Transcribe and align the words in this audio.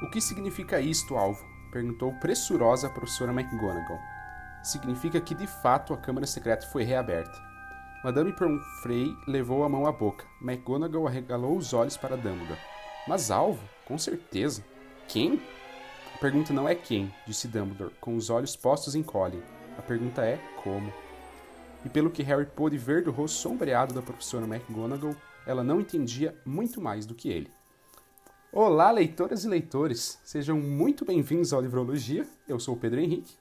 O 0.00 0.08
que 0.08 0.20
significa 0.20 0.80
isto, 0.80 1.16
alvo? 1.16 1.44
perguntou 1.72 2.12
pressurosa 2.20 2.86
a 2.86 2.90
professora 2.90 3.32
McGonagall. 3.32 3.98
Significa 4.62 5.20
que 5.20 5.34
de 5.34 5.46
fato 5.46 5.92
a 5.92 5.96
câmara 5.96 6.26
secreta 6.26 6.66
foi 6.68 6.84
reaberta. 6.84 7.36
Madame 8.04 8.32
Pomfrey 8.32 9.16
levou 9.26 9.64
a 9.64 9.68
mão 9.68 9.86
à 9.86 9.92
boca. 9.92 10.24
McGonagall 10.40 11.08
arregalou 11.08 11.56
os 11.56 11.74
olhos 11.74 11.96
para 11.96 12.16
Dumbledore. 12.16 12.60
Mas 13.08 13.28
alvo? 13.28 13.62
Com 13.84 13.98
certeza. 13.98 14.64
Quem? 15.08 15.42
A 16.14 16.18
pergunta 16.18 16.52
não 16.52 16.68
é 16.68 16.76
quem, 16.76 17.12
disse 17.26 17.48
Dumbledore, 17.48 17.94
com 18.00 18.14
os 18.14 18.30
olhos 18.30 18.54
postos 18.54 18.94
em 18.94 19.02
Colin. 19.02 19.42
A 19.76 19.82
pergunta 19.82 20.24
é 20.24 20.38
como. 20.62 20.92
E 21.84 21.88
pelo 21.88 22.10
que 22.10 22.22
Harry 22.22 22.46
pôde 22.46 22.78
ver 22.78 23.02
do 23.02 23.10
rosto 23.10 23.38
sombreado 23.38 23.92
da 23.92 24.02
professora 24.02 24.46
McGonagall, 24.46 25.16
ela 25.44 25.64
não 25.64 25.80
entendia 25.80 26.40
muito 26.46 26.80
mais 26.80 27.04
do 27.04 27.16
que 27.16 27.28
ele. 27.28 27.57
Olá, 28.50 28.90
leitoras 28.90 29.44
e 29.44 29.48
leitores! 29.48 30.18
Sejam 30.24 30.58
muito 30.58 31.04
bem-vindos 31.04 31.52
ao 31.52 31.60
Livrologia. 31.60 32.26
Eu 32.48 32.58
sou 32.58 32.74
o 32.74 32.78
Pedro 32.78 32.98
Henrique. 32.98 33.34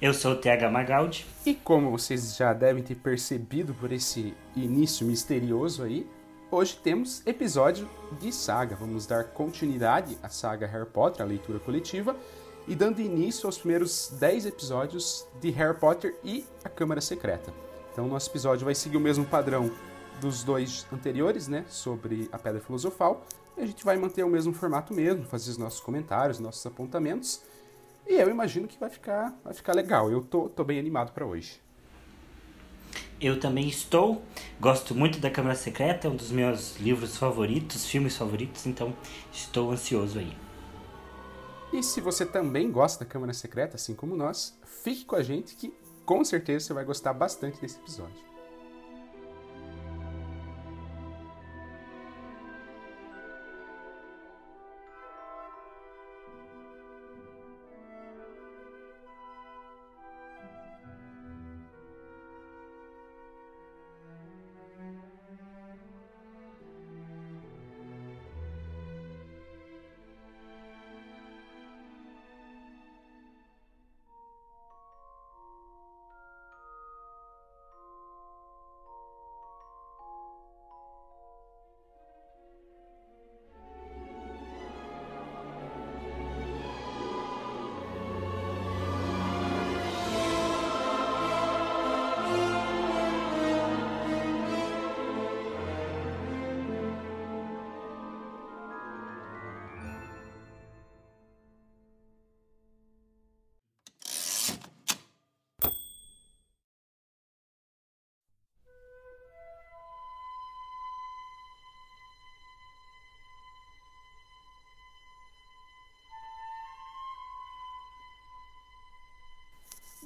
Eu 0.00 0.14
sou 0.14 0.32
o 0.32 0.36
TH 0.36 0.70
Magaldi. 0.70 1.26
E 1.44 1.52
como 1.52 1.90
vocês 1.90 2.34
já 2.34 2.54
devem 2.54 2.82
ter 2.82 2.94
percebido 2.94 3.74
por 3.74 3.92
esse 3.92 4.32
início 4.56 5.06
misterioso 5.06 5.82
aí, 5.82 6.08
hoje 6.50 6.78
temos 6.82 7.22
episódio 7.26 7.86
de 8.18 8.32
saga. 8.32 8.74
Vamos 8.74 9.06
dar 9.06 9.24
continuidade 9.24 10.16
à 10.22 10.30
saga 10.30 10.66
Harry 10.66 10.88
Potter, 10.88 11.20
a 11.20 11.28
leitura 11.28 11.58
coletiva, 11.58 12.16
e 12.66 12.74
dando 12.74 13.02
início 13.02 13.46
aos 13.46 13.58
primeiros 13.58 14.14
10 14.18 14.46
episódios 14.46 15.26
de 15.42 15.50
Harry 15.50 15.78
Potter 15.78 16.16
e 16.24 16.46
a 16.64 16.70
Câmara 16.70 17.02
Secreta. 17.02 17.52
Então, 17.92 18.08
nosso 18.08 18.30
episódio 18.30 18.64
vai 18.64 18.74
seguir 18.74 18.96
o 18.96 19.00
mesmo 19.00 19.26
padrão 19.26 19.70
dos 20.22 20.42
dois 20.42 20.86
anteriores, 20.90 21.48
né, 21.48 21.66
sobre 21.68 22.30
a 22.32 22.38
Pedra 22.38 22.62
Filosofal. 22.62 23.26
A 23.58 23.66
gente 23.66 23.84
vai 23.84 23.96
manter 23.96 24.22
o 24.22 24.28
mesmo 24.28 24.52
formato 24.52 24.94
mesmo, 24.94 25.24
fazer 25.24 25.50
os 25.50 25.58
nossos 25.58 25.80
comentários, 25.80 26.38
nossos 26.38 26.64
apontamentos. 26.64 27.42
E 28.06 28.14
eu 28.14 28.30
imagino 28.30 28.68
que 28.68 28.78
vai 28.78 28.88
ficar, 28.88 29.36
vai 29.44 29.52
ficar 29.52 29.74
legal. 29.74 30.10
Eu 30.10 30.22
tô, 30.22 30.48
tô 30.48 30.62
bem 30.62 30.78
animado 30.78 31.12
para 31.12 31.26
hoje. 31.26 31.60
Eu 33.20 33.40
também 33.40 33.68
estou. 33.68 34.22
Gosto 34.60 34.94
muito 34.94 35.18
da 35.18 35.28
Câmara 35.28 35.56
Secreta, 35.56 36.06
é 36.06 36.10
um 36.10 36.14
dos 36.14 36.30
meus 36.30 36.76
livros 36.76 37.16
favoritos, 37.16 37.84
filmes 37.84 38.16
favoritos, 38.16 38.64
então 38.64 38.94
estou 39.32 39.72
ansioso 39.72 40.20
aí. 40.20 40.36
E 41.72 41.82
se 41.82 42.00
você 42.00 42.24
também 42.24 42.70
gosta 42.70 43.04
da 43.04 43.10
Câmara 43.10 43.32
Secreta, 43.32 43.74
assim 43.74 43.94
como 43.94 44.16
nós, 44.16 44.56
fique 44.84 45.04
com 45.04 45.16
a 45.16 45.22
gente 45.22 45.56
que 45.56 45.74
com 46.06 46.24
certeza 46.24 46.66
você 46.66 46.72
vai 46.72 46.84
gostar 46.84 47.12
bastante 47.12 47.60
desse 47.60 47.76
episódio. 47.78 48.27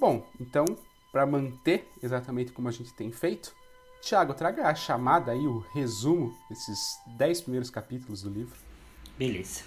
Bom, 0.02 0.26
então, 0.40 0.64
para 1.12 1.24
manter 1.24 1.88
exatamente 2.02 2.50
como 2.50 2.66
a 2.66 2.72
gente 2.72 2.92
tem 2.92 3.12
feito, 3.12 3.54
Tiago, 4.00 4.34
traga 4.34 4.66
a 4.66 4.74
chamada 4.74 5.30
aí, 5.30 5.46
o 5.46 5.64
resumo 5.72 6.36
desses 6.50 6.98
dez 7.16 7.40
primeiros 7.40 7.70
capítulos 7.70 8.20
do 8.20 8.28
livro. 8.28 8.56
Beleza. 9.16 9.62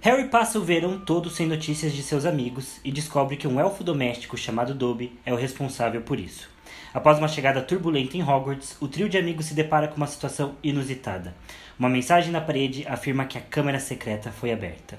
Harry 0.00 0.28
passa 0.28 0.58
o 0.58 0.64
verão 0.64 0.98
todo 0.98 1.28
sem 1.28 1.46
notícias 1.46 1.92
de 1.92 2.02
seus 2.02 2.24
amigos 2.24 2.80
e 2.82 2.90
descobre 2.90 3.36
que 3.36 3.46
um 3.46 3.60
elfo 3.60 3.84
doméstico 3.84 4.38
chamado 4.38 4.74
Dobby 4.74 5.20
é 5.26 5.34
o 5.34 5.36
responsável 5.36 6.00
por 6.00 6.18
isso. 6.18 6.48
Após 6.94 7.18
uma 7.18 7.28
chegada 7.28 7.60
turbulenta 7.60 8.16
em 8.16 8.22
Hogwarts, 8.22 8.78
o 8.80 8.88
trio 8.88 9.06
de 9.06 9.18
amigos 9.18 9.44
se 9.44 9.54
depara 9.54 9.86
com 9.86 9.98
uma 9.98 10.06
situação 10.06 10.56
inusitada. 10.62 11.36
Uma 11.78 11.90
mensagem 11.90 12.32
na 12.32 12.40
parede 12.40 12.86
afirma 12.88 13.26
que 13.26 13.36
a 13.36 13.42
câmara 13.42 13.80
secreta 13.80 14.32
foi 14.32 14.50
aberta. 14.50 14.98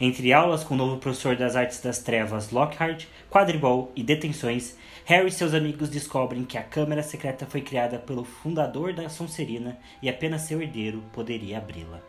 Entre 0.00 0.32
aulas 0.32 0.62
com 0.62 0.74
o 0.74 0.76
novo 0.76 0.98
professor 0.98 1.34
das 1.34 1.56
artes 1.56 1.80
das 1.80 1.98
trevas 1.98 2.52
Lockhart, 2.52 3.06
quadribol 3.28 3.90
e 3.96 4.02
detenções, 4.04 4.76
Harry 5.04 5.28
e 5.28 5.32
seus 5.32 5.54
amigos 5.54 5.88
descobrem 5.88 6.44
que 6.44 6.56
a 6.56 6.62
Câmara 6.62 7.02
Secreta 7.02 7.46
foi 7.46 7.62
criada 7.62 7.98
pelo 7.98 8.24
fundador 8.24 8.92
da 8.92 9.08
Sonserina 9.08 9.76
e 10.00 10.08
apenas 10.08 10.42
seu 10.42 10.62
herdeiro 10.62 11.02
poderia 11.12 11.58
abri-la. 11.58 12.00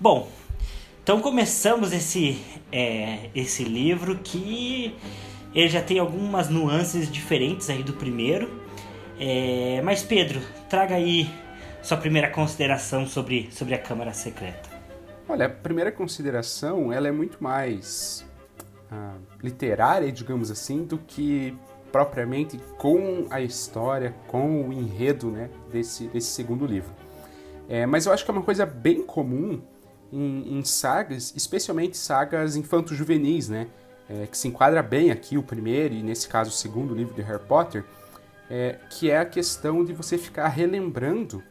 Bom, 0.00 0.27
então 1.08 1.22
começamos 1.22 1.90
esse, 1.94 2.38
é, 2.70 3.30
esse 3.34 3.64
livro 3.64 4.18
que 4.18 4.94
ele 5.54 5.68
já 5.68 5.80
tem 5.80 5.98
algumas 5.98 6.50
nuances 6.50 7.10
diferentes 7.10 7.70
aí 7.70 7.82
do 7.82 7.94
primeiro. 7.94 8.60
É, 9.18 9.80
mas 9.82 10.02
Pedro, 10.02 10.38
traga 10.68 10.96
aí 10.96 11.26
sua 11.80 11.96
primeira 11.96 12.28
consideração 12.28 13.06
sobre, 13.06 13.48
sobre 13.50 13.74
a 13.74 13.78
Câmara 13.78 14.12
Secreta. 14.12 14.68
Olha, 15.26 15.46
a 15.46 15.48
primeira 15.48 15.90
consideração 15.90 16.92
ela 16.92 17.08
é 17.08 17.10
muito 17.10 17.42
mais 17.42 18.22
ah, 18.92 19.14
literária, 19.42 20.12
digamos 20.12 20.50
assim, 20.50 20.84
do 20.84 20.98
que 20.98 21.56
propriamente 21.90 22.58
com 22.76 23.26
a 23.30 23.40
história, 23.40 24.14
com 24.26 24.68
o 24.68 24.72
enredo 24.74 25.30
né, 25.30 25.48
desse, 25.72 26.06
desse 26.08 26.28
segundo 26.28 26.66
livro. 26.66 26.92
É, 27.66 27.86
mas 27.86 28.04
eu 28.04 28.12
acho 28.12 28.26
que 28.26 28.30
é 28.30 28.34
uma 28.34 28.42
coisa 28.42 28.66
bem 28.66 29.02
comum 29.02 29.62
em, 30.12 30.58
em 30.58 30.64
sagas, 30.64 31.32
especialmente 31.36 31.96
sagas 31.96 32.56
infanto-juvenis, 32.56 33.48
né? 33.48 33.66
É, 34.08 34.26
que 34.26 34.38
se 34.38 34.48
enquadra 34.48 34.82
bem 34.82 35.10
aqui 35.10 35.36
o 35.36 35.42
primeiro 35.42 35.94
e 35.94 36.02
nesse 36.02 36.28
caso 36.28 36.48
o 36.48 36.52
segundo 36.52 36.94
livro 36.94 37.14
de 37.14 37.20
Harry 37.20 37.42
Potter, 37.46 37.84
é, 38.48 38.76
que 38.88 39.10
é 39.10 39.18
a 39.18 39.24
questão 39.24 39.84
de 39.84 39.92
você 39.92 40.16
ficar 40.16 40.48
relembrando 40.48 41.42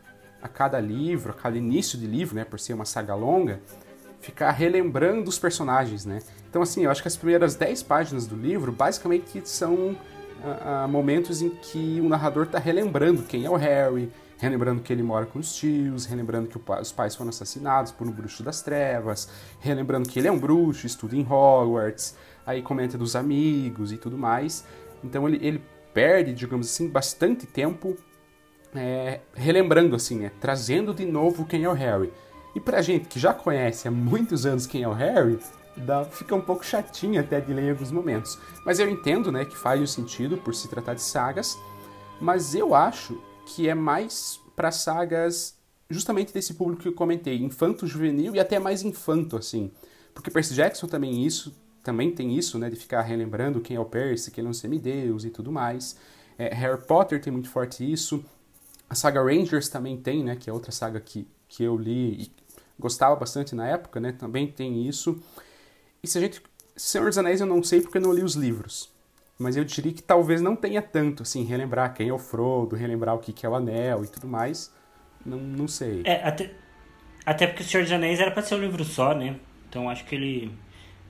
a 0.42 0.48
cada 0.48 0.80
livro, 0.80 1.32
a 1.32 1.36
cada 1.36 1.56
início 1.56 2.00
de 2.00 2.08
livro, 2.08 2.36
né, 2.36 2.44
por 2.44 2.60
ser 2.60 2.74
uma 2.74 2.86
saga 2.86 3.14
longa, 3.14 3.60
ficar 4.20 4.50
relembrando 4.52 5.30
os 5.30 5.38
personagens, 5.38 6.04
né? 6.04 6.20
Então 6.50 6.64
assim, 6.64 6.86
eu 6.86 6.92
acho 6.92 7.04
que 7.04 7.08
as 7.08 7.16
primeiras 7.16 7.54
10 7.54 7.84
páginas 7.84 8.26
do 8.26 8.36
livro 8.36 8.72
basicamente 8.72 9.48
são 9.48 9.96
a, 10.44 10.84
a 10.84 10.88
momentos 10.88 11.44
em 11.44 11.50
que 11.50 12.02
o 12.02 12.10
narrador 12.10 12.46
está 12.46 12.58
relembrando 12.58 13.22
quem 13.22 13.46
é 13.46 13.50
o 13.50 13.56
Harry, 13.56 14.12
relembrando 14.38 14.82
que 14.82 14.94
ele 14.94 15.04
mora 15.04 15.26
com 15.26 15.40
os 15.40 15.56
tios, 15.56 16.06
relembrando 16.06 16.48
que 16.48 16.58
os 16.58 16.92
pais 16.92 17.16
foram 17.16 17.30
assassinados 17.30 17.92
por 17.92 18.08
um 18.08 18.12
bruxo 18.12 18.44
das 18.44 18.62
trevas, 18.62 19.30
relembrando 19.60 20.08
que 20.08 20.20
ele 20.20 20.28
é 20.28 20.32
um 20.32 20.40
bruxo, 20.40 20.86
estuda 20.86 21.16
em 21.16 21.26
Hogwarts, 21.28 22.16
aí 22.46 22.62
comenta 22.62 22.98
dos 22.98 23.16
amigos 23.16 23.92
e 23.92 23.98
tudo 23.98 24.18
mais. 24.18 24.64
Então 25.04 25.28
ele, 25.28 25.46
ele 25.46 25.64
perde, 25.94 26.34
digamos 26.34 26.68
assim, 26.68 26.88
bastante 26.88 27.46
tempo 27.46 27.98
é, 28.76 29.22
relembrando, 29.34 29.96
assim, 29.96 30.20
né, 30.20 30.32
trazendo 30.40 30.94
de 30.94 31.06
novo 31.06 31.46
quem 31.46 31.64
é 31.64 31.70
o 31.70 31.74
Harry. 31.74 32.14
E 32.56 32.60
pra 32.60 32.82
gente 32.82 33.08
que 33.08 33.20
já 33.20 33.34
conhece 33.34 33.88
há 33.88 33.92
muitos 33.92 34.46
anos 34.46 34.68
quem 34.68 34.84
é 34.84 34.88
o 34.88 34.94
Harry, 34.94 35.40
dá, 35.76 36.06
fica 36.06 36.36
um 36.36 36.42
pouco 36.42 36.66
chatinho 36.66 37.20
até 37.20 37.40
de 37.40 37.54
ler 37.54 37.66
em 37.66 37.70
alguns 37.72 37.92
momentos. 37.92 38.40
Mas 38.66 38.80
eu 38.80 38.90
entendo, 38.90 39.32
né, 39.32 39.46
que 39.46 39.58
faz 39.58 39.82
o 39.82 39.88
sentido 39.88 40.38
por 40.38 40.54
se 40.54 40.68
tratar 40.68 40.94
de 40.94 41.02
sagas, 41.02 41.58
mas 42.20 42.56
eu 42.56 42.74
acho 42.74 43.20
que 43.48 43.70
é 43.70 43.74
mais 43.74 44.40
para 44.56 44.72
sagas 44.72 45.58
justamente 45.90 46.34
desse 46.34 46.54
público 46.54 46.82
que 46.82 46.88
eu 46.90 46.94
comentei, 46.94 47.38
infanto, 47.38 47.88
juvenil 47.88 48.36
e 48.36 48.40
até 48.40 48.60
mais 48.60 48.84
infanto, 48.84 49.38
assim. 49.38 49.72
Porque 50.14 50.30
Percy 50.30 50.54
Jackson 50.54 50.88
também 50.88 51.26
isso, 51.26 51.56
também 51.82 52.12
tem 52.12 52.38
isso, 52.38 52.60
né, 52.60 52.70
de 52.70 52.76
ficar 52.76 53.02
relembrando 53.02 53.62
quem 53.62 53.78
é 53.78 53.80
o 53.80 53.86
Percy, 53.86 54.32
que 54.32 54.42
é 54.42 54.44
um 54.44 54.54
semideus 54.54 55.24
e 55.24 55.30
tudo 55.30 55.52
mais. 55.52 55.96
É, 56.38 56.54
Harry 56.54 56.82
Potter 56.86 57.22
tem 57.22 57.32
muito 57.32 57.50
forte 57.50 57.90
isso. 57.90 58.24
A 58.90 58.96
saga 58.96 59.24
Rangers 59.24 59.70
também 59.70 59.96
tem, 59.98 60.24
né, 60.24 60.36
que 60.36 60.50
é 60.50 60.54
outra 60.54 60.72
saga 60.72 61.00
que, 61.00 61.26
que 61.48 61.64
eu 61.64 61.78
li 61.78 62.24
e 62.24 62.32
gostava 62.78 63.16
bastante 63.16 63.56
na 63.56 63.66
época, 63.68 64.00
né, 64.00 64.12
também 64.12 64.52
tem 64.52 64.86
isso. 64.88 65.22
E 66.04 66.08
se 66.08 66.18
a 66.18 66.22
gente... 66.22 66.42
Senhor 66.76 67.06
dos 67.06 67.18
Anéis 67.18 67.42
eu 67.42 67.48
não 67.48 67.64
sei 67.64 67.82
porque 67.82 67.98
eu 67.98 68.02
não 68.02 68.14
li 68.14 68.22
os 68.22 68.36
livros. 68.36 68.92
Mas 69.38 69.56
eu 69.56 69.64
diria 69.64 69.94
que 69.94 70.02
talvez 70.02 70.42
não 70.42 70.56
tenha 70.56 70.82
tanto, 70.82 71.24
assim, 71.24 71.44
relembrar 71.44 71.94
quem 71.94 72.10
é 72.10 72.14
o 72.14 72.18
Frodo, 72.18 72.76
relembrar 72.76 73.16
o 73.16 73.20
que 73.20 73.46
é 73.46 73.50
o 73.50 73.56
Anel 73.56 74.04
e 74.04 74.08
tudo 74.08 74.28
mais. 74.28 74.74
Não, 75.26 75.38
não 75.38 75.68
sei. 75.68 76.02
É, 76.06 76.24
até, 76.24 76.52
até 77.26 77.46
porque 77.46 77.64
o 77.64 77.66
Senhor 77.66 77.84
dos 77.84 77.92
Anéis 77.92 78.20
era 78.20 78.32
para 78.32 78.42
ser 78.42 78.56
um 78.56 78.62
livro 78.62 78.84
só, 78.84 79.14
né? 79.14 79.36
Então 79.70 79.90
acho 79.90 80.06
que 80.06 80.16
ele 80.16 80.52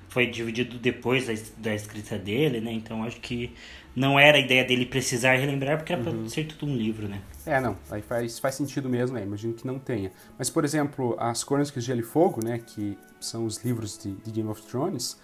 foi 0.10 0.26
dividido 0.26 0.78
depois 0.78 1.28
da, 1.28 1.34
da 1.58 1.76
escrita 1.76 2.18
dele, 2.18 2.60
né? 2.60 2.72
Então 2.72 3.04
acho 3.04 3.20
que 3.22 3.54
não 3.96 4.20
era 4.20 4.38
a 4.38 4.42
ideia 4.42 4.64
dele 4.64 4.86
precisar 4.86 5.36
relembrar, 5.36 5.78
porque 5.78 5.94
era 5.94 6.02
uhum. 6.02 6.22
pra 6.22 6.30
ser 6.30 6.46
tudo 6.46 6.72
um 6.72 6.76
livro, 6.76 7.08
né? 7.08 7.22
É, 7.46 7.60
não. 7.60 7.78
Aí 7.90 8.02
faz, 8.02 8.40
faz 8.40 8.56
sentido 8.56 8.90
mesmo, 8.90 9.16
né? 9.16 9.24
Imagino 9.24 9.54
que 9.54 9.66
não 9.66 9.80
tenha. 9.80 10.12
Mas, 10.38 10.50
por 10.50 10.66
exemplo, 10.66 11.16
as 11.20 11.44
Crônicas 11.44 11.74
de 11.74 11.88
Gelo 11.88 12.02
e 12.02 12.04
Fogo, 12.04 12.44
né? 12.44 12.60
Que 12.60 12.98
são 13.20 13.46
os 13.46 13.64
livros 13.64 13.98
de, 13.98 14.12
de 14.14 14.32
Game 14.32 14.50
of 14.50 14.62
Thrones, 14.64 15.20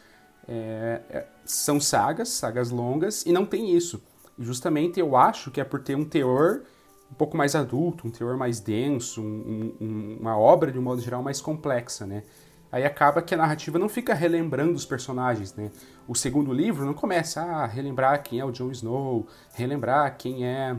é, 0.47 1.01
é, 1.09 1.25
são 1.45 1.79
sagas, 1.79 2.29
sagas 2.29 2.69
longas, 2.69 3.25
e 3.25 3.31
não 3.31 3.45
tem 3.45 3.75
isso. 3.75 4.01
justamente 4.39 4.99
eu 4.99 5.15
acho 5.15 5.51
que 5.51 5.61
é 5.61 5.63
por 5.63 5.81
ter 5.81 5.95
um 5.95 6.05
teor 6.05 6.63
um 7.11 7.15
pouco 7.15 7.37
mais 7.37 7.53
adulto, 7.55 8.07
um 8.07 8.11
teor 8.11 8.35
mais 8.35 8.59
denso, 8.59 9.21
um, 9.21 9.75
um, 9.79 10.17
uma 10.19 10.35
obra, 10.35 10.71
de 10.71 10.79
um 10.79 10.81
modo 10.81 10.99
geral, 10.99 11.21
mais 11.21 11.39
complexa, 11.39 12.07
né? 12.07 12.23
Aí 12.71 12.83
acaba 12.83 13.21
que 13.21 13.35
a 13.35 13.37
narrativa 13.37 13.77
não 13.77 13.87
fica 13.87 14.15
relembrando 14.15 14.73
os 14.73 14.83
personagens, 14.83 15.53
né? 15.53 15.71
O 16.07 16.15
segundo 16.15 16.51
livro 16.51 16.83
não 16.83 16.93
começa 16.95 17.39
a 17.43 17.67
relembrar 17.67 18.23
quem 18.23 18.39
é 18.39 18.45
o 18.45 18.51
Jon 18.51 18.71
Snow, 18.71 19.27
relembrar 19.53 20.17
quem 20.17 20.43
é, 20.43 20.75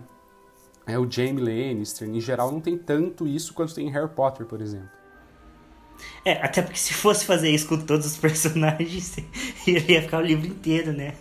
é 0.84 0.98
o 0.98 1.08
Jaime 1.08 1.40
Lannister. 1.40 2.08
Em 2.08 2.20
geral, 2.20 2.50
não 2.50 2.60
tem 2.60 2.76
tanto 2.76 3.28
isso 3.28 3.54
quanto 3.54 3.72
tem 3.72 3.86
em 3.86 3.90
Harry 3.92 4.08
Potter, 4.08 4.44
por 4.44 4.60
exemplo. 4.60 4.90
É, 6.24 6.32
até 6.32 6.62
porque 6.62 6.78
se 6.78 6.94
fosse 6.94 7.24
fazer 7.24 7.50
isso 7.50 7.66
com 7.68 7.76
todos 7.78 8.06
os 8.06 8.16
personagens, 8.18 9.16
ia 9.66 10.02
ficar 10.02 10.18
o 10.18 10.22
livro 10.22 10.46
inteiro, 10.46 10.92
né? 10.92 11.14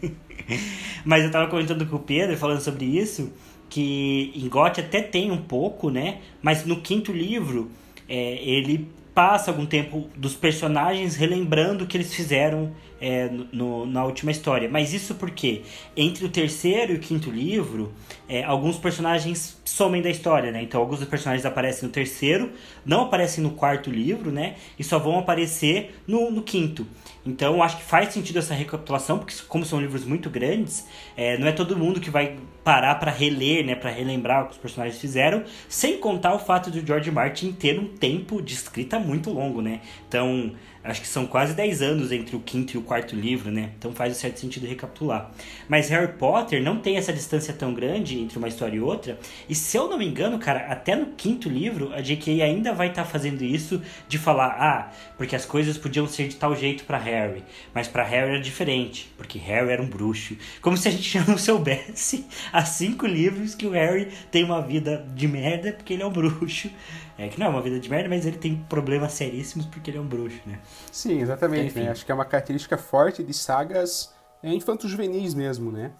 Mas 1.03 1.23
eu 1.23 1.31
tava 1.31 1.49
comentando 1.49 1.85
com 1.85 1.97
o 1.97 1.99
Pedro, 1.99 2.37
falando 2.37 2.61
sobre 2.61 2.85
isso, 2.85 3.31
que 3.69 4.31
em 4.35 4.47
Goth 4.47 4.79
até 4.79 5.01
tem 5.01 5.31
um 5.31 5.41
pouco, 5.41 5.89
né? 5.89 6.19
Mas 6.41 6.65
no 6.65 6.81
quinto 6.81 7.11
livro, 7.11 7.71
é, 8.07 8.35
ele 8.43 8.87
passa 9.13 9.51
algum 9.51 9.65
tempo 9.65 10.09
dos 10.15 10.35
personagens 10.35 11.15
relembrando 11.15 11.83
o 11.83 11.87
que 11.87 11.95
eles 11.95 12.13
fizeram 12.13 12.71
é, 12.99 13.29
no, 13.51 13.85
na 13.85 14.03
última 14.05 14.31
história. 14.31 14.67
Mas 14.69 14.93
isso 14.93 15.15
porque 15.15 15.61
entre 15.95 16.25
o 16.25 16.29
terceiro 16.29 16.93
e 16.93 16.95
o 16.95 16.99
quinto 16.99 17.29
livro, 17.29 17.93
é, 18.27 18.43
alguns 18.43 18.77
personagens 18.77 19.59
somem 19.63 20.01
da 20.01 20.09
história, 20.09 20.51
né? 20.51 20.61
Então 20.61 20.81
alguns 20.81 20.99
dos 20.99 21.07
personagens 21.07 21.45
aparecem 21.45 21.87
no 21.87 21.93
terceiro, 21.93 22.51
não 22.85 23.03
aparecem 23.03 23.43
no 23.43 23.51
quarto 23.51 23.89
livro, 23.89 24.31
né? 24.31 24.55
E 24.77 24.83
só 24.83 24.99
vão 24.99 25.17
aparecer 25.17 25.95
no, 26.07 26.29
no 26.29 26.41
quinto. 26.41 26.85
Então 27.25 27.63
acho 27.63 27.77
que 27.77 27.83
faz 27.83 28.13
sentido 28.13 28.39
essa 28.39 28.53
recapitulação, 28.53 29.17
porque 29.17 29.33
como 29.47 29.65
são 29.65 29.79
livros 29.79 30.03
muito 30.03 30.29
grandes, 30.29 30.85
é, 31.15 31.37
não 31.37 31.47
é 31.47 31.51
todo 31.51 31.77
mundo 31.77 32.01
que 32.01 32.09
vai 32.09 32.37
parar 32.63 32.95
para 32.95 33.11
reler, 33.11 33.65
né, 33.65 33.75
para 33.75 33.89
relembrar 33.89 34.43
o 34.43 34.45
que 34.47 34.51
os 34.53 34.57
personagens 34.57 34.99
fizeram, 34.99 35.43
sem 35.67 35.97
contar 35.97 36.33
o 36.33 36.39
fato 36.39 36.69
de 36.69 36.85
George 36.85 37.11
Martin 37.11 37.51
ter 37.51 37.79
um 37.79 37.87
tempo 37.87 38.41
de 38.41 38.53
escrita 38.53 38.99
muito 38.99 39.29
longo, 39.31 39.61
né? 39.61 39.81
Então 40.07 40.53
Acho 40.83 40.99
que 40.99 41.07
são 41.07 41.25
quase 41.25 41.53
10 41.53 41.81
anos 41.81 42.11
entre 42.11 42.35
o 42.35 42.41
quinto 42.41 42.75
e 42.75 42.77
o 42.77 42.81
quarto 42.81 43.15
livro, 43.15 43.49
né? 43.49 43.71
Então 43.77 43.93
faz 43.93 44.11
um 44.11 44.19
certo 44.19 44.39
sentido 44.39 44.67
recapitular. 44.67 45.31
Mas 45.69 45.87
Harry 45.87 46.11
Potter 46.13 46.61
não 46.61 46.77
tem 46.79 46.97
essa 46.97 47.13
distância 47.13 47.53
tão 47.53 47.73
grande 47.73 48.19
entre 48.19 48.37
uma 48.37 48.49
história 48.49 48.75
e 48.75 48.81
outra. 48.81 49.17
E 49.47 49.55
se 49.55 49.77
eu 49.77 49.87
não 49.87 49.97
me 49.97 50.05
engano, 50.05 50.37
cara, 50.37 50.67
até 50.67 50.93
no 50.93 51.05
quinto 51.13 51.47
livro, 51.47 51.93
a 51.93 52.01
J.K. 52.01 52.41
ainda 52.41 52.73
vai 52.73 52.89
estar 52.89 53.03
tá 53.03 53.09
fazendo 53.09 53.45
isso 53.45 53.81
de 54.09 54.17
falar, 54.17 54.57
ah, 54.59 54.91
porque 55.17 55.37
as 55.37 55.45
coisas 55.45 55.77
podiam 55.77 56.05
ser 56.05 56.27
de 56.27 56.35
tal 56.35 56.53
jeito 56.53 56.83
para 56.83 56.97
Harry, 56.97 57.43
mas 57.73 57.87
para 57.87 58.03
Harry 58.03 58.31
era 58.31 58.41
diferente, 58.41 59.09
porque 59.15 59.39
Harry 59.39 59.71
era 59.71 59.81
um 59.81 59.87
bruxo. 59.87 60.35
Como 60.61 60.75
se 60.75 60.89
a 60.89 60.91
gente 60.91 61.17
não 61.25 61.37
soubesse 61.37 62.25
há 62.51 62.65
cinco 62.65 63.07
livros 63.07 63.55
que 63.55 63.65
o 63.65 63.71
Harry 63.71 64.09
tem 64.29 64.43
uma 64.43 64.61
vida 64.61 65.05
de 65.15 65.29
merda 65.29 65.71
porque 65.71 65.93
ele 65.93 66.03
é 66.03 66.05
um 66.05 66.11
bruxo. 66.11 66.69
É 67.17 67.27
que 67.27 67.39
não 67.39 67.47
é 67.47 67.49
uma 67.49 67.61
vida 67.61 67.79
de 67.79 67.89
merda, 67.89 68.09
mas 68.09 68.25
ele 68.25 68.37
tem 68.37 68.55
problemas 68.67 69.13
seríssimos 69.13 69.65
porque 69.67 69.91
ele 69.91 69.97
é 69.97 70.01
um 70.01 70.07
bruxo, 70.07 70.41
né? 70.45 70.59
Sim, 70.91 71.21
exatamente. 71.21 71.77
Né? 71.77 71.89
Acho 71.89 72.05
que 72.05 72.11
é 72.11 72.15
uma 72.15 72.25
característica 72.25 72.77
forte 72.77 73.23
de 73.23 73.33
sagas 73.33 74.13
é, 74.41 74.51
infanto-juvenis 74.53 75.33
mesmo, 75.33 75.71
né? 75.71 75.91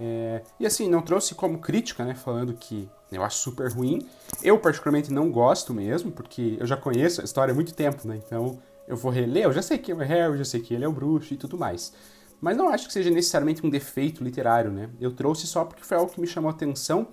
É, 0.00 0.42
e 0.60 0.66
assim, 0.66 0.88
não 0.88 1.02
trouxe 1.02 1.34
como 1.34 1.58
crítica, 1.58 2.04
né? 2.04 2.14
Falando 2.14 2.54
que 2.54 2.88
eu 3.10 3.22
acho 3.22 3.38
super 3.38 3.70
ruim. 3.72 4.06
Eu, 4.42 4.58
particularmente, 4.58 5.12
não 5.12 5.30
gosto 5.30 5.72
mesmo, 5.72 6.12
porque 6.12 6.56
eu 6.60 6.66
já 6.66 6.76
conheço 6.76 7.20
a 7.20 7.24
história 7.24 7.52
há 7.52 7.54
muito 7.54 7.74
tempo, 7.74 8.06
né? 8.06 8.20
Então, 8.24 8.60
eu 8.86 8.96
vou 8.96 9.10
reler, 9.10 9.44
eu 9.44 9.52
já 9.52 9.62
sei 9.62 9.78
que 9.78 9.90
é 9.90 9.94
o 9.94 9.98
Harry, 9.98 10.38
já 10.38 10.44
sei 10.44 10.60
que 10.60 10.74
ele 10.74 10.84
é 10.84 10.88
o 10.88 10.92
bruxo 10.92 11.34
e 11.34 11.36
tudo 11.36 11.58
mais. 11.58 11.92
Mas 12.40 12.56
não 12.56 12.68
acho 12.68 12.86
que 12.86 12.92
seja 12.92 13.10
necessariamente 13.10 13.66
um 13.66 13.70
defeito 13.70 14.22
literário, 14.22 14.70
né? 14.70 14.88
Eu 15.00 15.12
trouxe 15.12 15.46
só 15.46 15.64
porque 15.64 15.82
foi 15.82 15.96
algo 15.96 16.12
que 16.12 16.20
me 16.20 16.26
chamou 16.26 16.48
a 16.48 16.52
atenção, 16.52 17.08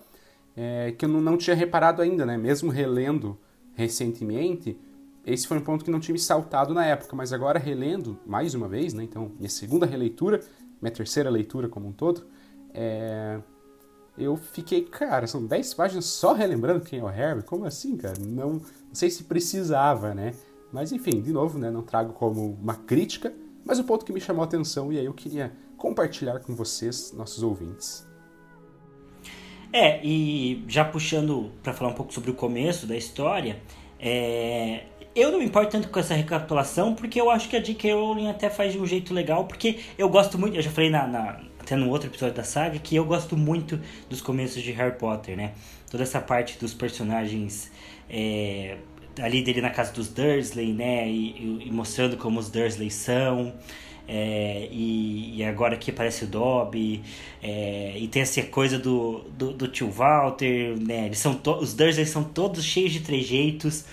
é, 0.55 0.93
que 0.97 1.05
eu 1.05 1.09
não, 1.09 1.19
não 1.19 1.37
tinha 1.37 1.55
reparado 1.55 2.01
ainda, 2.01 2.25
né? 2.25 2.37
Mesmo 2.37 2.69
relendo 2.69 3.37
recentemente, 3.75 4.77
esse 5.25 5.47
foi 5.47 5.57
um 5.57 5.61
ponto 5.61 5.83
que 5.83 5.91
não 5.91 5.99
tinha 5.99 6.13
me 6.13 6.19
saltado 6.19 6.73
na 6.73 6.85
época, 6.85 7.15
mas 7.15 7.33
agora 7.33 7.57
relendo 7.59 8.17
mais 8.25 8.53
uma 8.53 8.67
vez, 8.67 8.93
né? 8.93 9.03
Então, 9.03 9.31
minha 9.37 9.49
segunda 9.49 9.85
releitura, 9.85 10.39
minha 10.81 10.91
terceira 10.91 11.29
leitura 11.29 11.67
como 11.67 11.87
um 11.87 11.91
todo, 11.91 12.25
é... 12.73 13.39
eu 14.17 14.37
fiquei, 14.37 14.83
cara, 14.83 15.25
são 15.25 15.45
10 15.45 15.73
páginas 15.73 16.05
só 16.05 16.33
relembrando 16.33 16.85
quem 16.85 16.99
é 16.99 17.03
o 17.03 17.07
Harry? 17.07 17.41
Como 17.43 17.65
assim, 17.65 17.97
cara? 17.97 18.15
Não, 18.19 18.53
não 18.53 18.61
sei 18.93 19.09
se 19.09 19.23
precisava, 19.23 20.13
né? 20.13 20.33
Mas 20.71 20.91
enfim, 20.91 21.21
de 21.21 21.31
novo, 21.31 21.57
né? 21.57 21.71
Não 21.71 21.81
trago 21.81 22.13
como 22.13 22.53
uma 22.61 22.75
crítica, 22.75 23.33
mas 23.65 23.79
o 23.79 23.83
ponto 23.83 24.05
que 24.05 24.13
me 24.13 24.21
chamou 24.21 24.43
a 24.43 24.45
atenção 24.45 24.93
e 24.93 24.99
aí 24.99 25.05
eu 25.05 25.13
queria 25.13 25.51
compartilhar 25.75 26.39
com 26.39 26.55
vocês, 26.55 27.11
nossos 27.13 27.41
ouvintes. 27.41 28.05
É, 29.77 29.99
e 30.01 30.63
já 30.69 30.85
puxando 30.85 31.51
para 31.61 31.73
falar 31.73 31.91
um 31.91 31.93
pouco 31.93 32.13
sobre 32.13 32.31
o 32.31 32.33
começo 32.33 32.87
da 32.87 32.95
história, 32.95 33.57
é, 33.99 34.83
eu 35.13 35.33
não 35.33 35.39
me 35.39 35.43
importo 35.43 35.71
tanto 35.71 35.89
com 35.89 35.99
essa 35.99 36.13
recapitulação, 36.13 36.95
porque 36.95 37.19
eu 37.19 37.29
acho 37.29 37.49
que 37.49 37.57
a 37.57 37.59
J.K. 37.59 37.91
Rowling 37.91 38.29
até 38.29 38.49
faz 38.49 38.71
de 38.71 38.79
um 38.79 38.85
jeito 38.85 39.13
legal, 39.13 39.43
porque 39.43 39.79
eu 39.97 40.07
gosto 40.07 40.39
muito, 40.39 40.55
eu 40.55 40.61
já 40.61 40.71
falei 40.71 40.89
na, 40.89 41.05
na, 41.05 41.41
até 41.59 41.75
no 41.75 41.89
outro 41.89 42.07
episódio 42.07 42.33
da 42.33 42.43
saga, 42.45 42.79
que 42.79 42.95
eu 42.95 43.03
gosto 43.03 43.35
muito 43.35 43.77
dos 44.09 44.21
começos 44.21 44.63
de 44.63 44.71
Harry 44.71 44.97
Potter, 44.97 45.35
né? 45.35 45.51
Toda 45.91 46.03
essa 46.03 46.21
parte 46.21 46.57
dos 46.57 46.73
personagens 46.73 47.69
é, 48.09 48.77
ali 49.19 49.43
dele 49.43 49.59
na 49.59 49.71
casa 49.71 49.91
dos 49.91 50.07
Dursley, 50.07 50.71
né? 50.71 51.05
E, 51.05 51.31
e, 51.31 51.67
e 51.67 51.71
mostrando 51.73 52.15
como 52.15 52.39
os 52.39 52.49
Dursley 52.49 52.89
são. 52.89 53.53
É, 54.07 54.67
e, 54.71 55.37
e, 55.37 55.43
agora 55.43 55.73
aqui 55.73 55.89
aparece 55.89 56.25
o 56.25 56.27
Dobby, 56.27 57.01
é, 57.41 57.97
e 57.97 58.07
tem 58.07 58.21
essa 58.21 58.41
coisa 58.43 58.77
do, 58.77 59.21
do, 59.37 59.51
do 59.51 59.67
tio 59.67 59.89
Walter, 59.89 60.75
né? 60.79 61.07
Eles 61.07 61.17
são 61.17 61.39
os 61.59 61.73
Dursley 61.73 62.05
são 62.05 62.23
todos 62.23 62.63
cheios 62.63 62.91
de 62.91 62.99
trejeitos, 62.99 63.83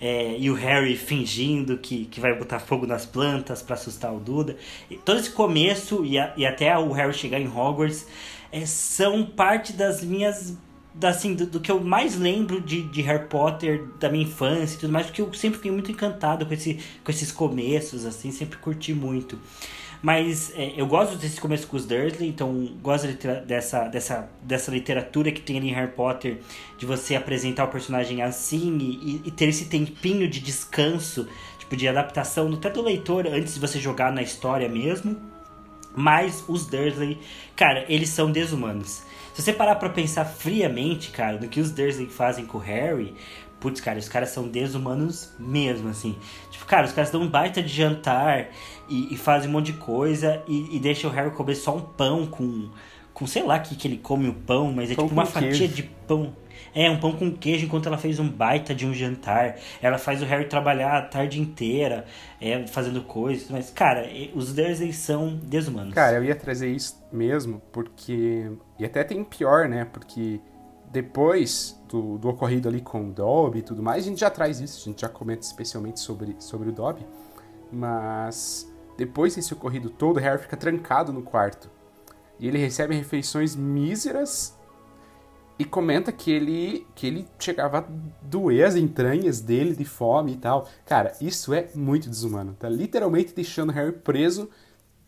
é, 0.00 0.36
e 0.38 0.50
o 0.50 0.54
Harry 0.54 0.96
fingindo 0.96 1.78
que, 1.78 2.04
que 2.06 2.20
vai 2.20 2.34
botar 2.34 2.58
fogo 2.58 2.86
nas 2.86 3.06
plantas 3.06 3.62
para 3.62 3.74
assustar 3.74 4.12
o 4.12 4.20
Duda. 4.20 4.56
E 4.90 4.96
todo 4.96 5.18
esse 5.18 5.30
começo 5.30 6.04
e, 6.04 6.18
a, 6.18 6.34
e 6.36 6.44
até 6.44 6.76
o 6.76 6.92
Harry 6.92 7.14
chegar 7.14 7.40
em 7.40 7.48
Hogwarts 7.48 8.06
é, 8.52 8.66
são 8.66 9.24
parte 9.24 9.72
das 9.72 10.04
minhas 10.04 10.54
assim, 11.02 11.34
do, 11.34 11.46
do, 11.46 11.60
que 11.60 11.70
eu 11.70 11.80
mais 11.80 12.16
lembro 12.16 12.60
de, 12.60 12.82
de 12.82 13.02
Harry 13.02 13.26
Potter 13.26 13.86
da 13.98 14.08
minha 14.08 14.24
infância 14.24 14.76
e 14.76 14.78
tudo 14.78 14.92
mais, 14.92 15.06
porque 15.06 15.22
eu 15.22 15.32
sempre 15.34 15.56
fiquei 15.56 15.72
muito 15.72 15.90
encantado 15.90 16.46
com, 16.46 16.54
esse, 16.54 16.78
com 17.02 17.10
esses 17.10 17.32
começos, 17.32 18.04
assim, 18.04 18.30
sempre 18.30 18.58
curti 18.58 18.92
muito. 18.92 19.38
Mas 20.04 20.52
é, 20.54 20.74
eu 20.76 20.86
gosto 20.86 21.16
desse 21.16 21.40
começo 21.40 21.66
com 21.66 21.78
os 21.78 21.86
Dursley, 21.86 22.28
então 22.28 22.76
gosto 22.82 23.08
dessa, 23.46 23.84
dessa, 23.84 24.30
dessa 24.42 24.70
literatura 24.70 25.32
que 25.32 25.40
tem 25.40 25.56
ali 25.56 25.70
em 25.70 25.72
Harry 25.72 25.92
Potter, 25.92 26.40
de 26.76 26.84
você 26.84 27.16
apresentar 27.16 27.64
o 27.64 27.68
personagem 27.68 28.20
assim 28.20 28.76
e, 28.78 29.22
e 29.24 29.30
ter 29.30 29.48
esse 29.48 29.64
tempinho 29.64 30.28
de 30.28 30.40
descanso, 30.40 31.26
tipo, 31.58 31.74
de 31.74 31.88
adaptação 31.88 32.52
até 32.52 32.68
do 32.68 32.82
leitor 32.82 33.26
antes 33.26 33.54
de 33.54 33.60
você 33.60 33.80
jogar 33.80 34.12
na 34.12 34.20
história 34.20 34.68
mesmo. 34.68 35.16
Mas 35.96 36.44
os 36.48 36.66
Dursley, 36.66 37.18
cara, 37.56 37.86
eles 37.88 38.10
são 38.10 38.30
desumanos. 38.30 39.02
Se 39.34 39.42
você 39.42 39.52
parar 39.52 39.74
pra 39.74 39.88
pensar 39.88 40.24
friamente, 40.24 41.10
cara, 41.10 41.36
do 41.36 41.48
que 41.48 41.60
os 41.60 41.72
Dursley 41.72 42.06
fazem 42.06 42.46
com 42.46 42.56
o 42.56 42.60
Harry, 42.60 43.12
putz, 43.58 43.80
cara, 43.80 43.98
os 43.98 44.08
caras 44.08 44.28
são 44.28 44.46
desumanos 44.46 45.32
mesmo, 45.40 45.88
assim. 45.88 46.16
Tipo, 46.52 46.64
cara, 46.66 46.86
os 46.86 46.92
caras 46.92 47.10
dão 47.10 47.22
um 47.22 47.28
baita 47.28 47.60
de 47.60 47.68
jantar 47.74 48.46
e, 48.88 49.12
e 49.12 49.16
fazem 49.16 49.48
um 49.50 49.52
monte 49.52 49.72
de 49.72 49.78
coisa 49.78 50.40
e, 50.46 50.76
e 50.76 50.78
deixam 50.78 51.10
o 51.10 51.12
Harry 51.12 51.32
comer 51.32 51.56
só 51.56 51.74
um 51.76 51.80
pão 51.80 52.26
com, 52.26 52.70
com 53.12 53.26
sei 53.26 53.42
lá 53.42 53.58
que 53.58 53.74
que 53.74 53.88
ele 53.88 53.98
come 53.98 54.28
o 54.28 54.34
pão, 54.34 54.72
mas 54.72 54.92
é 54.92 54.94
Pão 54.94 55.06
tipo 55.06 55.14
uma 55.18 55.26
fatia 55.26 55.50
queijo. 55.50 55.74
de 55.74 55.82
pão. 55.82 56.32
É, 56.72 56.88
um 56.88 56.98
pão 57.00 57.12
com 57.12 57.32
queijo 57.32 57.66
enquanto 57.66 57.86
ela 57.86 57.98
fez 57.98 58.20
um 58.20 58.28
baita 58.28 58.72
de 58.72 58.86
um 58.86 58.94
jantar. 58.94 59.56
Ela 59.82 59.98
faz 59.98 60.22
o 60.22 60.24
Harry 60.24 60.44
trabalhar 60.44 60.96
a 60.96 61.02
tarde 61.02 61.40
inteira, 61.40 62.04
é, 62.40 62.66
fazendo 62.68 63.02
coisas. 63.02 63.48
Mas, 63.50 63.70
cara, 63.70 64.08
os 64.34 64.52
Dursley 64.52 64.92
são 64.92 65.36
desumanos. 65.42 65.92
Cara, 65.94 66.18
eu 66.18 66.24
ia 66.24 66.36
trazer 66.36 66.68
isso 66.70 67.03
mesmo, 67.14 67.62
porque. 67.72 68.50
E 68.78 68.84
até 68.84 69.04
tem 69.04 69.22
pior, 69.24 69.68
né? 69.68 69.84
Porque 69.84 70.40
depois 70.90 71.80
do, 71.88 72.18
do 72.18 72.28
ocorrido 72.28 72.68
ali 72.68 72.80
com 72.80 73.08
o 73.08 73.12
Dobby 73.12 73.58
e 73.58 73.62
tudo 73.62 73.82
mais, 73.82 74.04
a 74.04 74.08
gente 74.08 74.20
já 74.20 74.30
traz 74.30 74.60
isso, 74.60 74.80
a 74.80 74.90
gente 74.90 75.00
já 75.00 75.08
comenta 75.08 75.42
especialmente 75.42 76.00
sobre, 76.00 76.36
sobre 76.38 76.68
o 76.68 76.72
Dobby. 76.72 77.06
Mas 77.72 78.70
depois 78.96 79.34
desse 79.34 79.52
ocorrido 79.52 79.90
todo, 79.90 80.20
Harry 80.20 80.40
fica 80.40 80.56
trancado 80.56 81.12
no 81.12 81.22
quarto. 81.22 81.68
E 82.38 82.46
ele 82.46 82.58
recebe 82.58 82.94
refeições 82.94 83.56
míseras 83.56 84.56
e 85.58 85.64
comenta 85.64 86.10
que 86.10 86.32
ele, 86.32 86.86
que 86.94 87.06
ele 87.06 87.28
chegava 87.38 87.78
a 87.78 87.84
doer 88.22 88.66
as 88.66 88.76
entranhas 88.76 89.40
dele 89.40 89.74
de 89.74 89.84
fome 89.84 90.32
e 90.32 90.36
tal. 90.36 90.68
Cara, 90.84 91.12
isso 91.20 91.54
é 91.54 91.68
muito 91.74 92.08
desumano. 92.08 92.54
Tá 92.58 92.68
literalmente 92.68 93.34
deixando 93.34 93.70
o 93.70 93.72
Harry 93.72 93.92
preso 93.92 94.50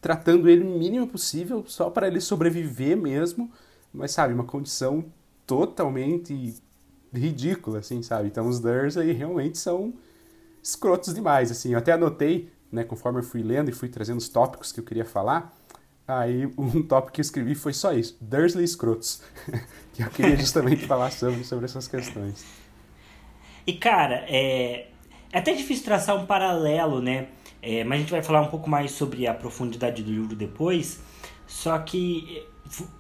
tratando 0.00 0.48
ele 0.48 0.62
o 0.62 0.78
mínimo 0.78 1.06
possível 1.06 1.64
só 1.66 1.90
para 1.90 2.06
ele 2.06 2.20
sobreviver 2.20 2.96
mesmo, 2.96 3.50
mas 3.92 4.12
sabe, 4.12 4.34
uma 4.34 4.44
condição 4.44 5.04
totalmente 5.46 6.54
ridícula, 7.14 7.78
assim, 7.78 8.02
sabe? 8.02 8.28
Então 8.28 8.48
os 8.48 8.60
Dursley 8.60 9.12
realmente 9.12 9.58
são 9.58 9.94
escrotos 10.62 11.14
demais, 11.14 11.50
assim. 11.50 11.72
Eu 11.72 11.78
até 11.78 11.92
anotei, 11.92 12.50
né, 12.70 12.84
conforme 12.84 13.20
eu 13.20 13.22
fui 13.22 13.42
lendo 13.42 13.70
e 13.70 13.72
fui 13.72 13.88
trazendo 13.88 14.18
os 14.18 14.28
tópicos 14.28 14.72
que 14.72 14.80
eu 14.80 14.84
queria 14.84 15.04
falar, 15.04 15.54
aí 16.06 16.46
um 16.58 16.82
tópico 16.86 17.12
que 17.12 17.20
eu 17.20 17.24
escrevi 17.24 17.54
foi 17.54 17.72
só 17.72 17.92
isso, 17.92 18.16
Dursley 18.20 18.64
escrotos, 18.64 19.22
que 19.94 20.02
eu 20.02 20.10
queria 20.10 20.36
justamente 20.36 20.84
falar 20.86 21.10
sobre, 21.10 21.44
sobre 21.44 21.64
essas 21.64 21.88
questões. 21.88 22.44
E, 23.66 23.72
cara, 23.72 24.24
é, 24.28 24.88
é 25.32 25.38
até 25.38 25.52
difícil 25.52 25.84
traçar 25.84 26.16
um 26.16 26.26
paralelo, 26.26 27.00
né? 27.00 27.28
É, 27.68 27.82
mas 27.82 27.98
a 27.98 28.00
gente 28.00 28.10
vai 28.12 28.22
falar 28.22 28.42
um 28.42 28.46
pouco 28.46 28.70
mais 28.70 28.92
sobre 28.92 29.26
a 29.26 29.34
profundidade 29.34 30.00
do 30.00 30.12
livro 30.12 30.36
depois. 30.36 31.02
Só 31.48 31.76
que 31.80 32.44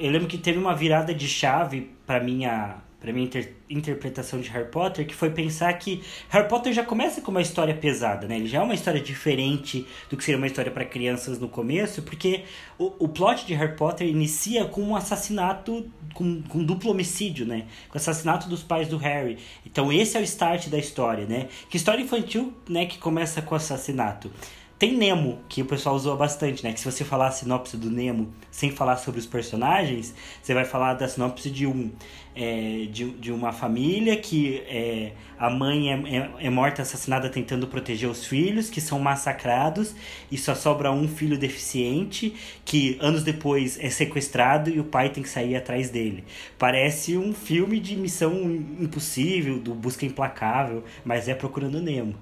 é, 0.00 0.06
eu 0.06 0.10
lembro 0.10 0.26
que 0.26 0.36
teve 0.36 0.58
uma 0.58 0.74
virada 0.74 1.14
de 1.14 1.28
chave 1.28 1.92
para 2.04 2.18
minha 2.18 2.78
para 3.00 3.12
minha 3.12 3.26
inter- 3.26 3.52
interpretação 3.68 4.40
de 4.40 4.48
Harry 4.48 4.70
Potter, 4.70 5.06
que 5.06 5.14
foi 5.14 5.30
pensar 5.30 5.72
que 5.74 6.02
Harry 6.28 6.48
Potter 6.48 6.72
já 6.72 6.82
começa 6.82 7.20
com 7.20 7.30
uma 7.30 7.42
história 7.42 7.74
pesada, 7.74 8.26
né? 8.26 8.36
Ele 8.36 8.46
já 8.46 8.58
é 8.58 8.62
uma 8.62 8.74
história 8.74 9.00
diferente 9.00 9.86
do 10.08 10.16
que 10.16 10.24
seria 10.24 10.38
uma 10.38 10.46
história 10.46 10.72
para 10.72 10.84
crianças 10.84 11.38
no 11.38 11.48
começo, 11.48 12.02
porque 12.02 12.44
o, 12.78 13.04
o 13.04 13.08
plot 13.08 13.46
de 13.46 13.54
Harry 13.54 13.76
Potter 13.76 14.08
inicia 14.08 14.64
com 14.64 14.82
um 14.82 14.96
assassinato, 14.96 15.86
com, 16.14 16.42
com 16.42 16.64
duplo 16.64 16.90
homicídio, 16.90 17.46
né? 17.46 17.66
Com 17.88 17.96
o 17.96 18.00
assassinato 18.00 18.48
dos 18.48 18.62
pais 18.62 18.88
do 18.88 18.96
Harry. 18.96 19.38
Então 19.64 19.92
esse 19.92 20.16
é 20.16 20.20
o 20.20 20.24
start 20.24 20.68
da 20.68 20.78
história, 20.78 21.26
né? 21.26 21.48
Que 21.68 21.76
história 21.76 22.02
infantil, 22.02 22.52
né, 22.68 22.86
que 22.86 22.98
começa 22.98 23.42
com 23.42 23.54
o 23.54 23.56
assassinato. 23.56 24.30
Tem 24.78 24.94
Nemo, 24.94 25.38
que 25.48 25.62
o 25.62 25.64
pessoal 25.64 25.94
usou 25.94 26.14
bastante, 26.18 26.62
né? 26.62 26.70
Que 26.70 26.78
se 26.78 26.84
você 26.84 27.02
falar 27.02 27.28
a 27.28 27.30
sinopse 27.30 27.78
do 27.78 27.90
Nemo 27.90 28.30
sem 28.50 28.70
falar 28.70 28.98
sobre 28.98 29.18
os 29.18 29.24
personagens, 29.24 30.14
você 30.42 30.52
vai 30.52 30.66
falar 30.66 30.92
da 30.92 31.08
sinopse 31.08 31.50
de 31.50 31.66
um 31.66 31.90
é, 32.36 32.86
de, 32.90 33.10
de 33.12 33.32
uma 33.32 33.50
família 33.50 34.14
que 34.16 34.62
é, 34.68 35.12
a 35.38 35.48
mãe 35.48 35.90
é, 35.90 36.16
é, 36.16 36.30
é 36.46 36.50
morta 36.50 36.82
assassinada 36.82 37.30
tentando 37.30 37.66
proteger 37.66 38.08
os 38.08 38.26
filhos, 38.26 38.68
que 38.68 38.80
são 38.80 38.98
massacrados, 38.98 39.94
e 40.30 40.36
só 40.36 40.54
sobra 40.54 40.92
um 40.92 41.08
filho 41.08 41.38
deficiente, 41.38 42.34
que 42.64 42.98
anos 43.00 43.24
depois 43.24 43.78
é 43.80 43.88
sequestrado 43.88 44.68
e 44.68 44.78
o 44.78 44.84
pai 44.84 45.08
tem 45.10 45.22
que 45.22 45.28
sair 45.28 45.56
atrás 45.56 45.88
dele. 45.88 46.24
Parece 46.58 47.16
um 47.16 47.32
filme 47.32 47.80
de 47.80 47.96
missão 47.96 48.32
impossível, 48.78 49.58
do 49.58 49.74
Busca 49.74 50.04
Implacável, 50.04 50.84
mas 51.04 51.28
é 51.28 51.34
Procurando 51.34 51.80
Nemo. 51.80 52.14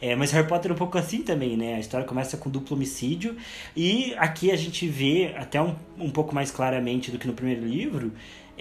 É, 0.00 0.16
mas 0.16 0.30
Harry 0.30 0.48
Potter 0.48 0.70
é 0.70 0.74
um 0.74 0.78
pouco 0.78 0.96
assim 0.96 1.22
também, 1.22 1.58
né? 1.58 1.74
A 1.74 1.78
história 1.78 2.06
começa 2.06 2.36
com 2.38 2.48
duplo 2.48 2.74
homicídio. 2.74 3.36
E 3.76 4.14
aqui 4.16 4.50
a 4.50 4.56
gente 4.56 4.88
vê, 4.88 5.34
até 5.36 5.60
um, 5.60 5.76
um 5.98 6.10
pouco 6.10 6.34
mais 6.34 6.50
claramente 6.50 7.10
do 7.10 7.18
que 7.18 7.26
no 7.26 7.34
primeiro 7.34 7.66
livro, 7.66 8.10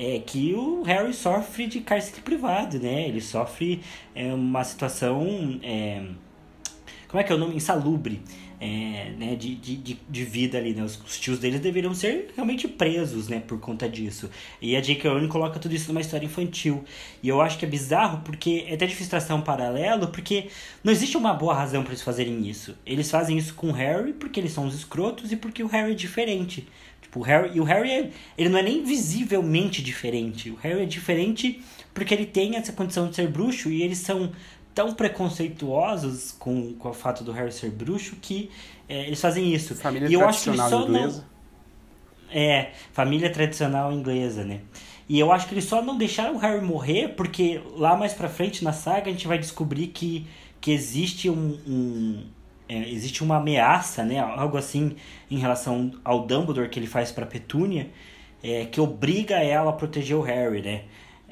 é 0.01 0.17
que 0.17 0.53
o 0.53 0.81
Harry 0.83 1.13
sofre 1.13 1.67
de 1.67 1.81
cárcere 1.81 2.21
privado, 2.21 2.79
né? 2.79 3.05
Ele 3.09 3.19
sofre 3.19 3.81
é, 4.15 4.33
uma 4.33 4.63
situação. 4.63 5.59
É, 5.61 6.01
como 7.09 7.19
é 7.19 7.23
que 7.25 7.33
é 7.33 7.35
o 7.35 7.37
nome? 7.37 7.57
Insalubre. 7.57 8.21
É, 8.61 9.13
né, 9.17 9.35
de, 9.35 9.55
de, 9.55 9.97
de, 10.09 10.23
vida 10.25 10.57
ali, 10.57 10.73
né? 10.73 10.83
Os, 10.83 10.99
os, 11.07 11.17
tios 11.17 11.39
deles 11.39 11.61
deveriam 11.61 11.93
ser 11.93 12.33
realmente 12.35 12.67
presos, 12.67 13.29
né? 13.29 13.39
Por 13.39 13.57
conta 13.57 13.87
disso. 13.87 14.29
E 14.61 14.75
a 14.75 14.81
J.K. 14.81 15.09
Rowling 15.09 15.29
coloca 15.29 15.57
tudo 15.57 15.73
isso 15.73 15.87
numa 15.87 16.01
história 16.01 16.25
infantil. 16.25 16.83
E 17.23 17.29
eu 17.29 17.39
acho 17.39 17.57
que 17.57 17.63
é 17.63 17.69
bizarro, 17.69 18.21
porque 18.25 18.65
é 18.67 18.73
até 18.73 18.85
difícil 18.85 19.11
traçar 19.11 19.37
um 19.37 19.41
paralelo, 19.41 20.09
porque 20.09 20.49
não 20.83 20.91
existe 20.91 21.15
uma 21.15 21.33
boa 21.33 21.53
razão 21.53 21.83
para 21.83 21.93
eles 21.93 22.01
fazerem 22.01 22.45
isso. 22.49 22.75
Eles 22.85 23.09
fazem 23.09 23.37
isso 23.37 23.53
com 23.53 23.69
o 23.69 23.71
Harry 23.71 24.11
porque 24.11 24.41
eles 24.41 24.51
são 24.51 24.67
os 24.67 24.75
escrotos 24.75 25.31
e 25.31 25.37
porque 25.37 25.63
o 25.63 25.67
Harry 25.67 25.93
é 25.93 25.95
diferente. 25.95 26.67
Tipo, 27.01 27.21
o 27.21 27.23
Harry, 27.23 27.51
e 27.55 27.59
o 27.59 27.63
Harry, 27.63 27.89
é, 27.89 28.09
ele 28.37 28.49
não 28.49 28.59
é 28.59 28.61
nem 28.61 28.83
visivelmente 28.83 29.81
diferente. 29.81 30.51
O 30.51 30.55
Harry 30.55 30.83
é 30.83 30.85
diferente 30.85 31.61
porque 31.93 32.13
ele 32.13 32.25
tem 32.25 32.55
essa 32.55 32.71
condição 32.71 33.09
de 33.09 33.15
ser 33.15 33.27
bruxo 33.27 33.69
e 33.69 33.81
eles 33.81 33.97
são 33.97 34.31
tão 34.79 34.93
preconceituosos 34.93 36.31
com, 36.39 36.73
com 36.75 36.87
o 36.87 36.93
fato 36.93 37.21
do 37.21 37.33
Harry 37.33 37.51
ser 37.51 37.69
bruxo 37.69 38.15
que 38.21 38.49
é, 38.87 39.07
eles 39.07 39.19
fazem 39.19 39.53
isso. 39.53 39.75
Família 39.75 40.07
e 40.07 40.13
eu 40.13 40.25
acho 40.25 40.43
que 40.43 40.49
eles 40.51 40.61
só 40.61 40.83
inglesa. 40.83 41.17
não 41.17 41.39
é 42.31 42.71
família 42.93 43.29
tradicional 43.29 43.91
inglesa, 43.91 44.45
né? 44.45 44.61
E 45.09 45.19
eu 45.19 45.33
acho 45.33 45.49
que 45.49 45.53
eles 45.53 45.65
só 45.65 45.81
não 45.81 45.97
deixaram 45.97 46.35
o 46.35 46.37
Harry 46.37 46.63
morrer 46.63 47.09
porque 47.09 47.61
lá 47.75 47.97
mais 47.97 48.13
pra 48.13 48.29
frente 48.29 48.63
na 48.63 48.71
saga 48.71 49.09
a 49.09 49.11
gente 49.11 49.27
vai 49.27 49.37
descobrir 49.37 49.87
que, 49.87 50.25
que 50.61 50.71
existe 50.71 51.29
um, 51.29 51.59
um 51.67 52.23
é, 52.69 52.89
existe 52.89 53.21
uma 53.21 53.35
ameaça, 53.35 54.05
né? 54.05 54.19
Algo 54.19 54.57
assim 54.57 54.95
em 55.29 55.39
relação 55.39 55.91
ao 56.05 56.25
Dumbledore 56.25 56.69
que 56.69 56.79
ele 56.79 56.87
faz 56.87 57.11
para 57.11 57.25
Petúnia, 57.25 57.89
é, 58.41 58.63
que 58.63 58.79
obriga 58.79 59.39
ela 59.39 59.71
a 59.71 59.73
proteger 59.73 60.15
o 60.15 60.21
Harry, 60.21 60.61
né? 60.61 60.83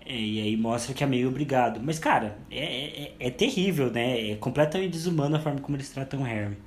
E 0.09 0.41
aí 0.41 0.55
mostra 0.55 0.93
que 0.93 1.03
é 1.03 1.07
meio 1.07 1.27
obrigado. 1.27 1.81
Mas, 1.83 1.99
cara, 1.99 2.37
é, 2.49 3.03
é, 3.03 3.15
é, 3.19 3.29
terrível, 3.29 3.91
né? 3.91 4.31
É 4.31 4.35
completamente 4.35 4.91
desumano 4.91 5.35
a 5.35 5.39
forma 5.39 5.59
como 5.59 5.75
eles 5.75 5.89
tratam 5.89 6.21
o 6.21 6.23
Harry. 6.23 6.57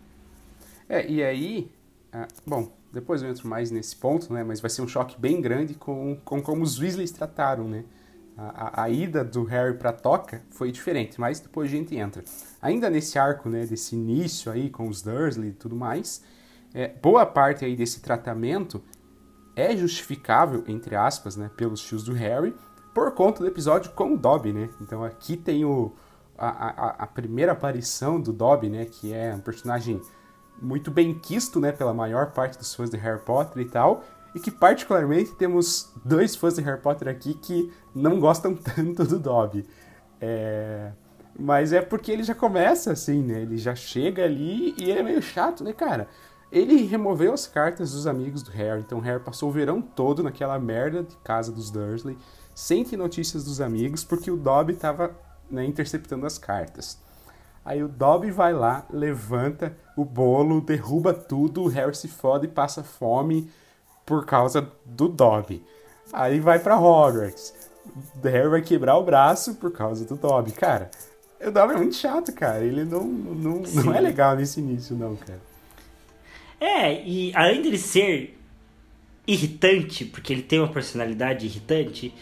É, 0.89 1.09
e 1.11 1.23
aí. 1.23 1.71
Ah, 2.13 2.29
bom, 2.47 2.71
depois 2.93 3.23
eu 3.23 3.31
entro 3.31 3.49
mais 3.49 3.71
nesse 3.71 3.97
ponto, 3.97 4.33
né? 4.33 4.45
Mas 4.45 4.61
vai 4.61 4.69
ser 4.69 4.83
um 4.83 4.89
choque 4.89 5.19
bem 5.19 5.41
grande 5.41 5.75
com, 5.75 6.19
com 6.25 6.43
como 6.43 6.63
os 6.63 6.79
Weasleys 6.79 7.13
trataram, 7.13 7.67
né? 7.67 7.85
A, 8.37 8.83
a, 8.83 8.85
a 8.85 8.91
ida 8.91 9.25
do 9.25 9.45
Harry 9.45 9.77
pra 9.77 9.93
Toca 9.93 10.43
foi 10.51 10.71
diferente, 10.71 11.19
mas 11.21 11.41
depois 11.41 11.71
a 11.71 11.77
gente 11.77 11.97
entra. 11.97 12.23
Ainda 12.61 12.91
nesse 12.91 13.19
arco, 13.19 13.49
né? 13.49 13.65
Desse 13.65 13.95
início 13.95 14.53
aí 14.53 14.69
com 14.69 14.87
os 14.89 15.01
Dursley 15.01 15.51
e 15.51 15.53
tudo 15.53 15.75
mais, 15.75 16.23
é, 16.75 16.89
boa 16.89 17.25
parte 17.25 17.65
aí 17.65 17.75
desse 17.75 18.01
tratamento 18.01 18.83
é 19.57 19.77
justificável, 19.77 20.65
entre 20.69 20.95
aspas, 20.95 21.37
né? 21.37 21.51
Pelos 21.57 21.81
tios 21.81 22.05
do 22.05 22.13
Harry 22.13 22.55
por 22.95 23.13
conta 23.13 23.41
do 23.41 23.47
episódio 23.47 23.91
com 23.93 24.15
o 24.15 24.17
Dobby, 24.17 24.53
né? 24.53 24.69
Então 24.81 25.05
aqui 25.05 25.37
tem 25.37 25.65
o, 25.65 25.93
a, 26.37 26.49
a, 26.49 26.89
a, 27.01 27.07
primeira 27.07 27.53
aparição 27.53 28.21
do 28.21 28.33
Dobby, 28.33 28.69
né? 28.69 28.85
Que 28.85 29.13
é 29.13 29.35
um 29.35 29.41
personagem 29.41 30.01
muito 30.61 30.91
bem 30.91 31.15
quisto, 31.15 31.61
né? 31.61 31.73
Pela 31.73 31.95
maior 31.95 32.33
parte 32.33 32.59
dos 32.59 32.75
fãs 32.75 32.91
de 32.91 32.97
Harry 32.97 33.21
Potter 33.21 33.63
e 33.63 33.67
tal. 33.67 34.03
E 34.35 34.41
que 34.41 34.51
particularmente 34.51 35.33
temos 35.35 35.93
dois 36.05 36.35
fãs 36.35 36.55
de 36.55 36.63
Harry 36.63 36.81
Potter 36.81 37.09
aqui 37.09 37.35
que 37.35 37.73
não 37.95 38.19
gostam 38.19 38.55
tanto 38.57 39.05
do 39.05 39.19
Dobby. 39.19 39.67
É... 40.21 40.93
Mas 41.39 41.73
é 41.73 41.81
porque 41.81 42.11
ele 42.11 42.23
já 42.23 42.35
começa 42.35 42.93
assim, 42.93 43.23
né? 43.23 43.43
Ele 43.43 43.57
já 43.57 43.75
chega 43.75 44.25
ali 44.25 44.75
e 44.77 44.91
é 44.91 45.03
meio 45.03 45.23
chato, 45.23 45.63
né, 45.63 45.73
cara? 45.73 46.09
Ele 46.51 46.83
removeu 46.85 47.33
as 47.33 47.47
cartas 47.47 47.93
dos 47.93 48.09
amigos 48.09 48.43
do 48.43 48.51
Harry, 48.51 48.81
então 48.81 48.99
o 48.99 49.01
Harry 49.01 49.23
passou 49.23 49.49
o 49.49 49.53
verão 49.53 49.81
todo 49.81 50.21
naquela 50.21 50.59
merda 50.59 51.05
de 51.05 51.17
casa 51.19 51.53
dos 51.53 51.71
Dursley 51.71 52.19
sem 52.61 52.85
ter 52.85 52.99
notícias 52.99 53.43
dos 53.43 53.59
amigos, 53.59 54.05
porque 54.05 54.31
o 54.31 54.37
Dobby 54.37 54.75
estava 54.75 55.17
né, 55.51 55.65
interceptando 55.65 56.27
as 56.27 56.37
cartas. 56.37 56.99
Aí 57.65 57.83
o 57.83 57.89
Dobby 57.89 58.31
vai 58.31 58.53
lá, 58.53 58.87
levanta 58.91 59.75
o 59.97 60.05
bolo, 60.05 60.61
derruba 60.61 61.15
tudo, 61.15 61.63
o 61.63 61.69
Harry 61.69 61.95
se 61.95 62.07
fode 62.07 62.45
e 62.45 62.51
passa 62.51 62.85
fome 62.85 63.51
por 64.05 64.27
causa 64.27 64.71
do 64.85 65.09
Dobby. 65.09 65.65
Aí 66.13 66.39
vai 66.39 66.59
para 66.59 66.79
Hogwarts. 66.79 67.55
O 68.23 68.29
Harry 68.29 68.49
vai 68.49 68.61
quebrar 68.61 68.99
o 68.99 69.05
braço 69.05 69.55
por 69.55 69.73
causa 69.73 70.05
do 70.05 70.17
Dobby. 70.17 70.53
Cara, 70.53 70.91
o 71.41 71.51
Dobby 71.51 71.75
é 71.75 71.79
muito 71.79 71.95
chato, 71.97 72.31
cara. 72.31 72.63
Ele 72.63 72.85
não, 72.85 73.05
não, 73.05 73.63
não 73.63 73.95
é 73.95 74.01
legal 74.01 74.37
nesse 74.37 74.61
início, 74.61 74.95
não, 74.95 75.17
cara. 75.17 75.41
É, 76.61 77.03
e 77.07 77.35
além 77.35 77.63
dele 77.63 77.79
ser 77.79 78.39
irritante, 79.27 80.05
porque 80.05 80.31
ele 80.31 80.43
tem 80.43 80.59
uma 80.59 80.69
personalidade 80.69 81.47
irritante, 81.47 82.13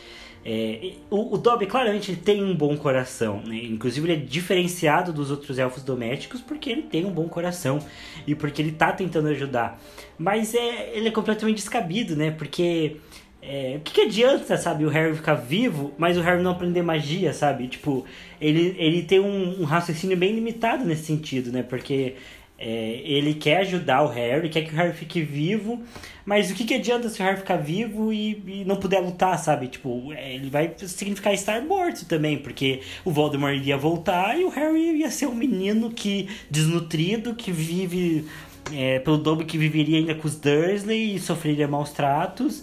é, 0.44 0.92
o, 1.10 1.34
o 1.34 1.38
Dobby 1.38 1.66
claramente 1.66 2.14
tem 2.16 2.42
um 2.42 2.54
bom 2.54 2.76
coração, 2.76 3.42
né? 3.44 3.56
Inclusive 3.64 4.06
ele 4.10 4.22
é 4.22 4.24
diferenciado 4.24 5.12
dos 5.12 5.30
outros 5.30 5.58
elfos 5.58 5.82
domésticos 5.82 6.40
porque 6.40 6.70
ele 6.70 6.82
tem 6.82 7.04
um 7.04 7.10
bom 7.10 7.28
coração 7.28 7.78
e 8.26 8.34
porque 8.34 8.62
ele 8.62 8.72
tá 8.72 8.92
tentando 8.92 9.28
ajudar. 9.28 9.80
Mas 10.18 10.54
é, 10.54 10.96
ele 10.96 11.08
é 11.08 11.10
completamente 11.10 11.56
descabido, 11.56 12.16
né? 12.16 12.30
Porque 12.30 12.96
é, 13.40 13.76
o 13.76 13.80
que, 13.80 13.94
que 13.94 14.00
adianta, 14.02 14.56
sabe, 14.56 14.84
o 14.84 14.88
Harry 14.88 15.14
ficar 15.14 15.34
vivo, 15.34 15.92
mas 15.96 16.18
o 16.18 16.20
Harry 16.20 16.42
não 16.42 16.50
aprender 16.50 16.82
magia, 16.82 17.32
sabe? 17.32 17.68
Tipo, 17.68 18.04
ele, 18.40 18.74
ele 18.78 19.02
tem 19.02 19.20
um, 19.20 19.62
um 19.62 19.64
raciocínio 19.64 20.16
bem 20.16 20.34
limitado 20.34 20.84
nesse 20.84 21.04
sentido, 21.04 21.52
né? 21.52 21.62
Porque 21.62 22.14
é, 22.58 23.00
ele 23.04 23.34
quer 23.34 23.58
ajudar 23.58 24.02
o 24.02 24.08
Harry, 24.08 24.48
quer 24.48 24.62
que 24.62 24.74
o 24.74 24.76
Harry 24.76 24.92
fique 24.92 25.22
vivo, 25.22 25.80
mas 26.26 26.50
o 26.50 26.54
que, 26.54 26.64
que 26.64 26.74
adianta 26.74 27.08
se 27.08 27.22
o 27.22 27.24
Harry 27.24 27.38
ficar 27.38 27.56
vivo 27.56 28.12
e, 28.12 28.42
e 28.46 28.64
não 28.64 28.76
puder 28.76 29.00
lutar, 29.00 29.38
sabe? 29.38 29.68
Tipo, 29.68 30.12
é, 30.12 30.34
ele 30.34 30.50
vai 30.50 30.74
significar 30.76 31.32
estar 31.32 31.62
morto 31.62 32.04
também, 32.04 32.36
porque 32.36 32.80
o 33.04 33.12
Voldemort 33.12 33.54
iria 33.54 33.76
voltar 33.76 34.38
e 34.38 34.44
o 34.44 34.48
Harry 34.48 34.98
ia 34.98 35.10
ser 35.10 35.26
um 35.26 35.34
menino 35.34 35.90
que 35.90 36.28
desnutrido, 36.50 37.34
que 37.34 37.52
vive 37.52 38.26
é, 38.72 38.98
pelo 38.98 39.18
dobro 39.18 39.46
que 39.46 39.56
viveria 39.56 39.98
ainda 39.98 40.14
com 40.14 40.26
os 40.26 40.36
Dursley 40.36 41.14
e 41.14 41.20
sofreria 41.20 41.68
maus 41.68 41.92
tratos 41.92 42.62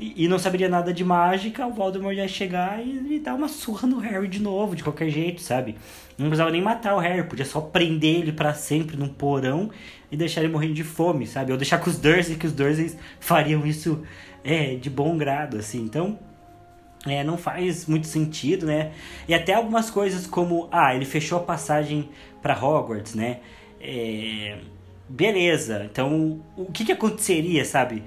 e 0.00 0.28
não 0.28 0.38
saberia 0.38 0.68
nada 0.68 0.92
de 0.92 1.04
mágica, 1.04 1.66
o 1.66 1.72
Voldemort 1.72 2.16
ia 2.16 2.28
chegar 2.28 2.84
e, 2.84 3.16
e 3.16 3.18
dar 3.18 3.34
uma 3.34 3.48
surra 3.48 3.86
no 3.88 3.98
Harry 3.98 4.28
de 4.28 4.40
novo, 4.40 4.76
de 4.76 4.82
qualquer 4.82 5.10
jeito, 5.10 5.40
sabe? 5.40 5.76
Não 6.16 6.26
precisava 6.26 6.50
nem 6.50 6.62
matar 6.62 6.94
o 6.94 6.98
Harry, 6.98 7.22
podia 7.24 7.44
só 7.44 7.60
prender 7.60 8.20
ele 8.20 8.32
para 8.32 8.54
sempre 8.54 8.96
num 8.96 9.08
porão 9.08 9.70
e 10.10 10.16
deixar 10.16 10.42
ele 10.42 10.52
morrendo 10.52 10.74
de 10.74 10.84
fome, 10.84 11.26
sabe? 11.26 11.52
Ou 11.52 11.58
deixar 11.58 11.78
com 11.78 11.90
os 11.90 11.98
Dursley, 11.98 12.36
que 12.36 12.46
os 12.46 12.52
Dursleys 12.52 12.96
fariam 13.20 13.66
isso 13.66 14.02
é, 14.44 14.74
de 14.74 14.88
bom 14.88 15.16
grado, 15.16 15.58
assim. 15.58 15.80
Então, 15.82 16.18
é, 17.06 17.22
não 17.22 17.36
faz 17.36 17.86
muito 17.86 18.06
sentido, 18.06 18.66
né? 18.66 18.92
E 19.26 19.34
até 19.34 19.54
algumas 19.54 19.90
coisas 19.90 20.26
como, 20.26 20.68
ah, 20.70 20.94
ele 20.94 21.04
fechou 21.04 21.38
a 21.38 21.42
passagem 21.42 22.08
para 22.42 22.54
Hogwarts, 22.54 23.14
né? 23.14 23.40
É, 23.80 24.58
beleza, 25.08 25.88
então 25.90 26.40
o 26.56 26.66
que, 26.66 26.84
que 26.84 26.92
aconteceria, 26.92 27.64
sabe? 27.64 28.02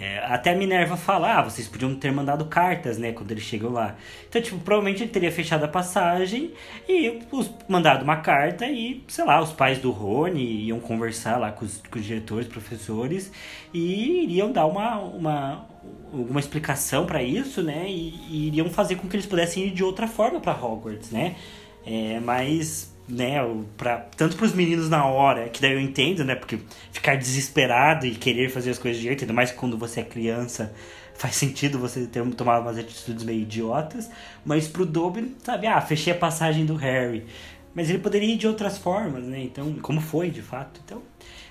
É, 0.00 0.18
até 0.26 0.52
a 0.52 0.56
Minerva 0.56 0.96
fala, 0.96 1.38
ah, 1.38 1.42
vocês 1.42 1.68
podiam 1.68 1.94
ter 1.94 2.10
mandado 2.10 2.46
cartas, 2.46 2.96
né, 2.96 3.12
quando 3.12 3.30
eles 3.30 3.44
chegam 3.44 3.70
lá. 3.70 3.94
Então, 4.28 4.40
tipo, 4.40 4.58
provavelmente 4.58 5.02
ele 5.02 5.10
teria 5.10 5.30
fechado 5.30 5.64
a 5.64 5.68
passagem 5.68 6.52
e 6.88 7.20
os, 7.30 7.50
mandado 7.68 8.02
uma 8.02 8.16
carta 8.16 8.66
e, 8.66 9.04
sei 9.08 9.24
lá, 9.24 9.40
os 9.40 9.52
pais 9.52 9.78
do 9.78 9.90
Rony 9.90 10.64
iam 10.64 10.80
conversar 10.80 11.36
lá 11.36 11.52
com 11.52 11.64
os, 11.64 11.82
com 11.90 11.98
os 11.98 12.04
diretores, 12.04 12.48
professores 12.48 13.30
e 13.72 14.24
iriam 14.24 14.50
dar 14.50 14.66
uma, 14.66 14.98
uma, 14.98 15.66
uma 16.12 16.40
explicação 16.40 17.04
para 17.04 17.22
isso, 17.22 17.62
né, 17.62 17.84
e, 17.86 18.14
e, 18.30 18.46
iriam 18.48 18.70
fazer 18.70 18.96
com 18.96 19.06
que 19.06 19.16
eles 19.16 19.26
pudessem 19.26 19.66
ir 19.66 19.70
de 19.72 19.84
outra 19.84 20.08
forma 20.08 20.40
para 20.40 20.52
Hogwarts, 20.52 21.10
né. 21.10 21.36
É, 21.84 22.18
mas 22.20 22.91
né, 23.08 23.38
pra, 23.76 23.98
tanto 24.16 24.36
para 24.36 24.46
os 24.46 24.54
meninos 24.54 24.88
na 24.88 25.06
hora, 25.06 25.48
que 25.48 25.60
daí 25.60 25.72
eu 25.72 25.80
entendo, 25.80 26.24
né, 26.24 26.34
porque 26.34 26.58
ficar 26.92 27.16
desesperado 27.16 28.06
e 28.06 28.14
querer 28.14 28.48
fazer 28.48 28.70
as 28.70 28.78
coisas 28.78 29.00
de 29.00 29.08
jeito, 29.08 29.24
ainda 29.24 29.34
mais 29.34 29.50
quando 29.50 29.76
você 29.76 30.00
é 30.00 30.04
criança, 30.04 30.74
faz 31.14 31.34
sentido 31.36 31.78
você 31.78 32.06
ter 32.06 32.24
tomado 32.34 32.62
umas 32.62 32.78
atitudes 32.78 33.24
meio 33.24 33.42
idiotas, 33.42 34.10
mas 34.44 34.66
pro 34.68 34.86
Dobby, 34.86 35.36
sabe, 35.42 35.66
ah, 35.66 35.80
fechei 35.80 36.12
a 36.12 36.16
passagem 36.16 36.64
do 36.64 36.74
Harry, 36.76 37.26
mas 37.74 37.90
ele 37.90 37.98
poderia 37.98 38.32
ir 38.32 38.36
de 38.36 38.46
outras 38.46 38.78
formas, 38.78 39.24
né, 39.24 39.42
então, 39.42 39.72
como 39.74 40.00
foi, 40.00 40.30
de 40.30 40.42
fato, 40.42 40.80
então, 40.84 41.02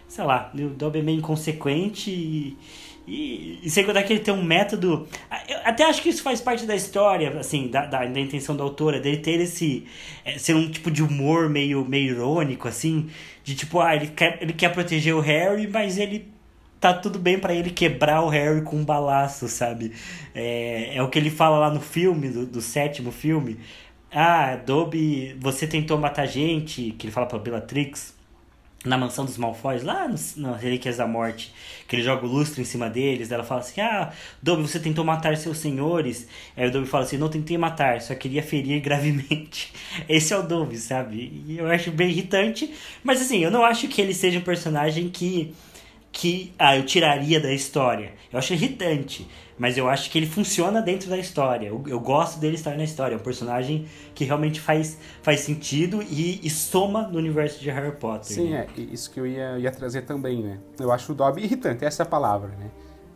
sei 0.08 0.24
lá, 0.24 0.52
o 0.54 0.70
Dobby 0.70 1.00
é 1.00 1.04
meio 1.04 1.20
inconsequente 1.20 2.12
e 2.12 2.58
e, 3.08 3.60
e 3.64 3.70
sem 3.70 3.84
contar 3.86 4.04
que 4.04 4.14
ele 4.14 4.20
tem 4.20 4.34
um 4.34 4.44
método. 4.44 5.08
Eu 5.48 5.58
até 5.64 5.84
acho 5.84 6.02
que 6.02 6.10
isso 6.10 6.22
faz 6.22 6.40
parte 6.40 6.66
da 6.66 6.76
história, 6.76 7.40
assim, 7.40 7.68
da, 7.68 7.86
da, 7.86 8.06
da 8.06 8.20
intenção 8.20 8.56
da 8.56 8.64
autora, 8.64 9.00
dele 9.00 9.18
ter 9.18 9.40
esse. 9.40 9.86
É, 10.24 10.38
ser 10.38 10.56
um 10.56 10.70
tipo 10.70 10.92
de 10.92 11.04
humor 11.04 11.50
meio, 11.50 11.84
meio 11.86 12.12
irônico, 12.12 12.68
assim. 12.68 13.10
De 13.44 13.56
tipo, 13.56 13.80
ah, 13.80 13.96
ele 13.96 14.08
quer, 14.08 14.38
ele 14.42 14.54
quer 14.54 14.70
proteger 14.70 15.16
o 15.16 15.20
Harry, 15.20 15.68
mas 15.68 15.98
ele 15.98 16.32
tá 16.80 16.94
tudo 16.94 17.20
bem 17.20 17.40
para 17.40 17.54
ele 17.54 17.70
quebrar 17.70 18.22
o 18.24 18.30
Harry 18.30 18.62
com 18.62 18.78
um 18.78 18.86
balaço, 18.86 19.48
sabe? 19.48 19.94
É, 20.34 20.96
é 20.96 21.04
o 21.04 21.10
que 21.10 21.20
ele 21.20 21.30
fala 21.30 21.58
lá 21.60 21.70
no 21.72 21.82
filme, 21.82 22.30
do, 22.30 22.46
do 22.46 22.62
sétimo 22.62 23.12
filme. 23.12 23.58
Ah, 24.12 24.56
Dobby, 24.58 25.36
você 25.40 25.66
tentou 25.66 25.98
matar 25.98 26.26
gente, 26.26 26.92
que 26.98 27.08
ele 27.08 27.14
fala 27.14 27.28
pra 27.28 27.40
Bellatrix 27.40 28.21
na 28.84 28.98
mansão 28.98 29.26
dos 29.26 29.38
Malfoys, 29.38 29.84
lá 29.84 30.08
nas 30.08 30.36
no 30.36 30.54
Relíquias 30.54 30.98
da 30.98 31.06
Morte, 31.06 31.54
que 31.88 31.96
ele 31.96 32.04
joga 32.04 32.26
o 32.26 32.30
lustre 32.30 32.62
em 32.62 32.66
cima 32.66 32.90
deles, 32.90 33.32
ela 33.32 33.44
fala 33.44 33.62
assim, 33.62 33.80
ah, 33.80 34.12
Dobby, 34.42 34.64
você 34.64 34.80
tentou 34.80 35.06
matar 35.06 35.38
seus 35.38 35.58
senhores, 35.58 36.28
aí 36.58 36.68
o 36.68 36.72
Dobby 36.72 36.88
fala 36.88 37.04
assim, 37.04 37.18
não 37.18 37.30
tentei 37.30 37.58
matar, 37.58 38.02
só 38.02 38.16
queria 38.16 38.42
ferir 38.42 38.82
gravemente, 38.82 39.72
esse 40.10 40.34
é 40.34 40.38
o 40.38 40.44
Dobby, 40.44 40.78
sabe, 40.78 41.44
e 41.48 41.58
eu 41.58 41.68
acho 41.68 41.92
bem 41.92 42.10
irritante, 42.10 42.74
mas 43.04 43.22
assim, 43.22 43.44
eu 43.44 43.52
não 43.52 43.64
acho 43.64 43.88
que 43.88 44.02
ele 44.02 44.14
seja 44.14 44.40
um 44.40 44.44
personagem 44.44 45.10
que, 45.10 45.54
que, 46.12 46.52
ah, 46.58 46.76
eu 46.76 46.84
tiraria 46.84 47.40
da 47.40 47.54
história, 47.54 48.14
eu 48.34 48.40
acho 48.40 48.54
irritante, 48.54 49.28
mas 49.62 49.78
eu 49.78 49.88
acho 49.88 50.10
que 50.10 50.18
ele 50.18 50.26
funciona 50.26 50.82
dentro 50.82 51.08
da 51.08 51.20
história. 51.20 51.68
Eu, 51.68 51.84
eu 51.86 52.00
gosto 52.00 52.40
dele 52.40 52.56
estar 52.56 52.76
na 52.76 52.84
história. 52.84 53.14
É 53.14 53.18
um 53.20 53.22
personagem 53.22 53.86
que 54.16 54.26
realmente 54.26 54.60
faz, 54.60 54.98
faz 55.22 55.42
sentido 55.42 56.02
e, 56.02 56.40
e 56.42 56.50
soma 56.50 57.04
no 57.04 57.20
universo 57.20 57.60
de 57.60 57.70
Harry 57.70 57.96
Potter. 57.96 58.38
Sim, 58.38 58.50
né? 58.50 58.66
é. 58.76 58.82
Isso 58.82 59.12
que 59.12 59.20
eu 59.20 59.28
ia, 59.28 59.60
ia 59.60 59.70
trazer 59.70 60.02
também, 60.02 60.42
né? 60.42 60.58
Eu 60.80 60.92
acho 60.92 61.12
o 61.12 61.16
Dobby 61.16 61.44
irritante, 61.44 61.86
essa 61.86 62.02
é 62.02 62.04
a 62.08 62.10
palavra, 62.10 62.48
né? 62.58 62.72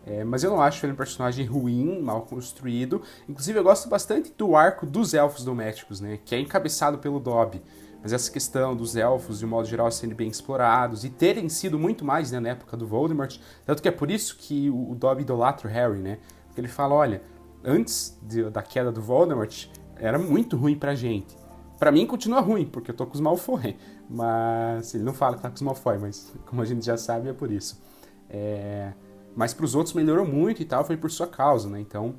É, 0.05 0.23
mas 0.23 0.43
eu 0.43 0.51
não 0.51 0.61
acho 0.61 0.85
ele 0.85 0.93
um 0.93 0.95
personagem 0.95 1.47
ruim, 1.47 1.99
mal 1.99 2.21
construído. 2.21 3.01
Inclusive, 3.27 3.57
eu 3.57 3.63
gosto 3.63 3.89
bastante 3.89 4.31
do 4.37 4.55
arco 4.55 4.85
dos 4.85 5.15
elfos 5.15 5.43
domésticos, 5.43 5.99
né? 5.99 6.19
Que 6.23 6.35
é 6.35 6.39
encabeçado 6.39 6.99
pelo 6.99 7.19
Dobby. 7.19 7.59
Mas 8.03 8.13
essa 8.13 8.31
questão 8.31 8.75
dos 8.75 8.95
elfos, 8.95 9.39
de 9.39 9.47
um 9.47 9.49
modo 9.49 9.67
geral, 9.67 9.89
sendo 9.89 10.13
bem 10.13 10.27
explorados 10.27 11.03
e 11.03 11.09
terem 11.09 11.49
sido 11.49 11.79
muito 11.79 12.05
mais 12.05 12.31
né, 12.31 12.39
na 12.39 12.49
época 12.49 12.77
do 12.77 12.85
Voldemort. 12.85 13.35
Tanto 13.65 13.81
que 13.81 13.87
é 13.87 13.91
por 13.91 14.11
isso 14.11 14.37
que 14.37 14.69
o 14.69 14.93
Dobby 14.93 15.23
idolatra 15.23 15.67
o 15.67 15.71
Harry, 15.73 15.97
né? 15.97 16.19
Ele 16.59 16.67
fala, 16.67 16.95
olha, 16.95 17.21
antes 17.63 18.19
de, 18.21 18.49
da 18.49 18.61
queda 18.61 18.91
do 18.91 19.01
Voldemort, 19.01 19.67
era 19.97 20.17
muito 20.17 20.55
ruim 20.57 20.75
pra 20.75 20.95
gente. 20.95 21.35
Pra 21.77 21.91
mim 21.91 22.05
continua 22.05 22.39
ruim, 22.39 22.65
porque 22.65 22.91
eu 22.91 22.95
tô 22.95 23.05
com 23.05 23.13
os 23.13 23.21
Malfoy. 23.21 23.75
Mas 24.09 24.93
ele 24.93 25.03
não 25.03 25.13
fala 25.13 25.35
que 25.35 25.41
tá 25.41 25.49
com 25.49 25.55
os 25.55 25.61
Malfoy, 25.61 25.97
mas 25.97 26.33
como 26.45 26.61
a 26.61 26.65
gente 26.65 26.85
já 26.85 26.95
sabe, 26.97 27.29
é 27.29 27.33
por 27.33 27.51
isso. 27.51 27.81
É... 28.29 28.93
Mas 29.35 29.53
pros 29.53 29.75
outros 29.75 29.93
melhorou 29.93 30.25
muito 30.25 30.61
e 30.61 30.65
tal, 30.65 30.85
foi 30.85 30.95
por 30.95 31.11
sua 31.11 31.27
causa, 31.27 31.69
né? 31.69 31.79
Então 31.79 32.15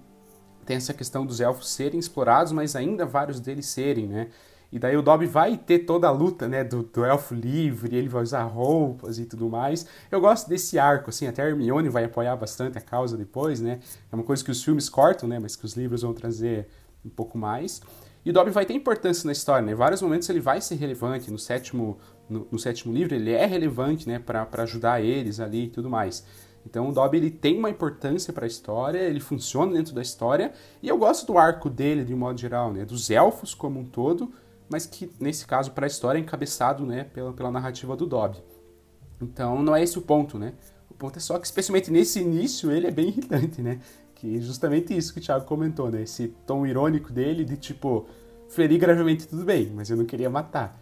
tem 0.67 0.77
essa 0.77 0.93
questão 0.93 1.25
dos 1.25 1.41
elfos 1.41 1.71
serem 1.71 1.99
explorados, 1.99 2.53
mas 2.53 2.77
ainda 2.77 3.07
vários 3.07 3.41
deles 3.41 3.67
serem, 3.67 4.07
né? 4.07 4.29
E 4.73 4.79
daí 4.79 4.97
o 4.97 5.03
Dobby 5.03 5.27
vai 5.27 5.57
ter 5.57 5.81
toda 5.81 6.09
a 6.09 6.11
luta, 6.11 6.49
né, 6.49 6.65
do, 6.65 6.83
do, 6.83 7.05
elfo 7.05 7.35
livre, 7.35 7.97
ele 7.97 8.09
vai 8.09 8.23
usar 8.23 8.43
roupas 8.43 9.19
e 9.19 9.25
tudo 9.25 9.49
mais. 9.49 9.87
Eu 10.11 10.21
gosto 10.21 10.49
desse 10.49 10.79
arco, 10.79 11.11
assim, 11.11 11.27
até 11.27 11.43
a 11.43 11.49
Hermione 11.49 11.89
vai 11.89 12.05
apoiar 12.05 12.37
bastante 12.37 12.77
a 12.77 12.81
causa 12.81 13.17
depois, 13.17 13.61
né? 13.61 13.79
É 14.11 14.15
uma 14.15 14.25
coisa 14.25 14.45
que 14.45 14.51
os 14.51 14.63
filmes 14.63 14.89
cortam, 14.89 15.29
né, 15.29 15.39
mas 15.39 15.55
que 15.55 15.65
os 15.65 15.75
livros 15.75 16.03
vão 16.03 16.13
trazer 16.13 16.67
um 17.05 17.09
pouco 17.09 17.39
mais. 17.39 17.81
E 18.25 18.31
o 18.31 18.33
Dobby 18.33 18.51
vai 18.51 18.67
ter 18.67 18.75
importância 18.75 19.25
na 19.25 19.33
história, 19.33 19.65
né? 19.65 19.71
Em 19.71 19.77
vários 19.77 20.03
momentos 20.03 20.29
ele 20.29 20.41
vai 20.41 20.61
ser 20.61 20.75
relevante. 20.75 21.31
No 21.31 21.39
sétimo, 21.39 21.97
no, 22.29 22.49
no 22.51 22.59
sétimo 22.59 22.93
livro 22.93 23.15
ele 23.15 23.31
é 23.31 23.47
relevante, 23.47 24.09
né, 24.09 24.19
para 24.19 24.49
ajudar 24.65 25.01
eles 25.01 25.39
ali 25.39 25.67
e 25.67 25.69
tudo 25.69 25.89
mais. 25.89 26.25
Então 26.69 26.89
o 26.89 26.93
Dobby 26.93 27.19
ele 27.19 27.31
tem 27.31 27.57
uma 27.57 27.71
importância 27.71 28.33
para 28.33 28.45
a 28.45 28.49
história, 28.49 28.99
ele 28.99 29.21
funciona 29.21 29.73
dentro 29.73 29.95
da 29.95 30.03
história, 30.03 30.53
e 30.83 30.89
eu 30.89 30.99
gosto 30.99 31.25
do 31.25 31.39
arco 31.39 31.71
dele 31.71 32.05
de 32.05 32.13
um 32.13 32.17
modo 32.19 32.39
geral, 32.41 32.73
né? 32.73 32.85
Dos 32.85 33.09
elfos 33.09 33.55
como 33.55 33.79
um 33.79 33.85
todo, 33.85 34.33
mas 34.69 34.87
que 34.87 35.11
nesse 35.21 35.47
caso 35.47 35.71
para 35.73 35.87
a 35.87 35.89
história 35.89 36.19
é 36.19 36.23
encabeçado 36.23 36.85
né, 36.85 37.05
pela, 37.05 37.33
pela 37.33 37.51
narrativa 37.51 37.97
do 37.97 38.07
Dobby. 38.07 38.43
Então 39.21 39.63
não 39.63 39.75
é 39.75 39.83
esse 39.83 39.99
o 39.99 40.03
ponto, 40.03 40.39
né? 40.39 40.53
O 40.91 40.95
ponto 40.95 41.17
é 41.17 41.21
só 41.21 41.39
que, 41.39 41.47
especialmente 41.47 41.91
nesse 41.91 42.21
início, 42.21 42.71
ele 42.71 42.87
é 42.87 42.91
bem 42.91 43.09
irritante, 43.09 43.63
né? 43.63 43.81
Que 44.15 44.37
é 44.37 44.41
justamente 44.41 44.97
isso 44.97 45.13
que 45.13 45.21
o 45.21 45.23
Thiago 45.23 45.45
comentou, 45.45 45.91
né? 45.91 46.03
Esse 46.03 46.29
tom 46.47 46.67
irônico 46.67 47.13
dele 47.13 47.45
de 47.45 47.57
tipo, 47.57 48.07
ferir 48.49 48.79
gravemente 48.79 49.27
tudo 49.27 49.45
bem, 49.45 49.71
mas 49.75 49.91
eu 49.91 49.97
não 49.97 50.05
queria 50.05 50.31
matar. 50.31 50.81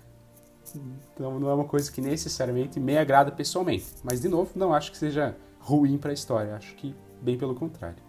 Então 1.12 1.38
não 1.38 1.48
é 1.48 1.54
uma 1.54 1.64
coisa 1.64 1.90
que 1.90 2.00
necessariamente 2.00 2.80
me 2.80 2.96
agrada 2.96 3.30
pessoalmente. 3.30 3.86
Mas, 4.02 4.20
de 4.20 4.28
novo, 4.28 4.52
não 4.54 4.72
acho 4.72 4.90
que 4.90 4.98
seja 4.98 5.36
ruim 5.58 5.98
para 5.98 6.10
a 6.10 6.14
história. 6.14 6.54
Acho 6.54 6.74
que 6.74 6.94
bem 7.20 7.36
pelo 7.36 7.54
contrário. 7.54 8.03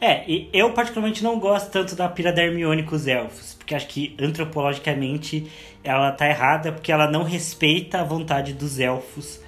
É, 0.00 0.24
eu 0.52 0.72
particularmente 0.72 1.22
não 1.22 1.38
gosto 1.38 1.70
tanto 1.70 1.94
da 1.96 2.08
pira 2.08 2.32
da 2.32 2.42
Hermione 2.42 2.82
com 2.82 2.94
os 2.94 3.06
elfos, 3.06 3.54
porque 3.54 3.74
acho 3.74 3.86
que 3.86 4.14
antropologicamente 4.20 5.46
ela 5.82 6.12
tá 6.12 6.28
errada, 6.28 6.72
porque 6.72 6.92
ela 6.92 7.10
não 7.10 7.22
respeita 7.22 8.00
a 8.00 8.04
vontade 8.04 8.52
dos 8.52 8.78
elfos, 8.78 9.40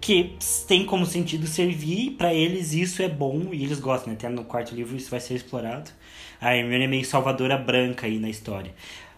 que 0.00 0.36
tem 0.68 0.84
como 0.84 1.06
sentido 1.06 1.46
servir, 1.46 2.10
para 2.12 2.34
eles 2.34 2.74
isso 2.74 3.02
é 3.02 3.08
bom, 3.08 3.48
e 3.52 3.64
eles 3.64 3.80
gostam, 3.80 4.10
né? 4.12 4.16
Até 4.18 4.28
no 4.28 4.44
quarto 4.44 4.74
livro 4.74 4.96
isso 4.96 5.10
vai 5.10 5.20
ser 5.20 5.34
explorado. 5.34 5.90
A 6.40 6.54
Hermione 6.54 6.84
é 6.84 6.88
meio 6.88 7.04
salvadora 7.04 7.56
branca 7.56 8.06
aí 8.06 8.18
na 8.18 8.28
história. 8.28 8.74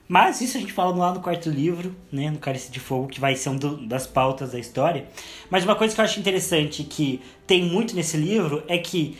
Mas 0.08 0.40
isso 0.40 0.56
a 0.56 0.60
gente 0.60 0.72
fala 0.72 0.94
lá 0.94 1.12
no 1.12 1.20
quarto 1.20 1.50
livro, 1.50 1.94
né, 2.12 2.30
no 2.30 2.38
Cálice 2.38 2.70
de 2.70 2.78
Fogo, 2.78 3.08
que 3.08 3.18
vai 3.18 3.34
ser 3.34 3.48
uma 3.48 3.58
das 3.88 4.06
pautas 4.06 4.52
da 4.52 4.58
história. 4.58 5.06
Mas 5.50 5.64
uma 5.64 5.74
coisa 5.74 5.92
que 5.94 6.00
eu 6.00 6.04
acho 6.04 6.20
interessante 6.20 6.84
que 6.84 7.20
tem 7.46 7.64
muito 7.64 7.96
nesse 7.96 8.16
livro 8.16 8.62
é 8.68 8.78
que 8.78 9.18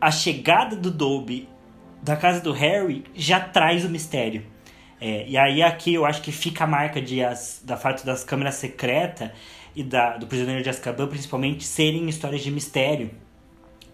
a 0.00 0.10
chegada 0.10 0.76
do 0.76 0.90
Dobby 0.90 1.48
da 2.02 2.16
casa 2.16 2.40
do 2.40 2.52
Harry 2.52 3.04
já 3.14 3.40
traz 3.40 3.84
o 3.84 3.88
mistério. 3.88 4.44
É, 5.00 5.28
e 5.28 5.36
aí 5.36 5.62
aqui 5.62 5.94
eu 5.94 6.04
acho 6.04 6.22
que 6.22 6.32
fica 6.32 6.64
a 6.64 6.66
marca 6.66 7.00
de 7.00 7.22
as, 7.22 7.62
da 7.64 7.76
fato 7.76 8.04
das 8.04 8.24
câmeras 8.24 8.56
secretas 8.56 9.30
e 9.74 9.82
da, 9.82 10.16
do 10.16 10.26
Prisioneiro 10.26 10.62
de 10.62 10.70
Azkaban, 10.70 11.06
principalmente, 11.06 11.64
serem 11.64 12.08
histórias 12.08 12.42
de 12.42 12.50
mistério. 12.50 13.10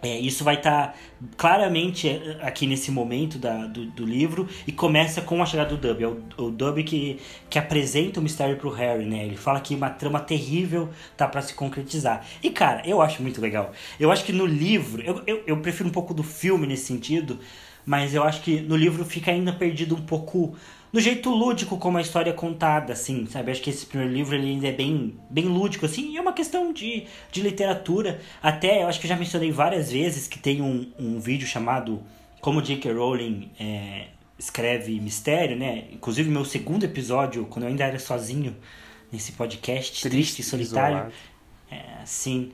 É, 0.04 0.18
isso 0.18 0.44
vai 0.44 0.56
estar 0.56 0.88
tá 0.88 0.94
claramente 1.36 2.08
é, 2.08 2.38
aqui 2.42 2.66
nesse 2.66 2.90
momento 2.90 3.38
da, 3.38 3.66
do, 3.66 3.86
do, 3.86 4.04
livro 4.04 4.46
e 4.66 4.72
começa 4.72 5.22
com 5.22 5.42
a 5.42 5.46
chegada 5.46 5.74
do 5.74 5.78
Dub. 5.78 6.02
É 6.02 6.06
o, 6.06 6.46
o 6.46 6.50
Dub 6.50 6.82
que, 6.84 7.18
que 7.48 7.58
apresenta 7.58 8.20
o 8.20 8.22
mistério 8.22 8.56
pro 8.56 8.68
Harry, 8.68 9.06
né? 9.06 9.24
Ele 9.24 9.36
fala 9.36 9.60
que 9.60 9.74
uma 9.74 9.88
trama 9.88 10.20
terrível 10.20 10.90
tá 11.16 11.26
para 11.26 11.40
se 11.40 11.54
concretizar. 11.54 12.22
E 12.42 12.50
cara, 12.50 12.82
eu 12.86 13.00
acho 13.00 13.22
muito 13.22 13.40
legal. 13.40 13.72
Eu 13.98 14.12
acho 14.12 14.24
que 14.24 14.32
no 14.32 14.44
livro, 14.44 15.02
eu, 15.02 15.22
eu, 15.26 15.42
eu 15.46 15.56
prefiro 15.58 15.88
um 15.88 15.92
pouco 15.92 16.12
do 16.12 16.22
filme 16.22 16.66
nesse 16.66 16.84
sentido, 16.84 17.40
mas 17.86 18.14
eu 18.14 18.22
acho 18.22 18.42
que 18.42 18.60
no 18.60 18.76
livro 18.76 19.06
fica 19.06 19.30
ainda 19.30 19.54
perdido 19.54 19.94
um 19.94 20.02
pouco 20.02 20.54
no 20.94 21.00
jeito 21.00 21.28
lúdico 21.28 21.76
como 21.76 21.98
a 21.98 22.00
história 22.00 22.30
é 22.30 22.32
contada, 22.32 22.92
assim, 22.92 23.26
sabe? 23.26 23.50
Acho 23.50 23.60
que 23.60 23.68
esse 23.68 23.84
primeiro 23.84 24.14
livro 24.14 24.36
ele 24.36 24.46
ainda 24.46 24.68
é 24.68 24.72
bem, 24.72 25.18
bem 25.28 25.46
lúdico, 25.46 25.84
assim, 25.84 26.12
e 26.12 26.16
é 26.16 26.20
uma 26.20 26.32
questão 26.32 26.72
de, 26.72 27.04
de 27.32 27.42
literatura. 27.42 28.20
Até, 28.40 28.84
eu 28.84 28.86
acho 28.86 29.00
que 29.00 29.06
eu 29.06 29.08
já 29.08 29.16
mencionei 29.16 29.50
várias 29.50 29.90
vezes 29.90 30.28
que 30.28 30.38
tem 30.38 30.62
um, 30.62 30.88
um 30.96 31.18
vídeo 31.18 31.48
chamado 31.48 32.00
Como 32.40 32.62
J.K. 32.62 32.92
Rowling 32.92 33.50
é, 33.58 34.06
Escreve 34.38 35.00
Mistério, 35.00 35.56
né? 35.56 35.86
Inclusive, 35.90 36.30
meu 36.30 36.44
segundo 36.44 36.84
episódio, 36.84 37.44
quando 37.46 37.64
eu 37.64 37.70
ainda 37.70 37.82
era 37.82 37.98
sozinho 37.98 38.54
nesse 39.10 39.32
podcast, 39.32 40.00
Triste, 40.00 40.08
triste 40.08 40.38
e 40.42 40.44
Solitário. 40.44 41.12
É, 41.72 42.04
sim. 42.04 42.52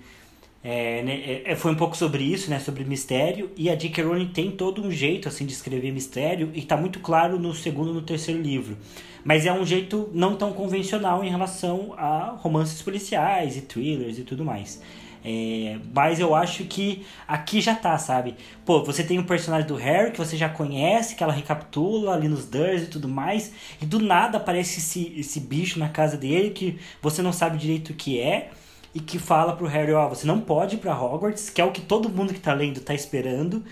É, 0.63 1.03
né, 1.03 1.15
é, 1.15 1.53
é, 1.53 1.57
foi 1.57 1.73
um 1.73 1.75
pouco 1.75 1.97
sobre 1.97 2.23
isso, 2.23 2.51
né? 2.51 2.59
Sobre 2.59 2.85
mistério. 2.85 3.51
E 3.57 3.71
a 3.71 3.75
J.K. 3.75 4.05
Rowling 4.05 4.29
tem 4.29 4.51
todo 4.51 4.83
um 4.83 4.91
jeito 4.91 5.29
assim 5.29 5.47
de 5.47 5.53
escrever 5.53 5.91
mistério 5.91 6.51
e 6.55 6.59
está 6.59 6.77
muito 6.77 7.01
claro 7.01 7.39
no 7.39 7.55
segundo 7.55 7.91
e 7.91 7.95
no 7.95 8.03
terceiro 8.03 8.41
livro. 8.41 8.77
Mas 9.25 9.47
é 9.47 9.53
um 9.53 9.65
jeito 9.65 10.11
não 10.13 10.37
tão 10.37 10.53
convencional 10.53 11.25
em 11.25 11.31
relação 11.31 11.95
a 11.97 12.37
romances 12.39 12.81
policiais 12.83 13.57
e 13.57 13.63
thrillers 13.63 14.19
e 14.19 14.23
tudo 14.23 14.45
mais. 14.45 14.81
É, 15.23 15.79
mas 15.95 16.19
eu 16.19 16.35
acho 16.35 16.65
que 16.65 17.05
aqui 17.29 17.61
já 17.61 17.75
tá, 17.75 17.99
sabe? 17.99 18.37
Pô, 18.65 18.83
você 18.83 19.05
tem 19.05 19.19
um 19.19 19.25
personagem 19.25 19.69
do 19.69 19.77
Harry 19.77 20.13
que 20.13 20.19
você 20.19 20.37
já 20.37 20.49
conhece, 20.49 21.15
que 21.15 21.23
ela 21.23 21.33
recapitula 21.33 22.15
ali 22.15 22.27
nos 22.27 22.47
Durs 22.47 22.85
e 22.85 22.87
tudo 22.87 23.07
mais, 23.07 23.53
e 23.83 23.85
do 23.85 23.99
nada 23.99 24.39
aparece 24.39 24.79
esse, 24.79 25.15
esse 25.19 25.41
bicho 25.41 25.79
na 25.79 25.91
casa 25.91 26.17
dele 26.17 26.51
que 26.51 26.79
você 27.03 27.21
não 27.21 27.35
sabe 27.35 27.59
direito 27.59 27.91
o 27.91 27.95
que 27.95 28.19
é 28.19 28.51
e 28.95 29.01
que 29.01 29.19
fala 29.19 29.55
pro 29.55 29.67
Harry, 29.67 29.93
ó, 29.93 30.07
oh, 30.07 30.09
você 30.09 30.27
não 30.27 30.41
pode 30.41 30.77
ir 30.77 30.79
pra 30.79 30.99
Hogwarts, 31.01 31.51
que 31.51 31.61
é 31.61 31.65
o 31.65 31.73
que 31.73 31.81
todo 31.81 32.09
mundo 32.09 32.35
que 32.35 32.41
tá 32.41 32.53
lendo 32.53 32.81
tá 32.81 32.95
esperando, 32.95 33.65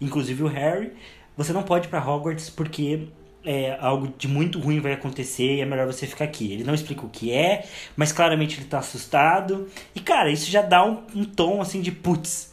inclusive 0.00 0.42
o 0.42 0.46
Harry. 0.46 0.92
Você 1.36 1.52
não 1.52 1.62
pode 1.62 1.86
ir 1.86 1.90
pra 1.90 2.04
Hogwarts 2.04 2.50
porque 2.50 3.08
é, 3.44 3.76
algo 3.80 4.12
de 4.16 4.28
muito 4.28 4.60
ruim 4.60 4.80
vai 4.80 4.92
acontecer 4.92 5.56
e 5.56 5.60
é 5.60 5.64
melhor 5.64 5.86
você 5.86 6.06
ficar 6.06 6.24
aqui. 6.24 6.52
Ele 6.52 6.64
não 6.64 6.74
explica 6.74 7.04
o 7.04 7.08
que 7.08 7.32
é, 7.32 7.66
mas 7.96 8.12
claramente 8.12 8.58
ele 8.58 8.66
tá 8.66 8.78
assustado. 8.78 9.68
E 9.94 10.00
cara, 10.00 10.30
isso 10.30 10.50
já 10.50 10.62
dá 10.62 10.84
um, 10.84 11.02
um 11.14 11.24
tom 11.24 11.60
assim 11.60 11.80
de 11.80 11.90
putz, 11.90 12.49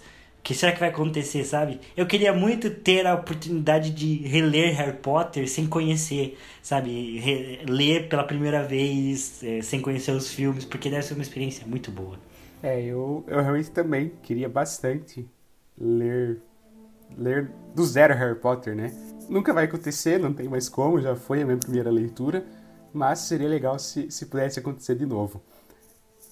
que 0.48 0.56
será 0.56 0.72
que 0.72 0.80
vai 0.80 0.88
acontecer, 0.88 1.44
sabe? 1.44 1.78
Eu 1.94 2.06
queria 2.06 2.32
muito 2.32 2.70
ter 2.70 3.06
a 3.06 3.16
oportunidade 3.16 3.90
de 3.90 4.26
reler 4.26 4.74
Harry 4.78 4.96
Potter 4.96 5.46
sem 5.46 5.68
conhecer, 5.68 6.38
sabe? 6.64 7.20
Re 7.20 7.66
ler 7.68 8.08
pela 8.08 8.24
primeira 8.24 8.64
vez, 8.64 9.44
é, 9.44 9.62
sem 9.62 9.82
conhecer 9.82 10.12
os 10.12 10.32
filmes, 10.32 10.64
porque 10.64 10.90
deve 10.90 11.02
ser 11.02 11.16
uma 11.16 11.22
experiência 11.22 11.68
muito 11.68 11.92
boa. 11.92 12.18
É, 12.64 12.82
eu, 12.82 13.26
eu 13.28 13.42
realmente 13.42 13.72
também 13.72 14.14
queria 14.24 14.48
bastante 14.48 15.28
ler, 15.78 16.40
ler 17.18 17.52
do 17.76 17.84
zero 17.84 18.14
Harry 18.14 18.40
Potter, 18.40 18.74
né? 18.74 18.94
Nunca 19.28 19.54
vai 19.54 19.66
acontecer, 19.66 20.18
não 20.18 20.32
tem 20.32 20.48
mais 20.48 20.70
como, 20.70 21.02
já 21.02 21.14
foi 21.14 21.42
a 21.42 21.46
minha 21.46 21.58
primeira 21.58 21.92
leitura, 21.92 22.46
mas 22.94 23.20
seria 23.20 23.50
legal 23.50 23.78
se, 23.78 24.10
se 24.10 24.26
pudesse 24.28 24.60
acontecer 24.60 24.96
de 24.96 25.06
novo. 25.06 25.44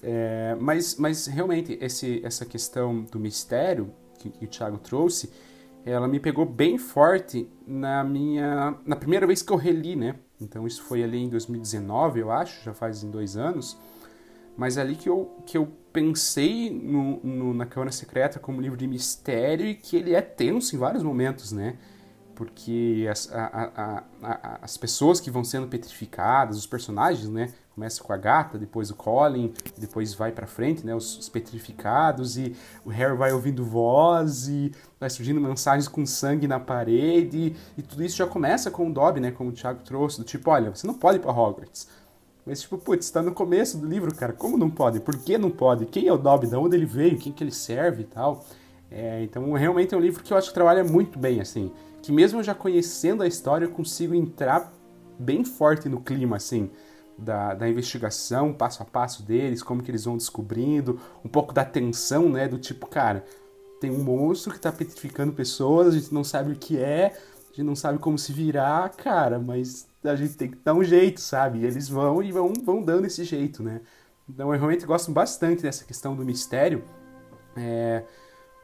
É, 0.02 0.56
mas, 0.58 0.96
mas 0.96 1.26
realmente, 1.26 1.76
esse, 1.82 2.24
essa 2.24 2.46
questão 2.46 3.02
do 3.02 3.20
mistério 3.20 3.92
que, 4.16 4.30
que 4.30 4.44
o 4.44 4.48
Thiago 4.48 4.78
trouxe, 4.78 5.30
ela 5.84 6.08
me 6.08 6.18
pegou 6.18 6.44
bem 6.44 6.78
forte 6.78 7.48
na 7.66 8.02
minha 8.02 8.76
na 8.84 8.96
primeira 8.96 9.26
vez 9.26 9.42
que 9.42 9.52
eu 9.52 9.56
reli, 9.56 9.94
né? 9.94 10.16
Então 10.40 10.66
isso 10.66 10.82
foi 10.82 11.02
ali 11.02 11.18
em 11.18 11.28
2019, 11.28 12.20
eu 12.20 12.30
acho, 12.30 12.62
já 12.64 12.74
faz 12.74 13.02
em 13.02 13.10
dois 13.10 13.36
anos. 13.36 13.78
Mas 14.56 14.78
ali 14.78 14.96
que 14.96 15.08
eu, 15.08 15.30
que 15.44 15.56
eu 15.56 15.68
pensei 15.92 16.70
no, 16.70 17.20
no, 17.22 17.54
na 17.54 17.66
Câmara 17.66 17.92
Secreta 17.92 18.38
como 18.38 18.60
livro 18.60 18.76
de 18.76 18.86
mistério 18.86 19.66
e 19.66 19.74
que 19.74 19.96
ele 19.96 20.14
é 20.14 20.22
tenso 20.22 20.74
em 20.74 20.78
vários 20.78 21.02
momentos, 21.02 21.52
né? 21.52 21.76
Porque 22.34 23.06
as, 23.10 23.30
a, 23.32 23.46
a, 23.46 24.04
a, 24.22 24.58
as 24.62 24.76
pessoas 24.76 25.20
que 25.20 25.30
vão 25.30 25.44
sendo 25.44 25.68
petrificadas, 25.68 26.56
os 26.56 26.66
personagens, 26.66 27.28
né? 27.28 27.52
Começa 27.76 28.02
com 28.02 28.10
a 28.10 28.16
gata, 28.16 28.56
depois 28.56 28.90
o 28.90 28.94
Colin, 28.94 29.52
depois 29.76 30.14
vai 30.14 30.32
para 30.32 30.46
frente, 30.46 30.84
né? 30.86 30.94
Os, 30.94 31.18
os, 31.18 31.28
petrificados 31.28 32.38
e 32.38 32.56
o 32.86 32.88
Harry 32.88 33.14
vai 33.14 33.34
ouvindo 33.34 33.62
voz 33.62 34.48
e 34.48 34.72
vai 34.98 35.10
surgindo 35.10 35.38
mensagens 35.38 35.86
com 35.86 36.06
sangue 36.06 36.48
na 36.48 36.58
parede 36.58 37.54
e 37.76 37.82
tudo 37.82 38.02
isso 38.02 38.16
já 38.16 38.26
começa 38.26 38.70
com 38.70 38.88
o 38.88 38.94
Dobby, 38.94 39.20
né? 39.20 39.30
Como 39.30 39.50
o 39.50 39.52
Thiago 39.52 39.82
trouxe, 39.84 40.16
do 40.16 40.24
tipo, 40.24 40.50
olha, 40.50 40.74
você 40.74 40.86
não 40.86 40.94
pode 40.94 41.18
ir 41.18 41.20
para 41.20 41.30
Hogwarts. 41.30 41.86
Mas 42.46 42.62
tipo, 42.62 42.78
putz, 42.78 43.10
tá 43.10 43.20
no 43.20 43.32
começo 43.32 43.76
do 43.76 43.86
livro, 43.86 44.14
cara, 44.14 44.32
como 44.32 44.56
não 44.56 44.70
pode? 44.70 44.98
Por 44.98 45.18
que 45.18 45.36
não 45.36 45.50
pode? 45.50 45.84
Quem 45.84 46.08
é 46.08 46.12
o 46.14 46.16
Dobby? 46.16 46.46
De 46.46 46.56
onde 46.56 46.76
ele 46.76 46.86
veio? 46.86 47.18
Quem 47.18 47.30
que 47.30 47.44
ele 47.44 47.52
serve 47.52 48.04
e 48.04 48.06
tal? 48.06 48.42
É, 48.90 49.22
então, 49.22 49.52
realmente 49.52 49.94
é 49.94 49.98
um 49.98 50.00
livro 50.00 50.24
que 50.24 50.32
eu 50.32 50.38
acho 50.38 50.48
que 50.48 50.54
trabalha 50.54 50.82
muito 50.82 51.18
bem, 51.18 51.42
assim. 51.42 51.70
Que 52.00 52.10
mesmo 52.10 52.42
já 52.42 52.54
conhecendo 52.54 53.22
a 53.22 53.26
história, 53.26 53.66
eu 53.66 53.70
consigo 53.70 54.14
entrar 54.14 54.72
bem 55.18 55.44
forte 55.44 55.90
no 55.90 56.00
clima, 56.00 56.36
assim 56.36 56.70
da, 57.18 57.54
da 57.54 57.68
investigação, 57.68 58.52
passo 58.52 58.82
a 58.82 58.86
passo 58.86 59.22
deles, 59.22 59.62
como 59.62 59.82
que 59.82 59.90
eles 59.90 60.04
vão 60.04 60.16
descobrindo, 60.16 61.00
um 61.24 61.28
pouco 61.28 61.52
da 61.52 61.64
tensão, 61.64 62.28
né? 62.28 62.46
Do 62.46 62.58
tipo, 62.58 62.86
cara, 62.86 63.24
tem 63.80 63.90
um 63.90 64.02
monstro 64.02 64.52
que 64.52 64.60
tá 64.60 64.72
petrificando 64.72 65.32
pessoas, 65.32 65.88
a 65.88 65.98
gente 65.98 66.12
não 66.12 66.24
sabe 66.24 66.52
o 66.52 66.56
que 66.56 66.78
é, 66.78 67.16
a 67.46 67.48
gente 67.48 67.62
não 67.62 67.76
sabe 67.76 67.98
como 67.98 68.18
se 68.18 68.32
virar, 68.32 68.90
cara, 68.90 69.38
mas 69.38 69.88
a 70.04 70.14
gente 70.14 70.36
tem 70.36 70.50
que 70.50 70.58
dar 70.58 70.74
um 70.74 70.84
jeito, 70.84 71.20
sabe? 71.20 71.60
E 71.60 71.64
eles 71.64 71.88
vão 71.88 72.22
e 72.22 72.30
vão, 72.30 72.52
vão 72.64 72.82
dando 72.82 73.06
esse 73.06 73.24
jeito, 73.24 73.62
né? 73.62 73.80
Então 74.28 74.52
eu 74.52 74.58
realmente 74.58 74.84
gosto 74.84 75.10
bastante 75.10 75.62
dessa 75.62 75.84
questão 75.84 76.14
do 76.14 76.24
mistério. 76.24 76.82
É... 77.56 78.02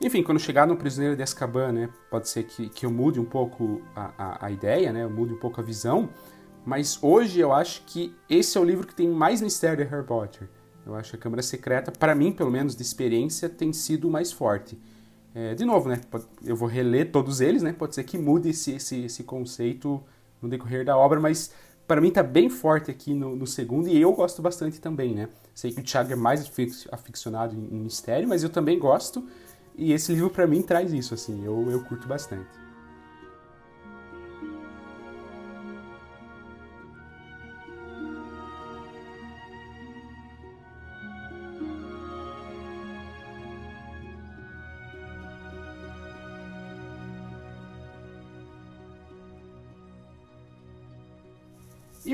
Enfim, 0.00 0.22
quando 0.22 0.40
chegar 0.40 0.66
no 0.66 0.76
Prisioneiro 0.76 1.16
de 1.16 1.22
Azkaban, 1.22 1.72
né? 1.72 1.88
Pode 2.10 2.28
ser 2.28 2.42
que, 2.42 2.68
que 2.68 2.84
eu 2.84 2.90
mude 2.90 3.20
um 3.20 3.24
pouco 3.24 3.80
a, 3.94 4.10
a, 4.18 4.46
a 4.46 4.50
ideia, 4.50 4.92
né? 4.92 5.04
Eu 5.04 5.10
mude 5.10 5.32
um 5.32 5.38
pouco 5.38 5.60
a 5.60 5.64
visão. 5.64 6.08
Mas 6.64 6.98
hoje 7.03 7.40
eu 7.40 7.53
acho 7.53 7.83
que 7.87 8.14
esse 8.31 8.57
é 8.57 8.61
o 8.61 8.64
livro 8.64 8.87
que 8.87 8.94
tem 8.94 9.09
mais 9.09 9.40
mistério 9.40 9.85
de 9.85 9.90
Harry 9.90 10.07
Potter. 10.07 10.48
Eu 10.87 10.94
acho 10.94 11.11
que 11.11 11.16
a 11.16 11.18
Câmara 11.18 11.42
Secreta, 11.42 11.92
para 11.92 12.14
mim, 12.14 12.33
pelo 12.33 12.51
menos 12.51 12.75
de 12.77 12.83
experiência, 12.83 13.48
tem 13.48 13.72
sido 13.72 14.09
o 14.09 14.11
mais 14.11 14.33
forte. 14.33 14.79
É, 15.35 15.55
de 15.55 15.64
novo, 15.64 15.88
né? 15.88 16.01
Eu 16.44 16.55
vou 16.55 16.68
reler 16.68 17.11
todos 17.11 17.40
eles, 17.40 17.62
né? 17.62 17.72
Pode 17.72 17.94
ser 17.94 18.05
que 18.05 18.18
mude 18.18 18.51
esse, 18.51 18.72
esse, 18.72 19.05
esse 19.05 19.25
conceito 19.25 20.03
no 20.40 20.48
decorrer 20.48 20.85
da 20.85 20.96
obra, 20.96 21.18
mas 21.18 21.53
para 21.87 22.01
mim 22.01 22.11
tá 22.11 22.22
bem 22.22 22.48
forte 22.51 22.90
aqui 22.90 23.14
no, 23.14 23.35
no, 23.35 23.46
segundo 23.46 23.88
e 23.88 24.01
eu 24.01 24.12
gosto 24.12 24.42
bastante 24.42 24.81
também, 24.81 25.14
né? 25.14 25.29
Sei 25.55 25.72
que 25.72 25.81
o 25.81 25.85
Thiago 25.85 26.12
é 26.12 26.16
mais 26.16 26.51
aficionado 26.90 27.55
em, 27.55 27.77
em 27.77 27.81
mistério, 27.81 28.29
mas 28.29 28.42
eu 28.42 28.51
também 28.51 28.79
gosto 28.79 29.25
e 29.77 29.92
esse 29.92 30.12
livro 30.12 30.31
para 30.31 30.46
mim 30.46 30.62
traz 30.62 30.92
isso, 30.92 31.14
assim, 31.14 31.44
eu, 31.44 31.70
eu 31.70 31.83
curto 31.85 32.07
bastante. 32.07 32.62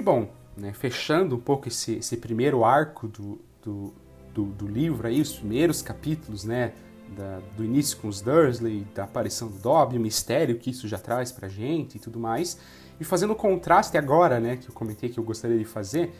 Bom, 0.08 0.26
né, 0.56 0.72
fechando 0.72 1.36
um 1.36 1.40
pouco 1.40 1.68
esse, 1.68 1.96
esse 1.96 2.16
primeiro 2.16 2.64
arco 2.64 3.06
do, 3.06 3.38
do, 3.62 3.94
do, 4.32 4.44
do, 4.46 4.66
livro, 4.66 5.06
aí, 5.06 5.20
os 5.20 5.34
primeiros 5.34 5.82
capítulos, 5.82 6.44
né, 6.44 6.72
da, 7.14 7.40
do 7.54 7.62
início 7.62 7.98
com 7.98 8.08
os 8.08 8.22
Dursley, 8.22 8.86
da 8.94 9.04
aparição 9.04 9.48
do 9.48 9.58
Dobby, 9.58 9.98
o 9.98 10.00
mistério 10.00 10.56
que 10.56 10.70
isso 10.70 10.88
já 10.88 10.96
traz 10.96 11.30
pra 11.30 11.46
gente 11.46 11.96
e 11.96 11.98
tudo 11.98 12.18
mais, 12.18 12.58
e 12.98 13.04
fazendo 13.04 13.34
o 13.34 13.36
contraste 13.36 13.98
agora, 13.98 14.40
né, 14.40 14.56
que 14.56 14.70
eu 14.70 14.74
comentei 14.74 15.10
que 15.10 15.20
eu 15.20 15.24
gostaria 15.24 15.58
de 15.58 15.66
fazer, 15.66 16.10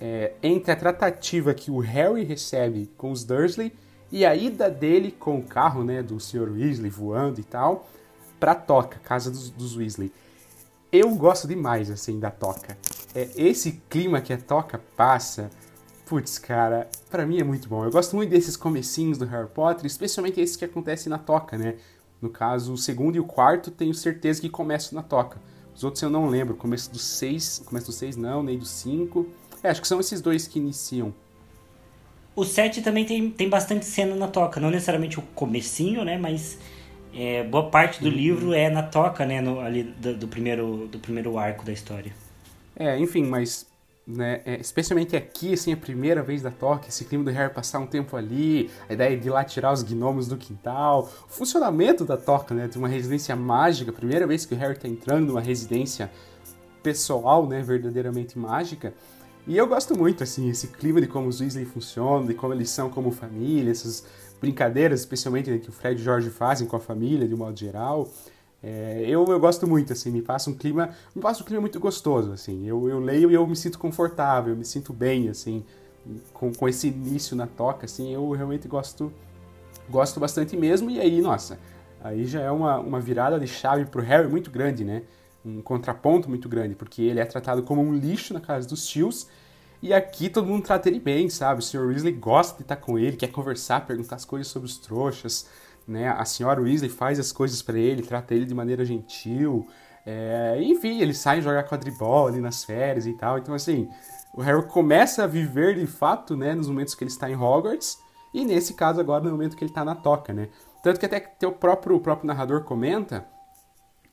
é, 0.00 0.32
entre 0.42 0.72
a 0.72 0.76
tratativa 0.76 1.52
que 1.52 1.70
o 1.70 1.80
Harry 1.80 2.24
recebe 2.24 2.90
com 2.96 3.10
os 3.10 3.24
Dursley 3.24 3.74
e 4.10 4.24
a 4.24 4.34
ida 4.34 4.70
dele 4.70 5.12
com 5.12 5.38
o 5.38 5.42
carro, 5.42 5.84
né, 5.84 6.02
do 6.02 6.18
Sr. 6.18 6.50
Weasley 6.50 6.90
voando 6.90 7.40
e 7.40 7.44
tal, 7.44 7.90
pra 8.40 8.54
toca, 8.54 8.98
casa 9.00 9.30
dos, 9.30 9.50
dos 9.50 9.76
Weasley. 9.76 10.10
Eu 10.96 11.10
gosto 11.16 11.48
demais, 11.48 11.90
assim, 11.90 12.20
da 12.20 12.30
toca 12.30 12.78
é, 13.14 13.30
esse 13.36 13.80
clima 13.88 14.20
que 14.20 14.32
a 14.32 14.38
Toca 14.38 14.78
passa, 14.96 15.48
putz, 16.04 16.38
cara, 16.38 16.88
para 17.08 17.24
mim 17.24 17.38
é 17.38 17.44
muito 17.44 17.68
bom. 17.68 17.84
Eu 17.84 17.90
gosto 17.90 18.16
muito 18.16 18.30
desses 18.30 18.56
comecinhos 18.56 19.16
do 19.16 19.24
Harry 19.24 19.48
Potter, 19.48 19.86
especialmente 19.86 20.40
esses 20.40 20.56
que 20.56 20.64
acontecem 20.64 21.08
na 21.08 21.18
Toca, 21.18 21.56
né? 21.56 21.76
No 22.20 22.28
caso, 22.28 22.72
o 22.72 22.78
segundo 22.78 23.16
e 23.16 23.20
o 23.20 23.24
quarto, 23.24 23.70
tenho 23.70 23.94
certeza 23.94 24.40
que 24.40 24.48
começam 24.48 24.96
na 24.96 25.02
Toca. 25.02 25.38
Os 25.74 25.84
outros 25.84 26.02
eu 26.02 26.10
não 26.10 26.28
lembro, 26.28 26.54
começo 26.54 26.90
do 26.90 26.98
seis, 26.98 27.62
começo 27.64 27.86
do 27.86 27.92
seis 27.92 28.16
não, 28.16 28.42
nem 28.42 28.58
do 28.58 28.64
cinco. 28.64 29.26
É, 29.62 29.70
acho 29.70 29.80
que 29.80 29.88
são 29.88 30.00
esses 30.00 30.20
dois 30.20 30.48
que 30.48 30.58
iniciam. 30.58 31.14
O 32.36 32.44
7 32.44 32.82
também 32.82 33.04
tem, 33.04 33.30
tem 33.30 33.48
bastante 33.48 33.84
cena 33.84 34.16
na 34.16 34.26
toca, 34.26 34.58
não 34.58 34.68
necessariamente 34.68 35.20
o 35.20 35.22
comecinho, 35.22 36.04
né? 36.04 36.18
Mas 36.18 36.58
é, 37.16 37.44
boa 37.44 37.70
parte 37.70 38.00
do 38.00 38.08
uhum. 38.08 38.14
livro 38.14 38.54
é 38.54 38.68
na 38.68 38.82
toca, 38.82 39.24
né, 39.24 39.40
no, 39.40 39.60
ali 39.60 39.82
do, 39.82 40.14
do, 40.14 40.28
primeiro, 40.28 40.88
do 40.88 40.98
primeiro 40.98 41.38
arco 41.38 41.64
da 41.64 41.72
história. 41.72 42.12
É, 42.76 42.98
enfim, 42.98 43.24
mas 43.24 43.66
né, 44.06 44.42
é, 44.44 44.60
especialmente 44.60 45.16
aqui, 45.16 45.54
assim, 45.54 45.72
a 45.72 45.76
primeira 45.76 46.22
vez 46.22 46.42
da 46.42 46.50
toca, 46.50 46.88
esse 46.88 47.04
clima 47.04 47.24
do 47.24 47.30
Harry 47.30 47.52
passar 47.52 47.78
um 47.78 47.86
tempo 47.86 48.16
ali, 48.16 48.70
a 48.88 48.92
ideia 48.92 49.16
de 49.16 49.28
ir 49.28 49.30
lá 49.30 49.44
tirar 49.44 49.72
os 49.72 49.82
gnomos 49.82 50.28
do 50.28 50.36
quintal, 50.36 51.08
o 51.26 51.32
funcionamento 51.32 52.04
da 52.04 52.16
toca, 52.16 52.54
né, 52.54 52.68
de 52.68 52.76
uma 52.76 52.88
residência 52.88 53.34
mágica, 53.34 53.90
a 53.90 53.94
primeira 53.94 54.26
vez 54.26 54.44
que 54.44 54.54
o 54.54 54.58
Harry 54.58 54.78
tá 54.78 54.88
entrando 54.88 55.28
numa 55.28 55.40
residência 55.40 56.10
pessoal, 56.82 57.46
né, 57.46 57.62
verdadeiramente 57.62 58.38
mágica, 58.38 58.92
e 59.46 59.58
eu 59.58 59.66
gosto 59.66 59.96
muito, 59.96 60.22
assim, 60.22 60.48
esse 60.48 60.68
clima 60.68 61.02
de 61.02 61.06
como 61.06 61.28
os 61.28 61.40
Weasley 61.40 61.66
funcionam, 61.66 62.26
de 62.26 62.32
como 62.32 62.54
eles 62.54 62.70
são 62.70 62.88
como 62.88 63.10
família, 63.10 63.70
essas 63.70 64.04
brincadeiras, 64.44 65.00
especialmente 65.00 65.50
né, 65.50 65.58
que 65.58 65.70
o 65.70 65.72
Fred 65.72 65.98
e 65.98 66.02
o 66.02 66.04
George 66.04 66.30
fazem 66.30 66.66
com 66.66 66.76
a 66.76 66.80
família, 66.80 67.26
de 67.26 67.34
um 67.34 67.38
modo 67.38 67.58
geral. 67.58 68.08
É, 68.62 69.04
eu, 69.06 69.24
eu 69.26 69.40
gosto 69.40 69.66
muito, 69.66 69.92
assim, 69.92 70.10
me 70.10 70.22
passa 70.22 70.50
um 70.50 70.54
clima, 70.54 70.90
me 71.14 71.20
passa 71.20 71.42
um 71.42 71.46
clima 71.46 71.60
muito 71.60 71.80
gostoso, 71.80 72.32
assim. 72.32 72.66
Eu, 72.66 72.88
eu 72.88 72.98
leio 72.98 73.30
e 73.30 73.34
eu 73.34 73.46
me 73.46 73.56
sinto 73.56 73.78
confortável, 73.78 74.52
eu 74.52 74.56
me 74.56 74.64
sinto 74.64 74.92
bem, 74.92 75.28
assim, 75.28 75.64
com, 76.32 76.52
com 76.52 76.68
esse 76.68 76.88
início 76.88 77.36
na 77.36 77.46
toca, 77.46 77.86
assim, 77.86 78.12
eu 78.12 78.30
realmente 78.30 78.68
gosto, 78.68 79.12
gosto 79.88 80.20
bastante 80.20 80.56
mesmo. 80.56 80.90
E 80.90 81.00
aí, 81.00 81.20
nossa, 81.20 81.58
aí 82.02 82.24
já 82.26 82.40
é 82.40 82.50
uma, 82.50 82.78
uma 82.78 83.00
virada 83.00 83.38
de 83.38 83.46
chave 83.46 83.84
pro 83.86 84.02
Harry 84.02 84.28
muito 84.28 84.50
grande, 84.50 84.84
né? 84.84 85.02
Um 85.44 85.60
contraponto 85.60 86.28
muito 86.28 86.48
grande, 86.48 86.74
porque 86.74 87.02
ele 87.02 87.20
é 87.20 87.24
tratado 87.24 87.62
como 87.62 87.82
um 87.82 87.94
lixo 87.94 88.32
na 88.32 88.40
casa 88.40 88.66
dos 88.66 88.86
tios, 88.86 89.26
e 89.84 89.92
aqui 89.92 90.30
todo 90.30 90.46
mundo 90.46 90.64
trata 90.64 90.88
ele 90.88 90.98
bem, 90.98 91.28
sabe? 91.28 91.60
O 91.60 91.62
Sr. 91.62 91.86
Weasley 91.86 92.14
gosta 92.14 92.56
de 92.56 92.62
estar 92.62 92.76
com 92.76 92.98
ele, 92.98 93.18
quer 93.18 93.30
conversar, 93.30 93.86
perguntar 93.86 94.16
as 94.16 94.24
coisas 94.24 94.48
sobre 94.48 94.66
os 94.66 94.78
trouxas, 94.78 95.46
né? 95.86 96.08
A 96.08 96.24
senhora 96.24 96.62
Weasley 96.62 96.88
faz 96.88 97.20
as 97.20 97.30
coisas 97.30 97.60
para 97.60 97.76
ele, 97.76 98.00
trata 98.00 98.34
ele 98.34 98.46
de 98.46 98.54
maneira 98.54 98.82
gentil. 98.82 99.68
É, 100.06 100.58
enfim, 100.62 101.02
eles 101.02 101.18
saem 101.18 101.42
jogar 101.42 101.64
quadribol 101.64 102.28
ali 102.28 102.40
nas 102.40 102.64
férias 102.64 103.06
e 103.06 103.12
tal. 103.12 103.36
Então, 103.36 103.54
assim, 103.54 103.86
o 104.32 104.40
Harry 104.40 104.66
começa 104.66 105.24
a 105.24 105.26
viver 105.26 105.74
de 105.74 105.86
fato, 105.86 106.34
né, 106.34 106.54
nos 106.54 106.66
momentos 106.66 106.94
que 106.94 107.04
ele 107.04 107.10
está 107.10 107.28
em 107.28 107.36
Hogwarts, 107.36 107.98
e 108.32 108.42
nesse 108.42 108.72
caso 108.72 109.00
agora 109.00 109.22
no 109.22 109.32
momento 109.32 109.54
que 109.54 109.64
ele 109.64 109.70
está 109.70 109.84
na 109.84 109.94
toca, 109.94 110.32
né? 110.32 110.48
Tanto 110.82 110.98
que 110.98 111.04
até 111.04 111.46
o 111.46 111.52
próprio, 111.52 111.96
o 111.96 112.00
próprio 112.00 112.26
narrador 112.26 112.64
comenta 112.64 113.26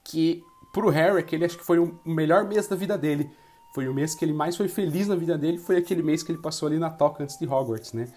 que 0.03 0.43
pro 0.73 0.89
Harry 0.89 1.17
aquele 1.17 1.45
acho 1.45 1.57
que 1.57 1.63
foi 1.63 1.79
o 1.79 1.97
melhor 2.05 2.43
mês 2.43 2.67
da 2.67 2.75
vida 2.75 2.97
dele. 2.97 3.31
Foi 3.73 3.87
o 3.87 3.93
mês 3.93 4.13
que 4.13 4.25
ele 4.25 4.33
mais 4.33 4.57
foi 4.57 4.67
feliz 4.67 5.07
na 5.07 5.15
vida 5.15 5.37
dele, 5.37 5.57
foi 5.57 5.77
aquele 5.77 6.03
mês 6.03 6.23
que 6.23 6.31
ele 6.31 6.39
passou 6.39 6.67
ali 6.67 6.77
na 6.77 6.89
toca 6.89 7.23
antes 7.23 7.37
de 7.37 7.45
Hogwarts, 7.45 7.93
né? 7.93 8.07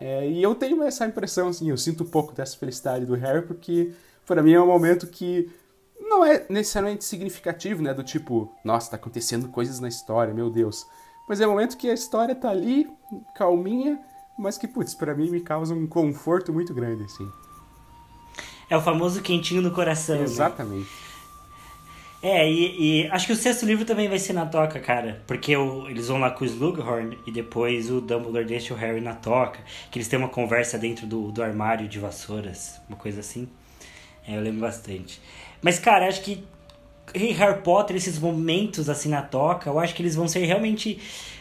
É, 0.00 0.28
e 0.28 0.42
eu 0.42 0.54
tenho 0.54 0.82
essa 0.82 1.06
impressão, 1.06 1.48
assim, 1.48 1.70
eu 1.70 1.76
sinto 1.76 2.04
um 2.04 2.06
pouco 2.06 2.32
dessa 2.32 2.56
felicidade 2.56 3.04
do 3.04 3.14
Harry, 3.14 3.42
porque 3.42 3.92
para 4.26 4.42
mim 4.42 4.52
é 4.52 4.60
um 4.60 4.66
momento 4.66 5.06
que 5.06 5.50
não 6.00 6.24
é 6.24 6.46
necessariamente 6.48 7.04
significativo, 7.04 7.82
né? 7.82 7.92
Do 7.92 8.04
tipo, 8.04 8.54
nossa, 8.62 8.90
tá 8.90 8.96
acontecendo 8.96 9.48
coisas 9.48 9.80
na 9.80 9.88
história, 9.88 10.32
meu 10.32 10.50
Deus. 10.50 10.86
Mas 11.28 11.40
é 11.40 11.46
um 11.46 11.50
momento 11.50 11.76
que 11.76 11.90
a 11.90 11.94
história 11.94 12.34
tá 12.34 12.50
ali, 12.50 12.88
calminha, 13.34 13.98
mas 14.38 14.56
que, 14.56 14.68
putz, 14.68 14.94
pra 14.94 15.14
mim 15.14 15.30
me 15.30 15.40
causa 15.40 15.74
um 15.74 15.86
conforto 15.86 16.52
muito 16.52 16.72
grande, 16.72 17.04
assim. 17.04 17.28
É 18.70 18.76
o 18.76 18.80
famoso 18.80 19.20
quentinho 19.20 19.60
no 19.60 19.70
coração. 19.72 20.16
Né? 20.16 20.22
Exatamente. 20.22 20.90
Né? 20.90 21.07
É, 22.20 22.50
e, 22.50 23.04
e, 23.04 23.06
acho 23.08 23.26
que 23.26 23.32
o 23.32 23.36
sexto 23.36 23.64
livro 23.64 23.84
também 23.84 24.08
vai 24.08 24.18
ser 24.18 24.32
na 24.32 24.44
toca, 24.44 24.80
cara. 24.80 25.22
Porque 25.26 25.56
o, 25.56 25.88
eles 25.88 26.08
vão 26.08 26.18
lá 26.18 26.30
com 26.30 26.44
o 26.44 26.46
Slughorn 26.46 27.16
e 27.26 27.30
depois 27.30 27.90
o 27.90 28.00
Dumbledore 28.00 28.44
deixa 28.44 28.74
o 28.74 28.76
Harry 28.76 29.00
na 29.00 29.14
toca. 29.14 29.60
Que 29.90 29.98
eles 29.98 30.08
têm 30.08 30.18
uma 30.18 30.28
conversa 30.28 30.76
dentro 30.76 31.06
do, 31.06 31.30
do 31.30 31.42
armário 31.42 31.86
de 31.86 31.98
vassouras, 31.98 32.80
uma 32.88 32.98
coisa 32.98 33.20
assim. 33.20 33.48
É, 34.26 34.36
eu 34.36 34.40
lembro 34.40 34.60
bastante. 34.60 35.20
Mas, 35.62 35.78
cara, 35.78 36.08
acho 36.08 36.22
que 36.22 36.44
Harry 37.14 37.62
Potter, 37.62 37.96
esses 37.96 38.18
momentos 38.18 38.88
assim 38.88 39.08
na 39.08 39.22
toca, 39.22 39.70
eu 39.70 39.78
acho 39.78 39.94
que 39.94 40.02
eles 40.02 40.14
vão 40.14 40.28
ser 40.28 40.44
realmente 40.44 40.98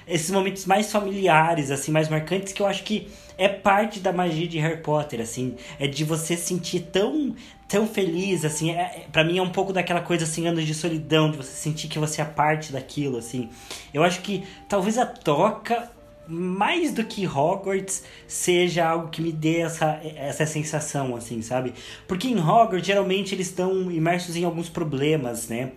esses 0.07 0.31
momentos 0.31 0.65
mais 0.65 0.91
familiares, 0.91 1.69
assim, 1.69 1.91
mais 1.91 2.07
marcantes, 2.07 2.53
que 2.53 2.61
eu 2.61 2.65
acho 2.67 2.83
que 2.83 3.09
é 3.37 3.49
parte 3.49 3.99
da 3.99 4.13
magia 4.13 4.47
de 4.47 4.57
Harry 4.57 4.81
Potter, 4.81 5.19
assim. 5.19 5.55
É 5.77 5.85
de 5.87 6.03
você 6.03 6.37
sentir 6.37 6.81
tão 6.91 7.35
tão 7.67 7.85
feliz, 7.85 8.45
assim, 8.45 8.71
é, 8.71 8.81
é 8.81 9.05
para 9.11 9.25
mim 9.25 9.39
é 9.39 9.41
um 9.41 9.49
pouco 9.49 9.73
daquela 9.73 9.99
coisa 9.99 10.23
assim, 10.23 10.47
anos 10.47 10.65
de 10.65 10.73
solidão, 10.73 11.29
de 11.29 11.35
você 11.35 11.51
sentir 11.51 11.89
que 11.89 11.99
você 11.99 12.21
é 12.21 12.25
parte 12.25 12.71
daquilo, 12.71 13.17
assim. 13.17 13.49
Eu 13.93 14.03
acho 14.03 14.21
que 14.21 14.45
talvez 14.69 14.97
a 14.97 15.05
toca 15.05 15.91
mais 16.27 16.93
do 16.93 17.03
que 17.03 17.27
Hogwarts 17.27 18.03
seja 18.27 18.87
algo 18.87 19.09
que 19.09 19.21
me 19.21 19.31
dê 19.31 19.59
essa, 19.59 19.99
essa 20.15 20.45
sensação, 20.45 21.15
assim, 21.15 21.41
sabe? 21.41 21.73
Porque 22.07 22.27
em 22.27 22.39
Hogwarts, 22.39 22.85
geralmente, 22.85 23.33
eles 23.33 23.47
estão 23.47 23.91
imersos 23.91 24.35
em 24.35 24.43
alguns 24.43 24.69
problemas, 24.69 25.47
né? 25.47 25.71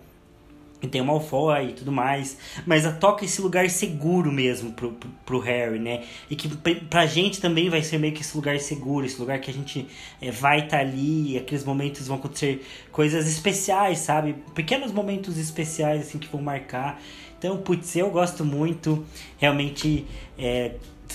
E 0.82 0.88
tem 0.88 1.00
o 1.00 1.04
Malfoy 1.04 1.68
e 1.68 1.72
tudo 1.72 1.92
mais. 1.92 2.38
Mas 2.66 2.86
a 2.86 2.92
toca 2.92 3.24
é 3.24 3.26
esse 3.26 3.40
lugar 3.40 3.68
seguro 3.68 4.32
mesmo 4.32 4.72
pro, 4.72 4.92
pro, 4.92 5.10
pro, 5.26 5.38
Harry, 5.38 5.78
né? 5.78 6.04
E 6.30 6.36
que 6.36 6.48
pra 6.88 7.06
gente 7.06 7.40
também 7.40 7.68
vai 7.68 7.82
ser 7.82 7.98
meio 7.98 8.14
que 8.14 8.22
esse 8.22 8.34
lugar 8.34 8.58
seguro, 8.58 9.04
esse 9.04 9.20
lugar 9.20 9.38
que 9.40 9.50
a 9.50 9.54
gente 9.54 9.86
é, 10.20 10.30
vai 10.30 10.60
estar 10.60 10.78
tá 10.78 10.82
ali, 10.82 11.36
aqueles 11.36 11.64
momentos 11.64 12.08
vão 12.08 12.16
acontecer 12.16 12.64
coisas 12.90 13.28
especiais, 13.28 13.98
sabe? 13.98 14.36
Pequenos 14.54 14.90
momentos 14.90 15.36
especiais, 15.36 16.00
assim, 16.00 16.18
que 16.18 16.28
vão 16.28 16.40
marcar. 16.40 17.00
Então, 17.40 17.56
putz, 17.56 17.96
eu 17.96 18.10
gosto 18.10 18.44
muito. 18.44 19.02
Realmente, 19.38 20.06
é, 20.38 20.72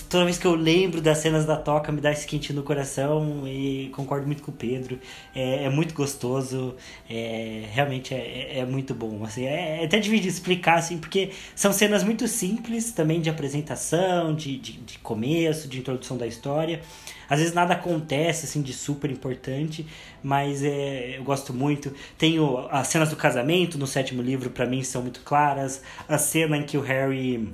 toda 0.08 0.24
vez 0.24 0.38
que 0.38 0.46
eu 0.46 0.54
lembro 0.54 1.00
das 1.00 1.18
cenas 1.18 1.44
da 1.44 1.56
toca 1.56 1.90
me 1.90 2.00
dá 2.00 2.12
esse 2.12 2.26
quentinho 2.26 2.56
no 2.56 2.62
coração 2.62 3.42
e 3.46 3.90
concordo 3.94 4.26
muito 4.26 4.42
com 4.42 4.50
o 4.50 4.54
Pedro. 4.54 4.98
É, 5.34 5.64
é 5.64 5.70
muito 5.70 5.94
gostoso, 5.94 6.74
é, 7.08 7.64
realmente 7.72 8.14
é, 8.14 8.18
é, 8.18 8.58
é 8.58 8.64
muito 8.64 8.94
bom. 8.94 9.24
Assim, 9.24 9.44
é, 9.44 9.82
é 9.82 9.84
até 9.84 9.98
difícil 9.98 10.28
explicar, 10.28 10.78
assim, 10.78 10.98
porque 10.98 11.30
são 11.54 11.72
cenas 11.72 12.02
muito 12.04 12.26
simples 12.28 12.92
também 12.92 13.20
de 13.20 13.30
apresentação, 13.30 14.34
de, 14.34 14.56
de, 14.58 14.72
de 14.72 14.98
começo, 14.98 15.68
de 15.68 15.78
introdução 15.78 16.16
da 16.16 16.26
história. 16.26 16.80
Às 17.28 17.40
vezes 17.40 17.54
nada 17.54 17.74
acontece 17.74 18.46
assim 18.46 18.62
de 18.62 18.72
super 18.72 19.10
importante, 19.10 19.86
mas 20.22 20.62
é, 20.62 21.18
eu 21.18 21.24
gosto 21.24 21.52
muito. 21.52 21.92
Tenho 22.16 22.66
as 22.70 22.88
cenas 22.88 23.10
do 23.10 23.16
casamento 23.16 23.76
no 23.78 23.86
sétimo 23.86 24.22
livro 24.22 24.50
para 24.50 24.66
mim 24.66 24.82
são 24.82 25.02
muito 25.02 25.20
claras. 25.20 25.82
A 26.08 26.18
cena 26.18 26.56
em 26.56 26.62
que 26.62 26.78
o 26.78 26.80
Harry 26.80 27.52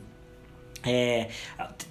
é, 0.84 1.28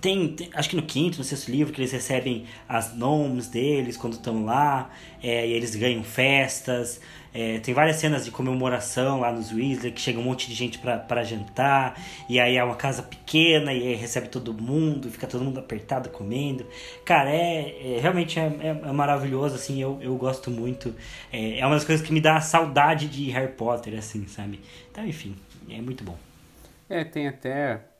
tem, 0.01 0.29
tem, 0.29 0.49
acho 0.53 0.69
que 0.69 0.75
no 0.75 0.83
quinto, 0.83 1.17
no 1.17 1.23
sexto 1.23 1.49
livro, 1.49 1.73
que 1.73 1.79
eles 1.79 1.91
recebem 1.91 2.45
as 2.67 2.95
nomes 2.95 3.47
deles 3.47 3.95
quando 3.95 4.13
estão 4.13 4.45
lá, 4.45 4.89
é, 5.23 5.47
e 5.47 5.53
eles 5.53 5.75
ganham 5.75 6.03
festas. 6.03 6.99
É, 7.33 7.59
tem 7.59 7.73
várias 7.73 7.95
cenas 7.95 8.25
de 8.25 8.31
comemoração 8.31 9.21
lá 9.21 9.31
nos 9.31 9.53
Weasley, 9.53 9.93
que 9.93 10.01
chega 10.01 10.19
um 10.19 10.23
monte 10.23 10.49
de 10.49 10.53
gente 10.53 10.77
para 10.77 11.23
jantar, 11.23 11.97
e 12.27 12.37
aí 12.39 12.57
é 12.57 12.63
uma 12.63 12.75
casa 12.75 13.01
pequena, 13.01 13.73
e 13.73 13.87
aí 13.87 13.95
recebe 13.95 14.27
todo 14.27 14.53
mundo, 14.53 15.09
fica 15.09 15.25
todo 15.25 15.43
mundo 15.43 15.59
apertado 15.59 16.09
comendo. 16.09 16.65
Cara, 17.05 17.29
é, 17.29 17.95
é 17.95 17.99
realmente 18.01 18.37
é, 18.37 18.43
é, 18.43 18.67
é, 18.67 18.91
maravilhoso, 18.91 19.55
assim, 19.55 19.81
eu, 19.81 19.97
eu 20.01 20.15
gosto 20.17 20.51
muito. 20.51 20.93
É, 21.31 21.59
é 21.59 21.65
uma 21.65 21.75
das 21.75 21.85
coisas 21.85 22.05
que 22.05 22.11
me 22.11 22.19
dá 22.19 22.41
saudade 22.41 23.07
de 23.07 23.29
Harry 23.29 23.53
Potter, 23.53 23.97
assim, 23.97 24.27
sabe? 24.27 24.59
Então, 24.91 25.05
enfim, 25.05 25.33
é 25.69 25.79
muito 25.79 26.03
bom. 26.03 26.17
É, 26.89 27.05
tem 27.05 27.29
até 27.29 27.90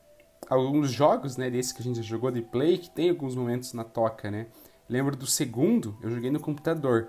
alguns 0.48 0.90
jogos, 0.90 1.36
né, 1.36 1.50
desses 1.50 1.72
que 1.72 1.80
a 1.80 1.84
gente 1.84 2.02
jogou 2.02 2.30
de 2.30 2.42
play, 2.42 2.78
que 2.78 2.90
tem 2.90 3.10
alguns 3.10 3.34
momentos 3.34 3.72
na 3.72 3.84
toca, 3.84 4.30
né? 4.30 4.46
Lembro 4.88 5.16
do 5.16 5.26
segundo, 5.26 5.96
eu 6.02 6.10
joguei 6.10 6.30
no 6.30 6.40
computador, 6.40 7.08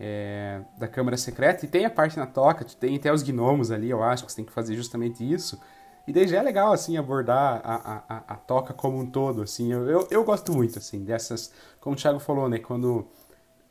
é, 0.00 0.62
da 0.78 0.88
câmara 0.88 1.16
secreta, 1.16 1.64
e 1.64 1.68
tem 1.68 1.84
a 1.84 1.90
parte 1.90 2.16
na 2.16 2.26
toca, 2.26 2.64
tem 2.64 2.96
até 2.96 3.12
os 3.12 3.22
gnomos 3.22 3.70
ali, 3.70 3.90
eu 3.90 4.02
acho 4.02 4.24
que 4.24 4.32
você 4.32 4.36
tem 4.36 4.44
que 4.44 4.52
fazer 4.52 4.74
justamente 4.74 5.22
isso. 5.22 5.60
E 6.06 6.12
daí 6.12 6.26
já 6.26 6.38
é 6.38 6.42
legal, 6.42 6.72
assim, 6.72 6.96
abordar 6.96 7.60
a, 7.62 8.02
a, 8.08 8.16
a 8.34 8.36
toca 8.36 8.74
como 8.74 8.98
um 8.98 9.06
todo, 9.08 9.42
assim. 9.42 9.72
Eu, 9.72 9.88
eu, 9.88 10.08
eu, 10.10 10.24
gosto 10.24 10.52
muito, 10.52 10.78
assim, 10.78 11.04
dessas... 11.04 11.52
Como 11.80 11.94
o 11.94 11.98
Thiago 11.98 12.18
falou, 12.18 12.48
né? 12.48 12.58
Quando 12.58 13.06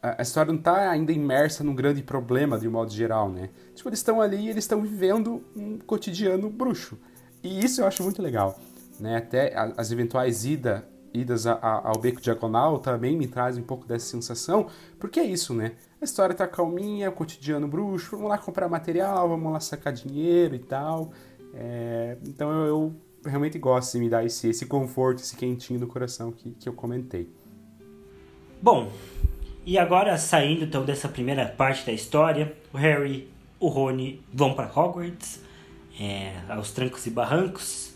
a, 0.01 0.15
a 0.19 0.21
história 0.21 0.53
não 0.53 0.59
está 0.59 0.89
ainda 0.89 1.11
imersa 1.11 1.61
num 1.61 1.75
grande 1.75 2.01
problema, 2.01 2.57
de 2.57 2.69
um 2.69 2.71
modo 2.71 2.89
geral, 2.89 3.29
né? 3.29 3.49
Tipo, 3.75 3.89
eles 3.89 3.99
estão 3.99 4.21
ali 4.21 4.45
e 4.45 4.49
eles 4.49 4.63
estão 4.63 4.81
vivendo 4.81 5.43
um 5.53 5.77
cotidiano 5.79 6.49
bruxo. 6.49 6.97
E 7.43 7.65
isso 7.65 7.81
eu 7.81 7.87
acho 7.87 8.01
muito 8.01 8.21
legal 8.21 8.57
né? 9.01 9.17
Até 9.17 9.53
as 9.55 9.91
eventuais 9.91 10.45
ida, 10.45 10.87
idas 11.13 11.45
a, 11.47 11.53
a, 11.53 11.89
ao 11.89 11.99
beco 11.99 12.21
diagonal 12.21 12.79
também 12.79 13.17
me 13.17 13.27
trazem 13.27 13.63
um 13.63 13.65
pouco 13.65 13.85
dessa 13.85 14.05
sensação, 14.05 14.67
porque 14.99 15.19
é 15.19 15.25
isso, 15.25 15.53
né? 15.53 15.73
A 15.99 16.05
história 16.05 16.33
tá 16.33 16.47
calminha, 16.47 17.09
o 17.09 17.11
cotidiano 17.11 17.67
bruxo, 17.67 18.11
vamos 18.11 18.29
lá 18.29 18.37
comprar 18.37 18.69
material, 18.69 19.27
vamos 19.27 19.51
lá 19.51 19.59
sacar 19.59 19.91
dinheiro 19.91 20.55
e 20.55 20.59
tal. 20.59 21.11
É, 21.53 22.17
então 22.25 22.51
eu, 22.51 22.65
eu, 22.65 22.95
realmente 23.29 23.59
gosto 23.59 23.93
de 23.93 23.99
me 23.99 24.09
dar 24.09 24.25
esse, 24.25 24.47
esse 24.47 24.65
conforto, 24.65 25.19
esse 25.19 25.35
quentinho 25.35 25.79
no 25.79 25.87
coração 25.87 26.31
que, 26.31 26.51
que 26.51 26.69
eu 26.69 26.73
comentei. 26.73 27.29
Bom, 28.61 28.91
e 29.65 29.77
agora 29.77 30.17
saindo 30.17 30.63
então 30.63 30.85
dessa 30.85 31.09
primeira 31.09 31.45
parte 31.45 31.85
da 31.85 31.91
história, 31.91 32.55
o 32.71 32.77
Harry, 32.77 33.29
o 33.59 33.67
Rony 33.67 34.23
vão 34.33 34.53
para 34.53 34.67
Hogwarts, 34.67 35.41
é, 35.99 36.33
aos 36.49 36.71
trancos 36.71 37.05
e 37.05 37.11
barrancos, 37.11 37.90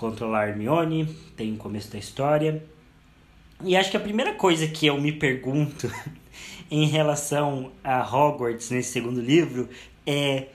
controlar 0.00 0.48
Hermione, 0.48 1.04
tem 1.36 1.52
o 1.52 1.56
começo 1.58 1.92
da 1.92 1.98
história. 1.98 2.64
E 3.62 3.76
acho 3.76 3.90
que 3.90 3.96
a 3.98 4.00
primeira 4.00 4.32
coisa 4.32 4.66
que 4.66 4.86
eu 4.86 4.98
me 4.98 5.12
pergunto, 5.12 5.92
em 6.70 6.86
relação 6.86 7.70
a 7.84 8.02
Hogwarts 8.02 8.70
nesse 8.70 8.92
segundo 8.92 9.20
livro 9.20 9.68
é 10.06 10.46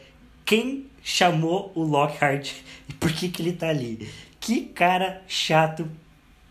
quem 0.44 0.88
chamou 1.04 1.72
o 1.76 1.84
Lockhart 1.84 2.54
e 2.90 2.94
por 2.94 3.12
que, 3.12 3.30
que 3.30 3.44
ele 3.44 3.54
tá 3.54 3.70
ali. 3.70 4.10
Que 4.40 4.62
cara 4.62 5.22
chato 5.28 5.88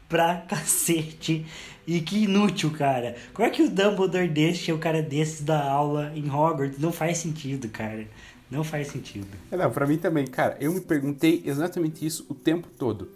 pra 0.08 0.36
cacete 0.46 1.44
e 1.84 2.00
que 2.00 2.22
inútil, 2.22 2.70
cara. 2.70 3.16
Como 3.32 3.48
é 3.48 3.50
que 3.50 3.62
o 3.62 3.68
Dumbledore 3.68 4.28
deixa 4.28 4.72
o 4.72 4.78
cara 4.78 5.02
desses 5.02 5.42
da 5.42 5.68
aula 5.68 6.12
em 6.14 6.30
Hogwarts? 6.30 6.78
Não 6.78 6.92
faz 6.92 7.18
sentido, 7.18 7.68
cara. 7.68 8.06
Não 8.54 8.62
faz 8.62 8.86
sentido. 8.86 9.26
É, 9.50 9.56
não, 9.56 9.70
pra 9.70 9.86
mim 9.86 9.98
também, 9.98 10.26
cara. 10.26 10.56
Eu 10.60 10.72
me 10.72 10.80
perguntei 10.80 11.42
exatamente 11.44 12.06
isso 12.06 12.24
o 12.28 12.34
tempo 12.34 12.68
todo. 12.78 13.10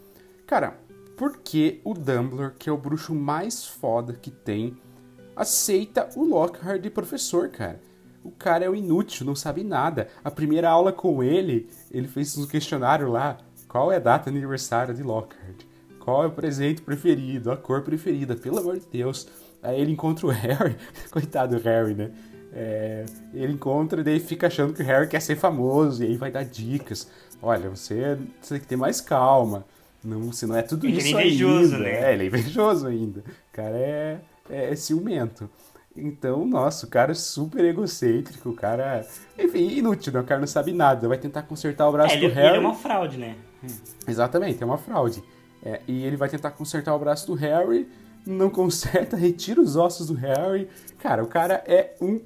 Cara, 0.45 0.77
por 1.17 1.39
que 1.39 1.81
o 1.85 1.95
Dumbledore, 1.95 2.55
que 2.59 2.69
é 2.69 2.73
o 2.73 2.77
bruxo 2.77 3.15
mais 3.15 3.65
foda 3.65 4.15
que 4.15 4.33
tem, 4.33 4.77
aceita 5.37 6.09
o 6.17 6.25
Lockhart 6.25 6.83
de 6.83 6.91
professor, 6.91 7.49
cara? 7.51 7.81
O 8.25 8.33
cara 8.33 8.65
é 8.65 8.69
o 8.69 8.75
inútil, 8.75 9.25
não 9.25 9.37
sabe 9.37 9.63
nada. 9.63 10.09
A 10.25 10.31
primeira 10.31 10.69
aula 10.69 10.93
com 10.93 11.23
ele, 11.23 11.71
ele 11.91 12.09
fez 12.09 12.37
um 12.37 12.47
questionário 12.47 13.09
lá. 13.09 13.39
Qual 13.69 13.93
é 13.93 13.97
a 13.97 14.01
data 14.01 14.31
de 14.31 14.37
aniversário 14.37 14.93
de 14.93 15.03
Lockhart? 15.03 15.65
Qual 16.01 16.25
é 16.25 16.27
o 16.27 16.33
presente 16.33 16.83
preferido? 16.83 17.53
A 17.53 17.57
cor 17.57 17.83
preferida? 17.83 18.35
Pelo 18.35 18.59
amor 18.59 18.79
de 18.79 18.87
Deus. 18.87 19.29
Aí 19.63 19.81
ele 19.81 19.93
encontra 19.93 20.27
o 20.27 20.31
Harry. 20.31 20.77
Coitado 21.13 21.57
do 21.57 21.63
Harry, 21.63 21.95
né? 21.95 22.11
É, 22.53 23.05
ele 23.35 23.53
encontra 23.53 24.01
e 24.01 24.05
daí 24.05 24.21
fica 24.21 24.47
achando 24.47 24.73
que 24.73 24.83
o 24.83 24.85
Harry 24.85 25.07
quer 25.09 25.21
ser 25.21 25.37
famoso. 25.37 26.03
E 26.03 26.07
aí 26.07 26.17
vai 26.17 26.31
dar 26.31 26.45
dicas. 26.45 27.09
Olha, 27.43 27.69
você, 27.71 28.19
você 28.41 28.55
tem 28.55 28.61
que 28.61 28.67
ter 28.67 28.77
mais 28.77 29.01
calma. 29.01 29.65
Não, 30.03 30.21
você 30.33 30.47
não 30.47 30.57
é 30.57 30.63
tudo 30.63 30.87
Ele 30.87 30.97
é 30.97 30.99
isso 30.99 31.09
invejoso, 31.11 31.75
ainda. 31.77 31.79
né? 31.79 32.11
É, 32.11 32.13
ele 32.15 32.25
é 32.25 32.27
invejoso 32.27 32.87
ainda. 32.87 33.21
O 33.21 33.53
cara 33.53 33.77
é, 33.77 34.19
é, 34.49 34.73
é 34.73 34.77
ciumento. 34.77 35.49
Então, 35.97 36.47
nossa, 36.47 36.87
o 36.87 36.89
cara 36.89 37.11
é 37.11 37.15
super 37.15 37.65
egocêntrico, 37.65 38.51
o 38.51 38.55
cara. 38.55 39.05
Enfim, 39.37 39.69
inútil, 39.79 40.13
né? 40.13 40.21
O 40.21 40.25
cara 40.25 40.41
não 40.41 40.47
sabe 40.47 40.73
nada. 40.73 41.09
Vai 41.09 41.19
tentar 41.19 41.43
consertar 41.43 41.89
o 41.89 41.93
braço 41.93 42.15
É, 42.15 42.19
ele, 42.19 42.29
do 42.29 42.35
Harry. 42.35 42.49
ele 42.49 42.57
é 42.57 42.61
uma 42.61 42.75
fraude, 42.75 43.19
né? 43.19 43.37
Exatamente, 44.07 44.63
é 44.63 44.67
uma 44.67 44.79
fraude. 44.79 45.23
É, 45.63 45.81
e 45.89 46.05
ele 46.05 46.17
vai 46.17 46.29
tentar 46.29 46.53
consertar 46.53 46.95
o 46.95 46.99
braço 46.99 47.27
do 47.27 47.35
Harry, 47.35 47.89
não 48.25 48.49
conserta, 48.49 49.17
retira 49.19 49.61
os 49.61 49.75
ossos 49.77 50.07
do 50.07 50.15
Harry. 50.15 50.69
Cara, 51.01 51.23
o 51.23 51.27
cara 51.27 51.63
é 51.67 51.95
um 52.01 52.21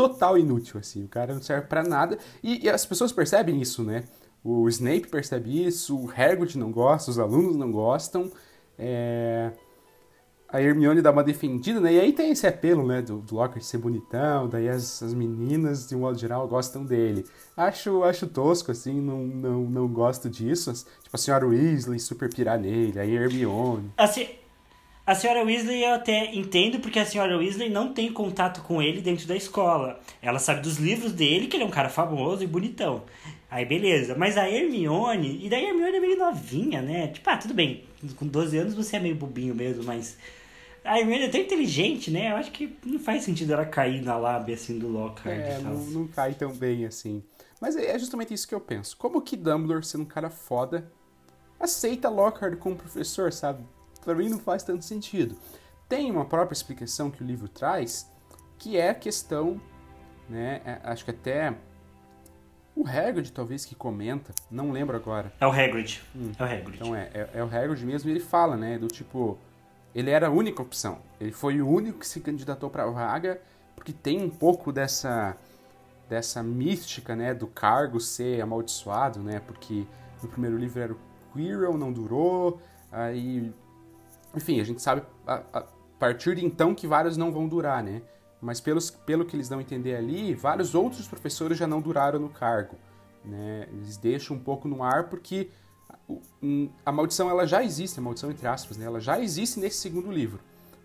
total 0.00 0.38
inútil, 0.38 0.80
assim. 0.80 1.04
O 1.04 1.08
cara 1.08 1.34
não 1.34 1.42
serve 1.42 1.66
pra 1.66 1.82
nada. 1.82 2.18
E, 2.42 2.64
e 2.64 2.70
as 2.70 2.86
pessoas 2.86 3.12
percebem 3.12 3.60
isso, 3.60 3.82
né? 3.82 4.04
O 4.42 4.66
Snape 4.68 5.08
percebe 5.08 5.66
isso, 5.66 5.94
o 5.94 6.10
Hagrid 6.10 6.56
não 6.56 6.70
gosta, 6.72 7.10
os 7.10 7.18
alunos 7.18 7.56
não 7.56 7.70
gostam. 7.70 8.30
É... 8.78 9.52
A 10.52 10.60
Hermione 10.60 11.00
dá 11.00 11.12
uma 11.12 11.22
defendida, 11.22 11.78
né? 11.78 11.92
E 11.92 12.00
aí 12.00 12.12
tem 12.12 12.30
esse 12.32 12.44
apelo, 12.44 12.84
né? 12.84 13.00
Do, 13.02 13.18
do 13.18 13.36
ser 13.60 13.78
bonitão, 13.78 14.48
daí 14.48 14.68
as, 14.68 15.00
as 15.00 15.14
meninas, 15.14 15.86
de 15.86 15.94
um 15.94 16.00
modo 16.00 16.18
geral, 16.18 16.48
gostam 16.48 16.84
dele. 16.84 17.24
Acho, 17.56 18.02
acho 18.02 18.26
tosco, 18.26 18.72
assim, 18.72 19.00
não, 19.00 19.18
não, 19.18 19.60
não 19.62 19.86
gosto 19.86 20.28
disso. 20.28 20.72
Tipo, 20.72 21.14
a 21.14 21.18
senhora 21.18 21.46
Weasley 21.46 22.00
super 22.00 22.28
pirar 22.34 22.58
nele, 22.58 22.98
a 22.98 23.06
Hermione. 23.06 23.92
A, 23.96 24.08
se- 24.08 24.39
a 25.06 25.14
senhora 25.14 25.44
Weasley 25.44 25.82
eu 25.82 25.94
até 25.94 26.34
entendo, 26.34 26.78
porque 26.78 26.98
a 26.98 27.06
senhora 27.06 27.36
Weasley 27.36 27.68
não 27.68 27.92
tem 27.92 28.12
contato 28.12 28.62
com 28.62 28.80
ele 28.80 29.00
dentro 29.00 29.26
da 29.26 29.34
escola. 29.34 30.00
Ela 30.22 30.38
sabe 30.38 30.60
dos 30.60 30.76
livros 30.76 31.12
dele, 31.12 31.46
que 31.46 31.56
ele 31.56 31.64
é 31.64 31.66
um 31.66 31.70
cara 31.70 31.88
famoso 31.88 32.44
e 32.44 32.46
bonitão. 32.46 33.02
Aí 33.50 33.64
beleza. 33.64 34.14
Mas 34.16 34.36
a 34.36 34.48
Hermione, 34.48 35.44
e 35.44 35.48
daí 35.48 35.66
a 35.66 35.68
Hermione 35.70 35.96
é 35.96 36.00
meio 36.00 36.18
novinha, 36.18 36.80
né? 36.80 37.08
Tipo, 37.08 37.28
ah, 37.30 37.36
tudo 37.36 37.54
bem, 37.54 37.84
com 38.16 38.26
12 38.26 38.56
anos 38.58 38.74
você 38.74 38.96
é 38.96 39.00
meio 39.00 39.16
bobinho 39.16 39.54
mesmo, 39.54 39.82
mas. 39.82 40.16
A 40.82 40.98
Hermione 40.98 41.24
é 41.24 41.28
tão 41.28 41.40
inteligente, 41.40 42.10
né? 42.10 42.30
Eu 42.30 42.36
acho 42.36 42.52
que 42.52 42.74
não 42.86 42.98
faz 42.98 43.22
sentido 43.24 43.52
ela 43.52 43.66
cair 43.66 44.00
na 44.02 44.16
lábia 44.16 44.54
assim 44.54 44.78
do 44.78 44.88
Lockhart 44.88 45.38
É, 45.38 45.58
não, 45.58 45.74
não 45.74 46.06
cai 46.06 46.32
tão 46.32 46.52
bem 46.52 46.86
assim. 46.86 47.22
Mas 47.60 47.76
é 47.76 47.90
é 47.90 47.98
justamente 47.98 48.32
isso 48.32 48.48
que 48.48 48.54
eu 48.54 48.60
penso. 48.60 48.96
Como 48.96 49.20
que 49.20 49.36
Dumbledore, 49.36 49.84
sendo 49.84 50.02
um 50.02 50.06
cara 50.06 50.30
foda, 50.30 50.90
aceita 51.58 52.08
Lockhart 52.08 52.56
como 52.56 52.76
professor, 52.76 53.30
sabe? 53.30 53.62
Pra 54.02 54.14
mim 54.14 54.28
não 54.28 54.38
faz 54.38 54.62
tanto 54.62 54.84
sentido. 54.84 55.36
Tem 55.88 56.10
uma 56.10 56.24
própria 56.24 56.54
explicação 56.54 57.10
que 57.10 57.22
o 57.22 57.26
livro 57.26 57.48
traz, 57.48 58.10
que 58.58 58.76
é 58.76 58.90
a 58.90 58.94
questão, 58.94 59.60
né? 60.28 60.60
é, 60.64 60.80
acho 60.84 61.04
que 61.04 61.10
até 61.10 61.54
o 62.74 62.86
Hagrid 62.86 63.32
talvez 63.32 63.64
que 63.64 63.74
comenta, 63.74 64.32
não 64.50 64.70
lembro 64.70 64.96
agora. 64.96 65.32
É 65.40 65.46
o 65.46 65.50
Hagrid. 65.50 66.00
É 66.38 66.42
o 66.42 66.46
Hagrid. 66.46 66.76
Então 66.76 66.94
é, 66.94 67.10
é, 67.12 67.30
é 67.34 67.44
o 67.44 67.46
Hagrid 67.46 67.84
mesmo 67.84 68.08
e 68.08 68.12
ele 68.12 68.20
fala, 68.20 68.56
né, 68.56 68.78
do 68.78 68.88
tipo, 68.88 69.36
ele 69.94 70.10
era 70.10 70.28
a 70.28 70.30
única 70.30 70.62
opção. 70.62 70.98
Ele 71.20 71.32
foi 71.32 71.60
o 71.60 71.68
único 71.68 71.98
que 71.98 72.06
se 72.06 72.20
candidatou 72.20 72.70
para 72.70 72.84
a 72.84 72.90
vaga, 72.90 73.40
porque 73.74 73.92
tem 73.92 74.22
um 74.22 74.30
pouco 74.30 74.72
dessa 74.72 75.36
dessa 76.08 76.42
mística, 76.42 77.14
né, 77.14 77.32
do 77.32 77.46
cargo 77.46 78.00
ser 78.00 78.40
amaldiçoado, 78.40 79.20
né, 79.20 79.40
porque 79.46 79.86
no 80.20 80.28
primeiro 80.28 80.58
livro 80.58 80.80
era 80.82 80.92
o 80.92 80.98
Quirrell, 81.32 81.78
não 81.78 81.92
durou, 81.92 82.60
aí, 82.90 83.52
enfim, 84.34 84.60
a 84.60 84.64
gente 84.64 84.80
sabe 84.80 85.02
a, 85.26 85.42
a 85.52 85.64
partir 85.98 86.36
de 86.36 86.44
então 86.44 86.74
que 86.74 86.86
vários 86.86 87.16
não 87.16 87.32
vão 87.32 87.48
durar, 87.48 87.82
né, 87.82 88.02
mas 88.40 88.60
pelos, 88.60 88.90
pelo 88.90 89.24
que 89.24 89.36
eles 89.36 89.48
dão 89.48 89.58
a 89.58 89.62
entender 89.62 89.96
ali, 89.96 90.34
vários 90.34 90.74
outros 90.74 91.06
professores 91.06 91.58
já 91.58 91.66
não 91.66 91.80
duraram 91.80 92.18
no 92.18 92.28
cargo, 92.28 92.76
né, 93.24 93.68
eles 93.70 93.96
deixam 93.96 94.36
um 94.36 94.40
pouco 94.40 94.66
no 94.66 94.82
ar 94.82 95.08
porque 95.08 95.50
a 96.84 96.92
maldição 96.92 97.30
ela 97.30 97.46
já 97.46 97.62
existe, 97.62 97.98
a 97.98 98.02
maldição 98.02 98.30
entre 98.30 98.46
aspas, 98.46 98.76
né? 98.76 98.86
Ela 98.86 99.00
já 99.00 99.20
existe 99.20 99.60
nesse 99.60 99.78
segundo 99.78 100.10
livro. 100.10 100.40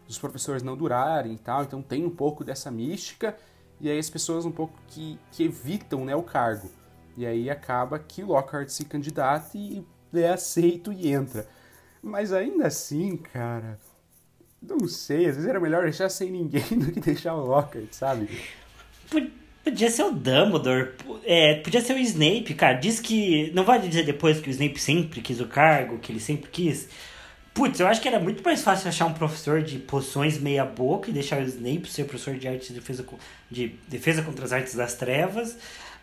Os 0.08 0.20
professores 0.20 0.62
não 0.62 0.78
durarem 0.78 1.34
e 1.34 1.38
tal, 1.38 1.64
então 1.64 1.82
tem 1.82 2.06
um 2.06 2.10
pouco 2.10 2.44
dessa 2.44 2.70
mística 2.70 3.36
e 3.80 3.90
aí 3.90 3.98
as 3.98 4.10
pessoas 4.10 4.46
um 4.46 4.52
pouco 4.52 4.74
que, 4.88 5.20
que 5.32 5.44
evitam, 5.44 6.06
né, 6.06 6.16
o 6.16 6.24
cargo. 6.24 6.70
E 7.18 7.26
aí 7.26 7.50
acaba 7.50 7.98
que 7.98 8.22
Lockhart 8.22 8.70
se 8.70 8.86
candidata 8.86 9.58
e 9.58 9.86
é 10.14 10.30
aceito 10.30 10.94
e 10.94 11.12
entra. 11.12 11.48
Mas 12.08 12.32
ainda 12.32 12.68
assim, 12.68 13.18
cara, 13.18 13.80
não 14.62 14.88
sei, 14.88 15.26
às 15.26 15.36
vezes 15.36 15.50
era 15.50 15.60
melhor 15.60 15.84
deixar 15.84 16.08
sem 16.08 16.30
ninguém 16.32 16.62
do 16.78 16.92
que 16.92 17.00
deixar 17.00 17.34
o 17.34 17.44
Lockhart, 17.46 17.92
sabe? 17.92 18.30
Pod- 19.10 19.32
Podia 19.64 19.90
ser 19.90 20.04
o 20.04 20.12
Dumbledore, 20.12 20.92
é, 21.24 21.56
podia 21.56 21.82
ser 21.82 21.94
o 21.96 21.98
Snape, 21.98 22.54
cara. 22.54 22.76
Diz 22.76 23.00
que. 23.00 23.50
Não 23.56 23.64
vai 23.64 23.80
dizer 23.82 24.06
depois 24.06 24.40
que 24.40 24.48
o 24.48 24.52
Snape 24.52 24.80
sempre 24.80 25.22
quis 25.22 25.42
o 25.42 25.48
cargo, 25.48 25.98
que 25.98 26.12
ele 26.12 26.20
sempre 26.20 26.52
quis. 26.52 26.88
Putz, 27.52 27.80
eu 27.80 27.88
acho 27.88 28.00
que 28.00 28.08
era 28.08 28.20
muito 28.20 28.44
mais 28.44 28.62
fácil 28.62 28.88
achar 28.90 29.08
um 29.08 29.14
professor 29.14 29.64
de 29.64 29.80
poções 29.80 30.38
meia-boca 30.38 31.10
e 31.10 31.14
deixar 31.14 31.42
o 31.42 31.46
Snape 31.46 31.90
ser 31.90 32.04
professor 32.04 32.36
de 32.36 32.48
arte 32.48 32.68
de 32.68 32.80
defesa, 32.80 33.04
de 33.50 33.70
defesa 33.88 34.22
contra 34.22 34.46
as 34.46 34.54
artes 34.54 34.76
das 34.76 34.94
trevas 34.94 35.58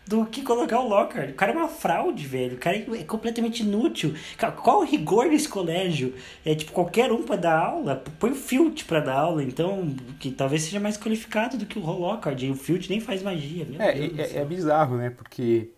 do 0.05 0.25
que 0.25 0.41
colocar 0.41 0.79
o 0.81 0.87
Lockhart. 0.87 1.29
O 1.31 1.33
cara 1.33 1.53
é 1.53 1.55
uma 1.55 1.67
fraude, 1.67 2.27
velho. 2.27 2.55
O 2.55 2.59
cara 2.59 2.77
é 2.77 3.03
completamente 3.03 3.63
inútil. 3.63 4.13
Qual 4.61 4.81
o 4.81 4.83
rigor 4.85 5.27
nesse 5.27 5.47
colégio? 5.47 6.13
É 6.45 6.53
tipo, 6.53 6.71
qualquer 6.73 7.11
um 7.11 7.23
pra 7.23 7.35
dar 7.37 7.57
aula, 7.57 8.03
põe 8.19 8.31
o 8.31 8.35
Filch 8.35 8.83
pra 8.85 8.99
dar 8.99 9.15
aula, 9.17 9.43
então, 9.43 9.95
que 10.19 10.29
talvez 10.31 10.63
seja 10.63 10.79
mais 10.79 10.97
qualificado 10.97 11.57
do 11.57 11.65
que 11.65 11.79
o 11.79 11.81
Lockhart. 11.81 12.41
E 12.41 12.49
o 12.51 12.55
Filch 12.55 12.89
nem 12.89 12.99
faz 12.99 13.23
magia, 13.23 13.65
meu 13.65 13.81
É, 13.81 13.97
é, 13.97 14.37
é 14.39 14.45
bizarro, 14.45 14.97
né? 14.97 15.09
Porque 15.09 15.69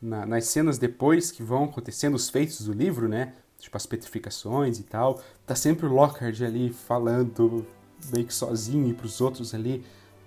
na- 0.00 0.24
nas 0.26 0.46
cenas 0.46 0.78
depois 0.78 1.30
que 1.30 1.42
vão 1.42 1.64
acontecendo 1.64 2.14
os 2.14 2.30
feitos 2.30 2.64
do 2.64 2.72
livro, 2.72 3.08
né? 3.08 3.34
Tipo 3.58 3.76
as 3.76 3.86
petrificações 3.86 4.78
e 4.78 4.82
tal, 4.82 5.22
tá 5.46 5.54
sempre 5.54 5.86
o 5.86 5.92
Lockhart 5.92 6.40
ali 6.42 6.70
falando 6.70 7.66
meio 8.12 8.26
que 8.26 8.34
sozinho 8.34 8.88
e 8.88 8.92
pros 8.94 9.20
outros 9.20 9.54
ali. 9.54 9.82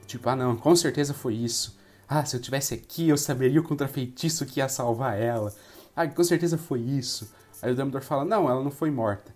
Tipo, 0.08 0.30
ah 0.30 0.36
não, 0.36 0.56
com 0.56 0.76
certeza 0.76 1.14
foi 1.14 1.36
isso. 1.36 1.77
Ah, 2.10 2.24
se 2.24 2.36
eu 2.36 2.42
tivesse 2.42 2.74
aqui, 2.74 3.10
eu 3.10 3.18
saberia 3.18 3.60
o 3.60 3.64
contrafeitiço 3.64 4.46
que 4.46 4.60
ia 4.60 4.70
salvar 4.70 5.20
ela. 5.20 5.54
Ah, 5.96 6.08
com 6.08 6.24
certeza 6.24 6.58
foi 6.58 6.80
isso. 6.80 7.30
Aí 7.62 7.72
o 7.72 7.76
Dumbledore 7.76 8.06
fala, 8.06 8.24
não, 8.24 8.50
ela 8.50 8.64
não 8.64 8.72
foi 8.72 8.90
morta. 8.90 9.36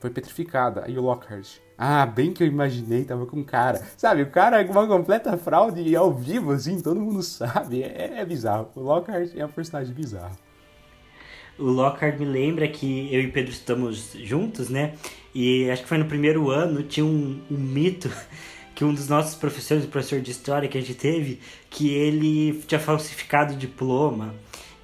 Foi 0.00 0.10
petrificada. 0.10 0.84
Aí 0.84 0.98
o 0.98 1.02
Lockhart. 1.02 1.58
Ah, 1.78 2.04
bem 2.04 2.32
que 2.32 2.42
eu 2.42 2.46
imaginei, 2.46 3.04
tava 3.04 3.26
com 3.26 3.44
cara. 3.44 3.86
Sabe, 3.96 4.22
o 4.22 4.30
cara 4.30 4.60
é 4.60 4.68
uma 4.68 4.86
completa 4.86 5.36
fraude 5.36 5.82
e 5.82 5.94
ao 5.94 6.12
vivo, 6.12 6.52
assim, 6.52 6.80
todo 6.80 6.98
mundo 6.98 7.22
sabe. 7.22 7.82
É, 7.82 8.18
é 8.18 8.24
bizarro. 8.24 8.68
O 8.74 8.80
Lockhart 8.80 9.30
é 9.36 9.44
um 9.44 9.48
personagem 9.48 9.94
bizarro. 9.94 10.36
O 11.58 11.64
Lockhart 11.64 12.18
me 12.18 12.24
lembra 12.24 12.66
que 12.66 13.14
eu 13.14 13.20
e 13.20 13.30
Pedro 13.30 13.52
estamos 13.52 14.14
juntos, 14.14 14.68
né? 14.68 14.94
E 15.34 15.70
acho 15.70 15.82
que 15.82 15.88
foi 15.88 15.98
no 15.98 16.06
primeiro 16.06 16.50
ano, 16.50 16.82
tinha 16.82 17.04
um, 17.04 17.40
um 17.50 17.56
mito 17.56 18.10
que 18.80 18.84
um 18.86 18.94
dos 18.94 19.08
nossos 19.08 19.34
professores, 19.34 19.84
o 19.84 19.88
professor 19.88 20.22
de 20.22 20.30
história 20.30 20.66
que 20.66 20.78
a 20.78 20.80
gente 20.80 20.94
teve, 20.94 21.38
que 21.68 21.90
ele 21.90 22.62
tinha 22.66 22.80
falsificado 22.80 23.52
o 23.52 23.56
diploma, 23.58 24.34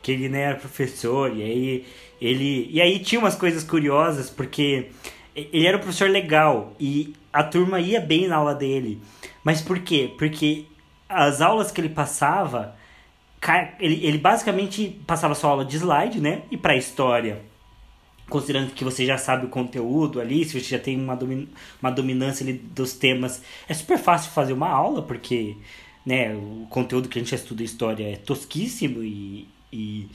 que 0.03 0.13
ele 0.13 0.29
não 0.29 0.39
era 0.39 0.55
professor, 0.55 1.35
e 1.35 1.43
aí 1.43 1.87
ele. 2.21 2.69
E 2.71 2.79
aí 2.79 2.99
tinha 2.99 3.19
umas 3.19 3.35
coisas 3.35 3.65
curiosas, 3.65 4.29
porque 4.29 4.91
ele 5.35 5.67
era 5.67 5.79
um 5.79 5.81
professor 5.81 6.11
legal 6.11 6.75
e 6.79 7.15
a 7.33 7.43
turma 7.43 7.81
ia 7.81 7.99
bem 7.99 8.29
na 8.29 8.37
aula 8.37 8.55
dele. 8.55 9.01
Mas 9.43 9.63
por 9.63 9.79
quê? 9.79 10.13
Porque 10.19 10.67
as 11.09 11.41
aulas 11.41 11.71
que 11.71 11.81
ele 11.81 11.89
passava 11.89 12.77
ele, 13.81 14.05
ele 14.05 14.19
basicamente 14.19 15.01
passava 15.07 15.35
só 15.35 15.49
aula 15.49 15.65
de 15.65 15.77
slide, 15.77 16.21
né? 16.21 16.43
E 16.51 16.59
pra 16.59 16.77
história, 16.77 17.41
considerando 18.29 18.73
que 18.73 18.85
você 18.85 19.07
já 19.07 19.19
sabe 19.19 19.47
o 19.47 19.49
conteúdo 19.49 20.21
ali, 20.21 20.45
se 20.45 20.61
você 20.61 20.69
já 20.77 20.79
tem 20.79 21.01
uma, 21.01 21.15
domin 21.15 21.49
uma 21.81 21.91
dominância 21.91 22.45
ali 22.45 22.55
dos 22.55 22.93
temas, 22.93 23.43
é 23.69 23.75
super 23.75 23.99
fácil 23.99 24.33
fazer 24.33 24.53
uma 24.53 24.69
aula, 24.69 25.03
porque 25.03 25.57
né, 26.05 26.35
o 26.35 26.67
conteúdo 26.69 27.09
que 27.09 27.19
a 27.19 27.23
gente 27.23 27.35
estuda 27.35 27.63
história 27.63 28.13
é 28.13 28.17
tosquíssimo 28.17 29.03
e, 29.03 29.49
e 29.73 30.09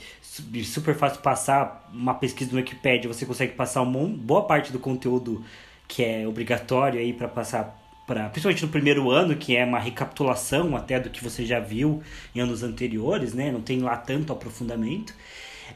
super 0.64 0.94
fácil 0.94 1.20
passar 1.20 1.90
uma 1.92 2.14
pesquisa 2.14 2.50
no 2.52 2.58
Wikipedia, 2.58 3.12
você 3.12 3.26
consegue 3.26 3.52
passar 3.52 3.82
uma 3.82 4.08
boa 4.08 4.44
parte 4.44 4.72
do 4.72 4.78
conteúdo 4.78 5.44
que 5.88 6.02
é 6.02 6.26
obrigatório 6.26 6.98
aí 6.98 7.12
para 7.12 7.28
passar 7.28 7.78
para 8.06 8.28
principalmente 8.28 8.64
no 8.64 8.70
primeiro 8.70 9.10
ano, 9.10 9.36
que 9.36 9.56
é 9.56 9.64
uma 9.64 9.78
recapitulação 9.78 10.76
até 10.76 10.98
do 10.98 11.08
que 11.08 11.22
você 11.22 11.46
já 11.46 11.60
viu 11.60 12.02
em 12.34 12.40
anos 12.40 12.62
anteriores, 12.62 13.32
né? 13.32 13.52
Não 13.52 13.60
tem 13.60 13.78
lá 13.80 13.96
tanto 13.96 14.32
aprofundamento. 14.32 15.14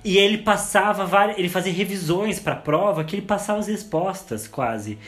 E 0.05 0.19
ele 0.19 0.39
passava 0.39 1.05
várias, 1.05 1.39
ele 1.39 1.49
fazia 1.49 1.73
revisões 1.73 2.39
para 2.39 2.55
a 2.55 2.57
prova 2.57 3.05
que 3.05 3.17
ele 3.17 3.23
passava 3.23 3.59
as 3.59 3.67
respostas 3.67 4.47
quase. 4.47 4.99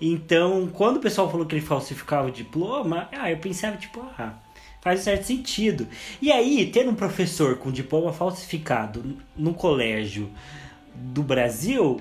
Então, 0.00 0.68
quando 0.72 0.98
o 0.98 1.00
pessoal 1.00 1.30
falou 1.30 1.46
que 1.46 1.54
ele 1.54 1.64
falsificava 1.64 2.28
o 2.28 2.30
diploma, 2.30 3.08
ah, 3.12 3.30
eu 3.30 3.38
pensava 3.38 3.76
tipo, 3.76 4.04
ah, 4.18 4.34
faz 4.80 5.00
um 5.00 5.02
certo 5.04 5.24
sentido. 5.24 5.88
E 6.20 6.30
aí, 6.30 6.66
ter 6.70 6.88
um 6.88 6.94
professor 6.94 7.56
com 7.56 7.70
diploma 7.70 8.12
falsificado 8.12 9.16
no 9.36 9.54
colégio 9.54 10.30
do 10.94 11.22
Brasil, 11.22 12.00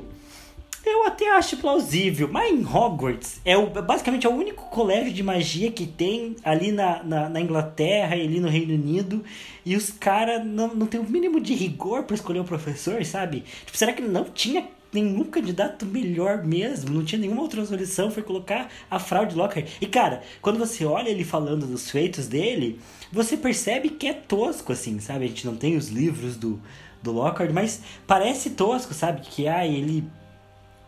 eu 0.85 1.05
até 1.05 1.31
acho 1.35 1.57
plausível. 1.57 2.29
Mas 2.31 2.51
em 2.51 2.65
Hogwarts, 2.65 3.41
é 3.43 3.57
o, 3.57 3.67
basicamente 3.67 4.25
é 4.25 4.29
o 4.29 4.33
único 4.33 4.69
colégio 4.69 5.13
de 5.13 5.23
magia 5.23 5.71
que 5.71 5.85
tem 5.85 6.35
ali 6.43 6.71
na, 6.71 7.03
na, 7.03 7.29
na 7.29 7.41
Inglaterra 7.41 8.15
e 8.15 8.23
ali 8.23 8.39
no 8.39 8.49
Reino 8.49 8.73
Unido. 8.73 9.23
E 9.65 9.75
os 9.75 9.89
caras 9.89 10.45
não, 10.45 10.73
não 10.73 10.85
tem 10.85 10.99
o 10.99 11.09
mínimo 11.09 11.39
de 11.39 11.53
rigor 11.53 12.03
para 12.03 12.15
escolher 12.15 12.39
o 12.39 12.43
um 12.43 12.45
professor, 12.45 13.03
sabe? 13.05 13.43
Tipo, 13.65 13.77
será 13.77 13.93
que 13.93 14.01
não 14.01 14.25
tinha 14.25 14.67
nenhum 14.95 15.25
candidato 15.25 15.85
melhor 15.85 16.43
mesmo, 16.43 16.93
não 16.93 17.03
tinha 17.03 17.19
nenhuma 17.19 17.41
outra 17.41 17.65
solução, 17.65 18.09
foi 18.09 18.23
colocar 18.23 18.69
a 18.89 18.97
fraude 18.97 19.35
Lockhart. 19.35 19.67
E 19.81 19.85
cara, 19.85 20.23
quando 20.41 20.57
você 20.57 20.85
olha 20.85 21.09
ele 21.09 21.23
falando 21.23 21.67
dos 21.67 21.91
feitos 21.91 22.27
dele, 22.27 22.79
você 23.11 23.35
percebe 23.35 23.89
que 23.89 24.07
é 24.07 24.13
tosco, 24.13 24.71
assim, 24.71 24.99
sabe? 24.99 25.25
A 25.25 25.27
gente 25.27 25.45
não 25.45 25.55
tem 25.55 25.75
os 25.75 25.89
livros 25.89 26.37
do, 26.37 26.61
do 27.03 27.11
Lockhart, 27.11 27.51
mas 27.51 27.81
parece 28.07 28.51
tosco, 28.51 28.93
sabe? 28.93 29.21
Que 29.21 29.47
ah, 29.47 29.67
ele 29.67 30.03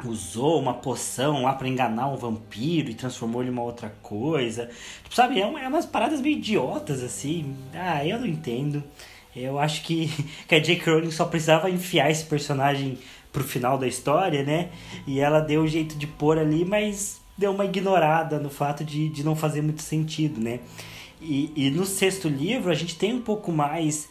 usou 0.06 0.60
uma 0.60 0.74
poção 0.74 1.44
lá 1.44 1.54
para 1.54 1.68
enganar 1.68 2.08
um 2.08 2.16
vampiro 2.16 2.90
e 2.90 2.94
transformou 2.94 3.42
ele 3.42 3.50
em 3.50 3.54
uma 3.54 3.64
outra 3.64 3.94
coisa. 4.02 4.70
Tipo, 5.04 5.16
sabe, 5.16 5.40
é, 5.40 5.46
uma, 5.46 5.62
é 5.62 5.68
umas 5.68 5.86
paradas 5.86 6.22
meio 6.22 6.38
idiotas, 6.38 7.04
assim. 7.04 7.56
Ah, 7.74 8.06
eu 8.06 8.20
não 8.20 8.28
entendo. 8.28 8.84
Eu 9.36 9.60
acho 9.60 9.84
que, 9.84 10.10
que 10.48 10.56
a 10.56 10.60
J.K. 10.60 10.92
Rowling 10.92 11.12
só 11.12 11.26
precisava 11.26 11.70
enfiar 11.70 12.12
esse 12.12 12.26
personagem 12.26 12.98
pro 13.32 13.44
final 13.44 13.78
da 13.78 13.88
história, 13.88 14.44
né? 14.44 14.70
E 15.06 15.20
ela 15.20 15.40
deu 15.40 15.64
o 15.64 15.68
jeito 15.68 15.98
de 15.98 16.08
pôr 16.08 16.38
ali, 16.38 16.66
mas 16.66 17.22
deu 17.38 17.52
uma 17.52 17.66
ignorada 17.66 18.40
no 18.40 18.50
fato 18.50 18.84
de, 18.84 19.10
de 19.10 19.24
não 19.24 19.36
fazer 19.36 19.62
muito 19.62 19.82
sentido, 19.82 20.42
né? 20.42 20.60
E, 21.22 21.52
e 21.56 21.70
no 21.70 21.86
sexto 21.86 22.28
livro 22.28 22.72
a 22.72 22.76
gente 22.76 22.96
tem 22.96 23.14
um 23.14 23.22
pouco 23.22 23.52
mais 23.52 24.10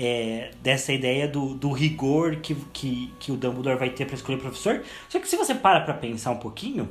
é, 0.00 0.52
dessa 0.62 0.92
ideia 0.92 1.26
do, 1.26 1.54
do 1.54 1.72
rigor 1.72 2.36
que, 2.36 2.54
que, 2.72 3.12
que 3.18 3.32
o 3.32 3.36
Dumbledore 3.36 3.76
vai 3.76 3.90
ter 3.90 4.06
para 4.06 4.14
escolher 4.14 4.36
o 4.36 4.40
professor. 4.40 4.82
Só 5.08 5.18
que 5.18 5.28
se 5.28 5.36
você 5.36 5.56
para 5.56 5.80
para 5.80 5.94
pensar 5.94 6.30
um 6.30 6.36
pouquinho, 6.36 6.88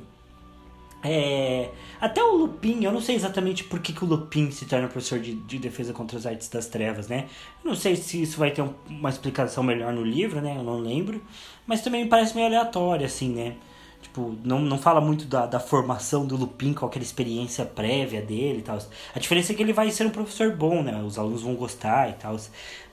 é, 1.02 1.70
até 2.02 2.22
o 2.22 2.36
Lupin, 2.36 2.84
eu 2.84 2.92
não 2.92 3.00
sei 3.00 3.16
exatamente 3.16 3.64
por 3.64 3.80
que, 3.80 3.94
que 3.94 4.04
o 4.04 4.08
Lupin 4.08 4.52
se 4.52 4.66
torna 4.66 4.90
professor 4.90 5.20
de, 5.20 5.36
de 5.36 5.58
defesa 5.58 5.94
contra 5.94 6.18
as 6.18 6.26
artes 6.26 6.50
das 6.50 6.68
trevas, 6.68 7.08
né? 7.08 7.28
Eu 7.64 7.70
não 7.70 7.76
sei 7.76 7.96
se 7.96 8.22
isso 8.22 8.38
vai 8.38 8.52
ter 8.52 8.62
um, 8.62 8.74
uma 8.90 9.10
explicação 9.10 9.64
melhor 9.64 9.94
no 9.94 10.04
livro, 10.04 10.42
né? 10.42 10.58
Eu 10.58 10.64
não 10.64 10.78
lembro. 10.78 11.22
Mas 11.66 11.82
também 11.82 12.04
me 12.04 12.10
parece 12.10 12.36
meio 12.36 12.48
aleatório, 12.48 13.06
assim, 13.06 13.30
né? 13.30 13.56
Tipo, 14.02 14.36
não, 14.44 14.60
não 14.60 14.78
fala 14.78 15.02
muito 15.02 15.26
da, 15.26 15.46
da 15.46 15.60
formação 15.60 16.26
do 16.26 16.36
Lupin 16.36 16.74
com 16.74 16.86
aquela 16.86 17.04
experiência 17.04 17.66
prévia 17.66 18.22
dele 18.22 18.60
e 18.60 18.62
tal. 18.62 18.78
A 19.14 19.20
diferença 19.20 19.52
é 19.52 19.56
que 19.56 19.62
ele 19.62 19.74
vai 19.74 19.90
ser 19.92 20.06
um 20.06 20.10
professor 20.10 20.56
bom, 20.56 20.82
né? 20.84 21.02
Os 21.04 21.18
alunos 21.18 21.42
vão 21.42 21.56
gostar 21.56 22.10
e 22.10 22.14
tal. 22.14 22.36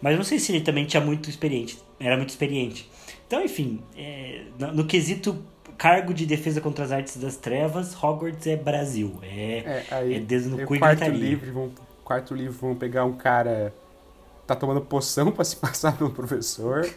Mas 0.01 0.17
não 0.17 0.25
sei 0.25 0.39
se 0.39 0.53
ele 0.53 0.63
também 0.63 0.85
tinha 0.85 1.03
muito 1.03 1.29
experiente, 1.29 1.79
era 2.01 2.17
muito 2.17 2.31
experiente. 2.31 2.91
Então, 3.27 3.43
enfim, 3.43 3.83
é, 3.97 4.43
no, 4.59 4.73
no, 4.73 4.85
quesito 4.85 5.37
cargo 5.77 6.15
de 6.15 6.25
defesa 6.27 6.61
contra 6.61 6.85
as 6.85 6.93
artes 6.93 7.17
das 7.17 7.37
trevas, 7.37 7.95
Hogwarts 8.03 8.47
é 8.47 8.57
Brasil. 8.57 9.19
É, 9.23 9.59
é, 9.59 9.85
aí, 9.91 10.15
é 10.15 10.39
no 10.41 10.67
cu 10.67 10.79
quarto 10.79 11.05
livro, 11.05 11.53
vão, 11.53 11.73
quarto 12.05 12.35
livro 12.35 12.53
vão 12.53 12.75
pegar 12.75 13.05
um 13.05 13.15
cara 13.15 13.75
tá 14.47 14.55
tomando 14.55 14.81
poção 14.81 15.33
para 15.33 15.45
se 15.45 15.57
passar 15.57 15.97
pelo 15.97 16.11
professor. 16.11 16.89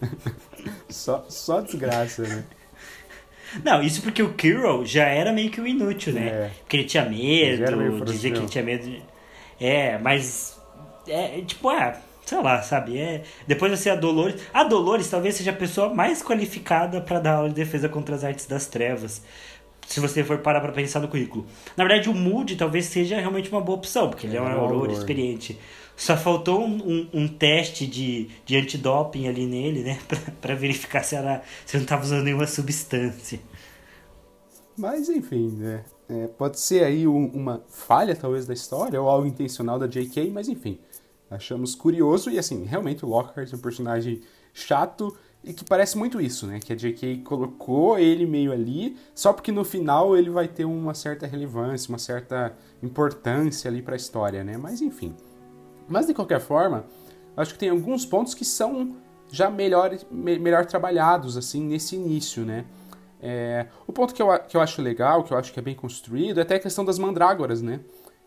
só, 0.88 1.24
só 1.28 1.60
desgraça, 1.60 2.22
né? 2.22 2.44
Não, 3.64 3.82
isso 3.82 4.02
porque 4.02 4.22
o 4.22 4.34
Kirill 4.34 4.84
já 4.84 5.04
era 5.04 5.32
meio 5.32 5.50
que 5.50 5.60
o 5.60 5.66
inútil, 5.66 6.12
né? 6.12 6.26
É. 6.28 6.50
Porque 6.60 6.76
ele 6.76 6.84
tinha 6.84 7.04
medo, 7.04 8.04
dizer 8.04 8.32
que 8.32 8.38
ele 8.38 8.48
tinha 8.48 8.64
medo. 8.64 8.84
De... 8.84 9.02
É, 9.60 9.98
mas. 9.98 10.60
É, 11.06 11.40
tipo, 11.42 11.70
é. 11.70 11.96
Sei 12.24 12.42
lá, 12.42 12.60
sabe? 12.60 12.98
É, 12.98 13.22
depois 13.46 13.72
você 13.72 13.88
a 13.88 13.94
Dolores. 13.94 14.42
A 14.52 14.62
Dolores 14.62 15.08
talvez 15.08 15.34
seja 15.34 15.50
a 15.50 15.54
pessoa 15.54 15.94
mais 15.94 16.22
qualificada 16.22 17.00
para 17.00 17.20
dar 17.20 17.36
aula 17.36 17.48
de 17.48 17.54
defesa 17.54 17.88
contra 17.88 18.14
as 18.14 18.22
artes 18.22 18.44
das 18.44 18.66
trevas. 18.66 19.22
Se 19.86 19.98
você 19.98 20.22
for 20.22 20.36
parar 20.38 20.60
pra 20.60 20.70
pensar 20.70 21.00
no 21.00 21.08
currículo. 21.08 21.46
Na 21.74 21.84
verdade, 21.84 22.10
o 22.10 22.14
Moody 22.14 22.56
talvez 22.56 22.84
seja 22.84 23.18
realmente 23.18 23.50
uma 23.50 23.62
boa 23.62 23.78
opção, 23.78 24.10
porque 24.10 24.26
ele 24.26 24.36
é 24.36 24.42
um 24.42 24.46
auror 24.46 24.90
experiente. 24.90 25.58
Só 25.98 26.16
faltou 26.16 26.60
um, 26.60 26.76
um, 26.76 27.08
um, 27.12 27.28
teste 27.28 27.84
de, 27.84 28.30
de 28.46 28.56
antidoping 28.56 29.26
ali 29.26 29.46
nele, 29.46 29.82
né? 29.82 29.98
Pra 30.40 30.54
verificar 30.54 31.02
se, 31.02 31.16
ela, 31.16 31.42
se 31.66 31.76
não 31.76 31.82
estava 31.82 32.04
usando 32.04 32.22
nenhuma 32.22 32.46
substância. 32.46 33.40
Mas 34.76 35.08
enfim, 35.08 35.48
né? 35.56 35.84
É, 36.08 36.28
pode 36.28 36.60
ser 36.60 36.84
aí 36.84 37.06
um, 37.08 37.26
uma 37.26 37.64
falha, 37.68 38.14
talvez, 38.14 38.46
da 38.46 38.54
história, 38.54 39.02
ou 39.02 39.08
algo 39.08 39.26
intencional 39.26 39.76
da 39.76 39.88
J.K., 39.88 40.30
mas 40.30 40.48
enfim. 40.48 40.78
Achamos 41.28 41.74
curioso 41.74 42.30
e, 42.30 42.38
assim, 42.38 42.64
realmente 42.64 43.04
o 43.04 43.08
Lockhart 43.08 43.52
é 43.52 43.56
um 43.56 43.58
personagem 43.58 44.22
chato 44.54 45.14
e 45.42 45.52
que 45.52 45.64
parece 45.64 45.98
muito 45.98 46.20
isso, 46.20 46.46
né? 46.46 46.60
Que 46.60 46.72
a 46.72 46.76
J.K. 46.76 47.22
colocou 47.24 47.98
ele 47.98 48.24
meio 48.24 48.52
ali, 48.52 48.96
só 49.16 49.32
porque 49.32 49.50
no 49.50 49.64
final 49.64 50.16
ele 50.16 50.30
vai 50.30 50.46
ter 50.46 50.64
uma 50.64 50.94
certa 50.94 51.26
relevância, 51.26 51.88
uma 51.88 51.98
certa 51.98 52.56
importância 52.80 53.68
ali 53.68 53.82
para 53.82 53.94
a 53.94 53.96
história, 53.96 54.44
né? 54.44 54.56
Mas 54.56 54.80
enfim. 54.80 55.12
Mas 55.88 56.06
de 56.06 56.14
qualquer 56.14 56.40
forma, 56.40 56.84
acho 57.36 57.52
que 57.54 57.58
tem 57.58 57.70
alguns 57.70 58.04
pontos 58.04 58.34
que 58.34 58.44
são 58.44 58.96
já 59.30 59.50
melhor, 59.50 59.96
me, 60.10 60.38
melhor 60.38 60.66
trabalhados 60.66 61.36
assim 61.36 61.62
nesse 61.62 61.96
início, 61.96 62.44
né? 62.44 62.64
É, 63.20 63.66
o 63.86 63.92
ponto 63.92 64.14
que 64.14 64.22
eu, 64.22 64.28
que 64.40 64.56
eu 64.56 64.60
acho 64.60 64.80
legal, 64.80 65.24
que 65.24 65.32
eu 65.32 65.38
acho 65.38 65.52
que 65.52 65.58
é 65.58 65.62
bem 65.62 65.74
construído, 65.74 66.38
é 66.38 66.42
até 66.42 66.56
a 66.56 66.60
questão 66.60 66.84
das 66.84 66.98
mandrágoras, 66.98 67.60
né? 67.60 67.80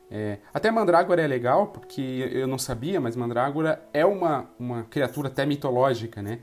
É, 0.09 0.39
até 0.53 0.69
mandrágora 0.69 1.21
é 1.21 1.27
legal, 1.27 1.67
porque 1.67 2.29
eu 2.33 2.45
não 2.45 2.57
sabia, 2.57 2.99
mas 2.99 3.15
mandrágora 3.15 3.81
é 3.93 4.05
uma, 4.05 4.49
uma 4.59 4.83
criatura 4.83 5.29
até 5.29 5.45
mitológica, 5.45 6.21
né? 6.21 6.39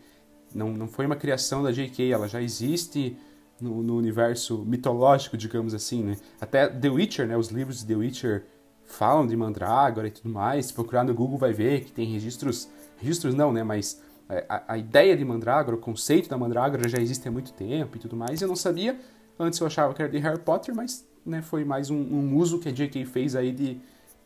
Não, 0.54 0.70
não 0.70 0.88
foi 0.88 1.04
uma 1.04 1.16
criação 1.16 1.62
da 1.62 1.70
J.K., 1.70 2.10
ela 2.10 2.26
já 2.26 2.40
existe 2.40 3.18
no, 3.60 3.82
no 3.82 3.96
universo 3.96 4.64
mitológico, 4.64 5.36
digamos 5.36 5.74
assim, 5.74 6.02
né? 6.02 6.16
Até 6.40 6.66
The 6.66 6.88
Witcher, 6.88 7.26
né? 7.26 7.36
Os 7.36 7.48
livros 7.48 7.80
de 7.80 7.86
The 7.86 7.94
Witcher 7.96 8.44
falam 8.88 9.26
de 9.26 9.36
mandrágora 9.36 10.08
e 10.08 10.10
tudo 10.10 10.28
mais. 10.28 10.66
Se 10.66 10.74
procurar 10.74 11.04
no 11.04 11.14
Google 11.14 11.38
vai 11.38 11.52
ver 11.52 11.84
que 11.84 11.92
tem 11.92 12.06
registros, 12.06 12.68
registros 12.96 13.34
não, 13.34 13.52
né, 13.52 13.62
mas 13.62 14.02
é, 14.28 14.44
a, 14.48 14.74
a 14.74 14.78
ideia 14.78 15.16
de 15.16 15.24
mandrágora, 15.24 15.76
o 15.76 15.80
conceito 15.80 16.28
da 16.28 16.36
mandrágora 16.36 16.88
já 16.88 16.98
existe 16.98 17.28
há 17.28 17.30
muito 17.30 17.52
tempo 17.52 17.96
e 17.96 18.00
tudo 18.00 18.16
mais. 18.16 18.40
Eu 18.40 18.48
não 18.48 18.56
sabia, 18.56 18.98
antes 19.38 19.60
eu 19.60 19.66
achava 19.66 19.94
que 19.94 20.02
era 20.02 20.10
de 20.10 20.18
Harry 20.18 20.40
Potter, 20.40 20.74
mas 20.74 21.06
né, 21.24 21.42
foi 21.42 21.64
mais 21.64 21.90
um, 21.90 21.96
um 21.96 22.36
uso 22.36 22.58
que 22.58 22.68
a 22.68 22.72
J.K. 22.72 23.04
fez 23.04 23.36
aí 23.36 23.52
de, 23.52 23.80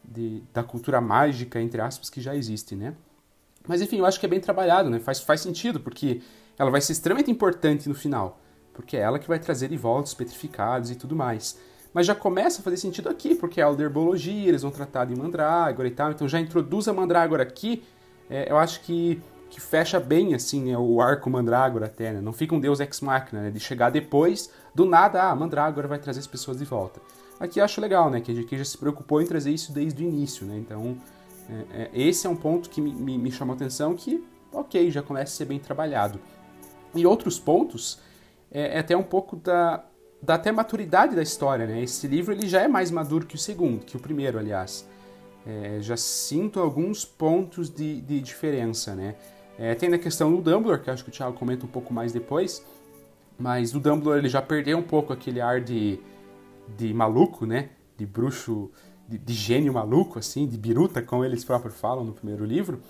de, 0.05 0.43
da 0.53 0.63
cultura 0.63 1.01
mágica, 1.01 1.61
entre 1.61 1.81
aspas, 1.81 2.09
que 2.09 2.21
já 2.21 2.35
existe, 2.35 2.77
né. 2.77 2.95
Mas 3.67 3.83
enfim, 3.83 3.99
eu 3.99 4.07
acho 4.07 4.19
que 4.19 4.27
é 4.27 4.29
bem 4.29 4.41
trabalhado, 4.41 4.89
né, 4.89 4.99
faz, 4.99 5.21
faz 5.21 5.41
sentido, 5.41 5.81
porque 5.81 6.23
ela 6.59 6.71
vai 6.71 6.81
ser 6.81 6.93
extremamente 6.93 7.31
importante 7.31 7.89
no 7.89 7.95
final, 7.95 8.41
porque 8.73 8.97
é 8.97 9.01
ela 9.01 9.19
que 9.19 9.29
vai 9.29 9.39
trazer 9.39 9.69
de 9.69 9.77
volta 9.77 10.09
os 10.09 10.15
petrificados 10.15 10.91
e 10.91 10.95
tudo 10.95 11.15
mais. 11.15 11.59
Mas 11.93 12.07
já 12.07 12.15
começa 12.15 12.61
a 12.61 12.65
fazer 12.65 12.79
sentido 12.79 13.09
aqui, 13.09 13.35
porque 13.35 13.61
é 13.61 13.65
a 13.65 13.67
alderbologia, 13.67 14.49
eles 14.49 14.63
vão 14.63 14.71
tratar 14.71 15.05
de 15.05 15.15
mandrágora 15.15 15.87
e 15.87 15.91
tal, 15.91 16.11
então 16.11 16.27
já 16.27 16.41
introduz 16.41 16.89
a 16.89 16.93
mandrágora 16.93 17.43
aqui, 17.43 17.83
é, 18.31 18.51
eu 18.51 18.57
acho 18.57 18.81
que, 18.81 19.21
que 19.51 19.61
fecha 19.61 20.01
bem, 20.01 20.35
assim, 20.35 20.71
né, 20.71 20.79
o 20.79 21.01
arco 21.03 21.29
mandrágora 21.29 21.87
até, 21.87 22.13
né? 22.13 22.21
Não 22.21 22.33
fica 22.33 22.55
um 22.55 22.61
deus 22.61 22.81
ex-máquina, 22.81 23.43
né, 23.43 23.51
de 23.51 23.61
chegar 23.61 23.91
depois, 23.91 24.51
do 24.75 24.87
nada, 24.87 25.23
ah, 25.23 25.31
a 25.31 25.37
mandrágora 25.37 25.87
vai 25.87 25.99
trazer 25.99 26.21
as 26.21 26.27
pessoas 26.27 26.59
de 26.59 26.65
volta. 26.65 27.01
Aqui 27.39 27.61
eu 27.61 27.65
acho 27.65 27.81
legal, 27.81 28.09
né, 28.09 28.21
que 28.21 28.33
a 28.33 28.35
gente 28.35 28.57
já 28.57 28.65
se 28.65 28.79
preocupou 28.79 29.21
em 29.21 29.27
trazer 29.27 29.51
isso 29.51 29.73
desde 29.73 30.03
o 30.03 30.09
início, 30.09 30.47
né, 30.47 30.57
então 30.57 30.97
é, 31.51 31.83
é, 31.83 31.91
esse 31.93 32.27
é 32.27 32.31
um 32.31 32.37
ponto 32.37 32.71
que 32.71 32.81
me, 32.81 32.93
me, 32.95 33.19
me 33.19 33.31
chamou 33.31 33.53
a 33.53 33.57
atenção, 33.57 33.95
que, 33.95 34.25
ok, 34.51 34.91
já 34.91 35.03
começa 35.03 35.33
a 35.33 35.37
ser 35.37 35.45
bem 35.45 35.59
trabalhado. 35.59 36.19
E 36.95 37.05
outros 37.05 37.39
pontos, 37.39 37.99
é, 38.51 38.77
é 38.77 38.79
até 38.79 38.97
um 38.97 39.03
pouco 39.03 39.37
da, 39.37 39.85
da 40.23 40.35
até 40.35 40.53
maturidade 40.53 41.17
da 41.17 41.23
história, 41.23 41.67
né? 41.67 41.83
Esse 41.83 42.07
livro 42.07 42.33
ele 42.33 42.49
já 42.49 42.61
é 42.61 42.69
mais 42.69 42.91
maduro 42.91 43.27
que 43.27 43.35
o 43.35 43.39
segundo, 43.39 43.85
que 43.85 43.97
o 43.97 44.01
primeiro, 44.01 44.39
aliás. 44.39 44.87
É, 45.45 45.79
já 45.81 45.97
sinto 45.97 46.61
alguns 46.61 47.05
pontos 47.05 47.69
de, 47.69 48.01
de 48.01 48.21
diferença, 48.21 48.95
né? 48.95 49.17
É, 49.59 49.75
tem 49.75 49.89
na 49.89 49.99
questão 49.99 50.31
do 50.31 50.41
Dumbledore, 50.41 50.81
que 50.81 50.91
acho 50.91 51.03
que 51.05 51.11
o 51.11 51.13
Thiago 51.13 51.37
comenta 51.37 51.67
um 51.67 51.69
pouco 51.69 51.93
mais 51.93 52.13
depois, 52.13 52.65
Mas 53.39 53.75
o 53.75 53.81
Dumbledore 53.81 54.19
ele 54.19 54.29
já 54.29 54.41
perdeu 54.41 54.79
um 54.79 54.83
pouco 54.83 55.13
aquele 55.13 55.41
ar 55.41 55.61
de, 55.61 55.99
de 56.77 56.93
maluco, 56.95 57.45
né? 57.47 57.71
De 57.97 58.07
bruxo, 58.07 58.71
de, 59.09 59.19
de 59.19 59.35
gênio 59.35 59.73
maluco, 59.73 60.19
assim, 60.19 60.47
de 60.47 60.57
biruta, 60.57 61.03
como 61.03 61.25
eles 61.25 61.45
próprios 61.45 61.75
falam 61.75 62.05
no 62.05 62.13
primeiro 62.13 62.45
livro. 62.45 62.81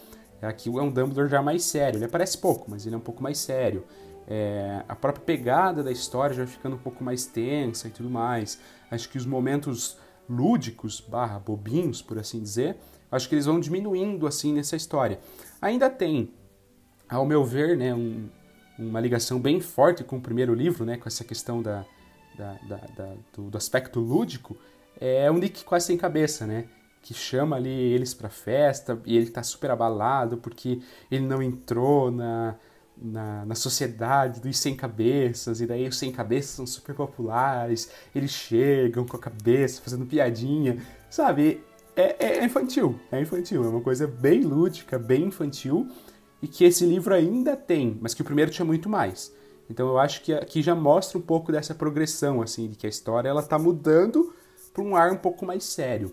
Aqui 0.43 0.69
é 0.69 0.83
um 0.83 0.91
Dumbledore 0.91 1.29
já 1.29 1.41
mais 1.41 1.65
sério. 1.65 1.99
Ele 1.99 2.05
aparece 2.05 2.37
pouco, 2.37 2.71
mas 2.71 2.85
ele 2.85 2.95
é 2.95 2.99
um 2.99 3.03
pouco 3.03 3.23
mais 3.23 3.39
sério. 3.39 3.85
É, 4.27 4.83
a 4.89 4.95
própria 4.95 5.25
pegada 5.25 5.83
da 5.83 5.91
história 5.91 6.35
já 6.35 6.47
ficando 6.47 6.77
um 6.77 6.79
pouco 6.79 7.03
mais 7.03 7.27
tensa 7.27 7.89
e 7.89 7.91
tudo 7.91 8.09
mais. 8.09 8.61
Acho 8.91 9.09
que 9.09 9.19
os 9.19 9.27
momentos 9.27 9.99
lúdicos, 10.29 11.01
barra 11.01 11.39
bobinhos, 11.39 12.01
por 12.01 12.19
assim 12.19 12.41
dizer, 12.41 12.77
acho 13.11 13.29
que 13.29 13.35
eles 13.35 13.47
vão 13.47 13.61
diminuindo 13.61 14.27
assim 14.27 14.53
nessa 14.53 14.77
história. 14.77 15.19
Ainda 15.61 15.91
tem, 15.91 16.33
ao 17.09 17.27
meu 17.27 17.45
ver, 17.45 17.77
né, 17.77 17.95
um, 17.95 18.29
uma 18.79 19.01
ligação 19.01 19.41
bem 19.41 19.61
forte 19.61 20.03
com 20.05 20.17
o 20.17 20.21
primeiro 20.21 20.55
livro, 20.55 20.85
né, 20.85 20.97
com 20.97 21.09
essa 21.09 21.25
questão 21.25 21.63
da, 21.63 21.85
da, 22.37 22.53
da, 22.69 22.77
da 22.97 23.15
do, 23.35 23.51
do, 23.51 23.59
aspecto 23.59 24.01
lúdico, 24.01 24.57
é 25.01 25.31
o 25.31 25.35
Nick 25.35 25.65
quase 25.65 25.87
sem 25.87 25.97
cabeça, 25.97 26.47
né? 26.47 26.67
Que 27.03 27.13
chama 27.13 27.57
ali 27.57 27.69
eles 27.69 28.15
pra 28.15 28.29
festa 28.29 29.01
e 29.05 29.17
ele 29.17 29.31
tá 29.31 29.43
super 29.43 29.71
abalado 29.73 30.37
porque 30.37 30.81
ele 31.11 31.27
não 31.27 31.43
entrou 31.43 32.11
na, 32.11 32.55
na, 33.03 33.45
na 33.45 33.55
sociedade 33.55 34.41
dos 34.41 34.59
sem 34.59 34.77
cabeças, 34.77 35.61
e 35.61 35.67
daí 35.67 35.89
os 35.89 35.99
sem 35.99 36.13
cabeças 36.13 36.51
são 36.51 36.67
super 36.67 36.95
populares, 36.95 37.91
eles 38.15 38.31
chegam 38.31 39.05
com 39.05 39.17
a 39.17 39.21
cabeça 39.21 39.83
fazendo 39.83 40.07
piadinha, 40.07 40.79
sabe? 41.11 41.63
É, 41.97 42.17
é, 42.19 42.39
é 42.39 42.45
infantil, 42.45 42.99
é 43.11 43.21
infantil, 43.21 43.65
é 43.65 43.69
uma 43.69 43.81
coisa 43.81 44.07
bem 44.07 44.43
lúdica, 44.43 44.99
bem 44.99 45.25
infantil, 45.25 45.89
e 46.41 46.49
que 46.49 46.65
esse 46.65 46.87
livro 46.87 47.15
ainda 47.15 47.57
tem, 47.57 47.99
mas 48.01 48.15
que 48.15 48.23
o 48.23 48.25
primeiro 48.25 48.51
tinha 48.51 48.65
muito 48.65 48.89
mais. 48.89 49.33
Então 49.69 49.89
eu 49.89 49.99
acho 49.99 50.23
que 50.23 50.33
aqui 50.33 50.63
já 50.63 50.75
mostra 50.75 51.19
um 51.19 51.23
pouco 51.23 51.53
dessa 51.53 51.75
progressão, 51.75 52.43
assim, 52.43 52.69
de 52.69 52.77
que 52.77 52.87
a 52.87 52.91
história 52.91 53.29
ela 53.29 53.43
tá 53.43 53.59
mudando 53.59 54.35
para 54.73 54.83
um 54.83 54.97
ar 54.97 55.13
um 55.13 55.17
pouco 55.17 55.45
mais 55.45 55.65
sério. 55.65 56.13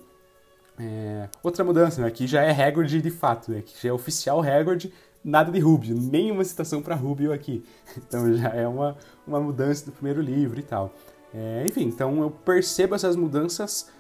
É... 0.78 1.28
Outra 1.44 1.64
mudança, 1.64 2.02
né? 2.02 2.08
aqui 2.08 2.26
já 2.26 2.42
é 2.42 2.52
Hagrid 2.52 3.02
de 3.02 3.12
fato, 3.12 3.52
né? 3.52 3.60
aqui 3.60 3.74
já 3.82 3.90
é 3.90 3.94
oficial 3.94 4.42
Hagrid, 4.42 4.94
nada 5.24 5.52
de 5.52 5.60
Rubio, 5.60 5.96
nenhuma 5.96 6.44
citação 6.44 6.82
para 6.82 6.96
Rubio 6.96 7.34
aqui. 7.34 7.64
Então 7.98 8.34
já 8.34 8.50
é 8.50 8.68
uma, 8.68 8.98
uma 9.28 9.40
mudança 9.40 9.86
do 9.86 9.92
primeiro 9.92 10.22
livro 10.22 10.60
e 10.60 10.64
tal. 10.64 10.94
É, 11.34 11.66
enfim, 11.68 11.84
então 11.84 12.22
eu 12.22 12.32
percebo 12.32 12.96
essas 12.96 13.16
mudanças 13.16 13.92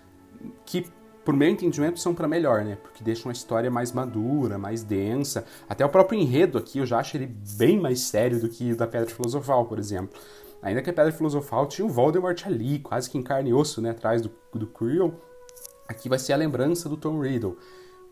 que 0.65 0.85
por 1.29 1.35
meu 1.35 1.47
entendimento, 1.47 1.99
são 1.99 2.15
para 2.15 2.27
melhor, 2.27 2.65
né? 2.65 2.75
Porque 2.81 3.03
deixam 3.03 3.29
a 3.29 3.33
história 3.33 3.69
mais 3.69 3.91
madura, 3.91 4.57
mais 4.57 4.83
densa. 4.83 5.45
Até 5.69 5.85
o 5.85 5.89
próprio 5.89 6.19
enredo 6.19 6.57
aqui 6.57 6.79
eu 6.79 6.87
já 6.87 6.97
acho 6.97 7.17
ele 7.17 7.27
bem 7.55 7.79
mais 7.79 7.99
sério 7.99 8.39
do 8.39 8.49
que 8.49 8.71
o 8.71 8.75
da 8.75 8.87
Pedra 8.87 9.13
Filosofal, 9.13 9.65
por 9.67 9.77
exemplo. 9.77 10.19
Ainda 10.59 10.81
que 10.81 10.89
a 10.89 10.93
Pedra 10.93 11.11
Filosofal 11.11 11.67
tinha 11.67 11.85
o 11.85 11.89
Voldemort 11.89 12.47
ali, 12.47 12.79
quase 12.79 13.09
que 13.09 13.15
em 13.15 13.21
carne 13.21 13.51
e 13.51 13.53
osso, 13.53 13.79
né? 13.79 13.91
Atrás 13.91 14.23
do, 14.23 14.31
do 14.53 14.65
Quirrell. 14.65 15.13
Aqui 15.87 16.09
vai 16.09 16.17
ser 16.17 16.33
a 16.33 16.35
lembrança 16.35 16.89
do 16.89 16.97
Tom 16.97 17.19
Riddle. 17.21 17.57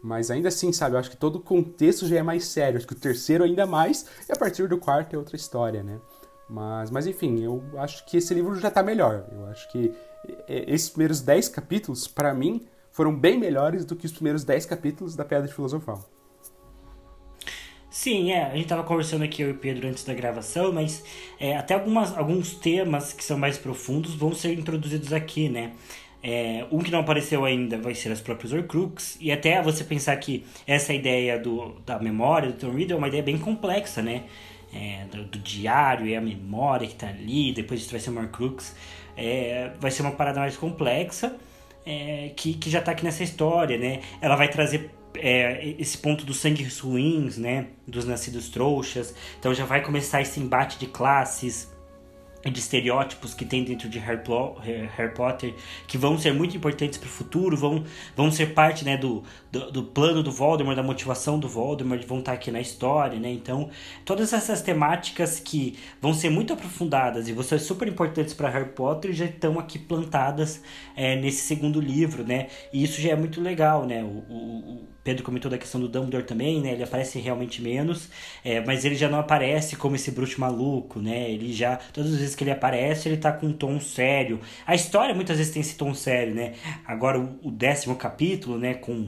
Mas 0.03 0.29
ainda 0.29 0.47
assim, 0.49 0.71
sabe, 0.71 0.95
eu 0.95 0.99
acho 0.99 1.09
que 1.09 1.17
todo 1.17 1.37
o 1.37 1.41
contexto 1.41 2.07
já 2.07 2.17
é 2.17 2.23
mais 2.23 2.45
sério. 2.45 2.77
Acho 2.77 2.87
que 2.87 2.93
o 2.93 2.99
terceiro 2.99 3.43
ainda 3.43 3.65
mais, 3.65 4.05
e 4.27 4.31
a 4.31 4.35
partir 4.35 4.67
do 4.67 4.77
quarto 4.77 5.13
é 5.15 5.17
outra 5.17 5.35
história, 5.35 5.83
né? 5.83 5.99
Mas, 6.49 6.91
mas 6.91 7.07
enfim, 7.07 7.41
eu 7.43 7.63
acho 7.77 8.05
que 8.05 8.17
esse 8.17 8.33
livro 8.33 8.55
já 8.55 8.71
tá 8.71 8.81
melhor. 8.81 9.25
Eu 9.31 9.45
acho 9.47 9.69
que 9.71 9.93
esses 10.47 10.89
primeiros 10.89 11.21
dez 11.21 11.49
capítulos, 11.49 12.07
para 12.07 12.33
mim, 12.33 12.65
foram 12.97 13.15
bem 13.15 13.37
melhores 13.37 13.85
do 13.85 13.95
que 13.95 14.07
os 14.07 14.11
primeiros 14.11 14.43
10 14.43 14.65
capítulos 14.65 15.15
da 15.15 15.23
Pedra 15.23 15.47
Filosofal. 15.47 16.03
Sim, 17.91 18.31
é, 18.31 18.45
a 18.45 18.49
gente 18.49 18.63
estava 18.63 18.83
conversando 18.83 19.23
aqui 19.23 19.43
eu 19.43 19.49
e 19.49 19.51
o 19.51 19.57
Pedro 19.57 19.87
antes 19.87 20.03
da 20.03 20.15
gravação, 20.15 20.73
mas 20.73 21.03
é, 21.39 21.55
até 21.55 21.75
algumas, 21.75 22.17
alguns 22.17 22.55
temas 22.55 23.13
que 23.13 23.23
são 23.23 23.37
mais 23.37 23.55
profundos 23.55 24.15
vão 24.15 24.33
ser 24.33 24.57
introduzidos 24.57 25.13
aqui, 25.13 25.47
né? 25.47 25.73
É, 26.29 26.65
um 26.69 26.79
que 26.79 26.91
não 26.91 26.99
apareceu 26.99 27.45
ainda 27.45 27.77
vai 27.77 27.95
ser 27.95 28.11
as 28.11 28.19
próprias 28.19 28.51
Horcrux, 28.51 29.17
e 29.21 29.31
até 29.31 29.61
você 29.61 29.81
pensar 29.85 30.13
que 30.17 30.45
essa 30.67 30.93
ideia 30.93 31.39
do, 31.39 31.79
da 31.85 31.97
memória 31.99 32.51
do 32.51 32.57
Tom 32.57 32.71
Riddle 32.71 32.95
é 32.95 32.97
uma 32.97 33.07
ideia 33.07 33.23
bem 33.23 33.37
complexa, 33.37 34.01
né? 34.01 34.23
É, 34.75 35.05
do, 35.09 35.23
do, 35.23 35.39
diário 35.39 36.05
e 36.05 36.13
a 36.13 36.19
memória 36.19 36.85
que 36.85 36.95
está 36.95 37.07
ali, 37.07 37.53
depois 37.53 37.79
de 37.79 37.89
vai 37.89 38.01
ser 38.01 38.09
uma 38.09 38.23
Horcrux, 38.23 38.75
é, 39.15 39.71
vai 39.79 39.89
ser 39.89 40.01
uma 40.01 40.11
parada 40.11 40.41
mais 40.41 40.57
complexa, 40.57 41.33
é, 41.85 42.33
que, 42.35 42.55
que 42.55 42.69
já 42.69 42.79
está 42.79 42.91
aqui 42.91 43.05
nessa 43.05 43.23
história, 43.23 43.77
né? 43.77 44.01
Ela 44.19 44.35
vai 44.35 44.49
trazer 44.49 44.91
é, 45.15 45.75
esse 45.79 45.97
ponto 45.97 46.25
dos 46.25 46.41
sangues 46.41 46.77
ruins, 46.79 47.37
né? 47.37 47.67
Dos 47.87 48.03
nascidos 48.03 48.49
trouxas. 48.49 49.15
Então 49.39 49.53
já 49.53 49.63
vai 49.63 49.81
começar 49.81 50.21
esse 50.21 50.41
embate 50.41 50.77
de 50.77 50.87
classes 50.87 51.71
de 52.51 52.59
estereótipos 52.59 53.33
que 53.33 53.45
tem 53.45 53.63
dentro 53.63 53.89
de 53.89 53.99
Harry, 53.99 54.21
Harry 54.95 55.13
Potter 55.13 55.53
que 55.87 55.97
vão 55.97 56.17
ser 56.17 56.33
muito 56.33 56.55
importantes 56.55 56.97
para 56.97 57.07
o 57.07 57.09
futuro, 57.09 57.55
vão, 57.55 57.83
vão 58.15 58.31
ser 58.31 58.53
parte 58.53 58.83
né, 58.85 58.97
do, 58.97 59.23
do, 59.51 59.71
do, 59.71 59.83
plano 59.83 60.21
do 60.21 60.31
Voldemort, 60.31 60.75
da 60.75 60.83
motivação 60.83 61.39
do 61.39 61.47
Voldemort, 61.47 62.03
vão 62.05 62.19
estar 62.19 62.33
aqui 62.33 62.51
na 62.51 62.59
história, 62.59 63.19
né? 63.19 63.31
Então, 63.31 63.69
todas 64.05 64.33
essas 64.33 64.61
temáticas 64.61 65.39
que 65.39 65.77
vão 66.01 66.13
ser 66.13 66.29
muito 66.29 66.53
aprofundadas 66.53 67.27
e 67.27 67.33
vão 67.33 67.43
ser 67.43 67.59
super 67.59 67.87
importantes 67.87 68.33
para 68.33 68.49
Harry 68.49 68.69
Potter 68.69 69.13
já 69.13 69.25
estão 69.25 69.59
aqui 69.59 69.79
plantadas 69.79 70.61
é, 70.95 71.15
nesse 71.15 71.41
segundo 71.41 71.79
livro, 71.79 72.23
né? 72.23 72.47
E 72.71 72.83
isso 72.83 73.01
já 73.01 73.11
é 73.11 73.15
muito 73.15 73.41
legal, 73.41 73.85
né? 73.85 74.03
O, 74.03 74.07
o, 74.07 74.87
Pedro 75.07 75.23
comentou 75.23 75.49
da 75.49 75.57
questão 75.57 75.79
do 75.79 75.87
Dumbledore 75.87 76.25
também, 76.25 76.59
né? 76.59 76.73
Ele 76.73 76.83
aparece 76.83 77.17
realmente 77.17 77.61
menos, 77.61 78.09
é, 78.43 78.59
mas 78.59 78.83
ele 78.83 78.95
já 78.95 79.07
não 79.07 79.17
aparece 79.17 79.77
como 79.77 79.95
esse 79.95 80.11
bruxo 80.11 80.41
maluco, 80.41 80.99
né? 80.99 81.31
Ele 81.31 81.53
já, 81.53 81.77
todas 81.93 82.11
as 82.11 82.19
vezes 82.19 82.35
que 82.35 82.43
ele 82.43 82.51
aparece, 82.51 83.07
ele 83.07 83.15
tá 83.15 83.31
com 83.31 83.47
um 83.47 83.53
tom 83.53 83.79
sério. 83.79 84.41
A 84.65 84.75
história 84.75 85.15
muitas 85.15 85.37
vezes 85.37 85.53
tem 85.53 85.61
esse 85.61 85.77
tom 85.77 85.93
sério, 85.93 86.35
né? 86.35 86.55
Agora 86.85 87.17
o, 87.21 87.39
o 87.41 87.49
décimo 87.49 87.95
capítulo, 87.95 88.59
né? 88.59 88.73
Com 88.73 89.07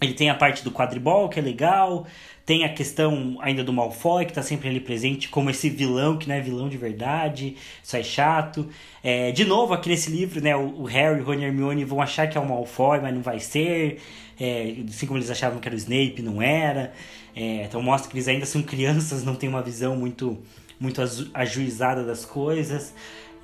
ele 0.00 0.14
tem 0.14 0.30
a 0.30 0.34
parte 0.34 0.62
do 0.64 0.70
quadribol, 0.70 1.28
que 1.28 1.38
é 1.38 1.42
legal. 1.42 2.06
Tem 2.44 2.64
a 2.64 2.68
questão 2.68 3.38
ainda 3.40 3.64
do 3.64 3.72
Malfoy, 3.72 4.26
que 4.26 4.32
tá 4.32 4.42
sempre 4.42 4.68
ali 4.68 4.78
presente, 4.78 5.28
como 5.30 5.48
esse 5.48 5.70
vilão, 5.70 6.18
que 6.18 6.28
não 6.28 6.34
é 6.34 6.40
vilão 6.40 6.68
de 6.68 6.76
verdade. 6.76 7.56
Isso 7.82 7.96
é 7.96 8.02
chato. 8.02 8.68
É, 9.02 9.32
de 9.32 9.44
novo, 9.44 9.72
aqui 9.72 9.88
nesse 9.88 10.10
livro, 10.10 10.42
né? 10.42 10.54
O, 10.54 10.82
o 10.82 10.84
Harry, 10.84 11.20
o 11.20 11.24
Ron 11.24 11.34
e 11.34 11.44
Hermione 11.44 11.84
vão 11.84 12.02
achar 12.02 12.28
que 12.28 12.36
é 12.36 12.40
o 12.40 12.46
Malfoy, 12.46 13.00
mas 13.00 13.14
não 13.14 13.22
vai 13.22 13.40
ser. 13.40 14.00
É, 14.38 14.74
assim 14.88 15.06
como 15.06 15.18
eles 15.18 15.30
achavam 15.30 15.58
que 15.58 15.68
era 15.68 15.74
o 15.74 15.78
Snape, 15.78 16.20
não 16.20 16.42
era. 16.42 16.92
É, 17.34 17.64
então 17.64 17.80
mostra 17.82 18.10
que 18.10 18.16
eles 18.16 18.28
ainda 18.28 18.46
são 18.46 18.62
crianças, 18.62 19.24
não 19.24 19.34
têm 19.34 19.48
uma 19.48 19.62
visão 19.62 19.96
muito, 19.96 20.38
muito 20.78 21.00
ajuizada 21.32 22.04
das 22.04 22.24
coisas. 22.26 22.94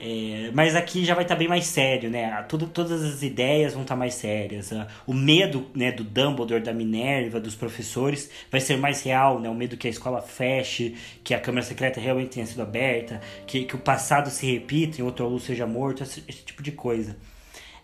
É, 0.03 0.51
mas 0.55 0.75
aqui 0.75 1.05
já 1.05 1.15
vai 1.15 1.25
estar 1.25 1.35
tá 1.35 1.39
bem 1.39 1.47
mais 1.47 1.67
sério, 1.67 2.09
né? 2.09 2.43
Tudo, 2.49 2.67
todas 2.67 3.05
as 3.05 3.23
ideias 3.23 3.75
vão 3.75 3.83
estar 3.83 3.95
tá 3.95 3.99
mais 3.99 4.15
sérias. 4.15 4.71
O 5.07 5.13
medo 5.13 5.67
né, 5.75 5.93
do 5.93 6.03
Dumbledore, 6.03 6.63
da 6.63 6.73
Minerva, 6.73 7.39
dos 7.39 7.55
professores 7.55 8.31
vai 8.51 8.63
ser 8.63 8.79
mais 8.79 9.03
real, 9.03 9.39
né? 9.39 9.51
O 9.51 9.55
medo 9.55 9.77
que 9.77 9.87
a 9.87 9.91
escola 9.91 10.23
feche, 10.23 10.97
que 11.23 11.35
a 11.35 11.39
Câmara 11.39 11.63
Secreta 11.67 12.01
realmente 12.01 12.31
tenha 12.31 12.47
sido 12.47 12.63
aberta, 12.63 13.21
que, 13.47 13.65
que 13.65 13.75
o 13.75 13.79
passado 13.79 14.31
se 14.31 14.51
repita 14.51 15.01
e 15.01 15.05
outro 15.05 15.27
aluno 15.27 15.39
seja 15.39 15.67
morto, 15.67 16.03
esse, 16.03 16.25
esse 16.27 16.43
tipo 16.45 16.63
de 16.63 16.73
coisa. 16.73 17.15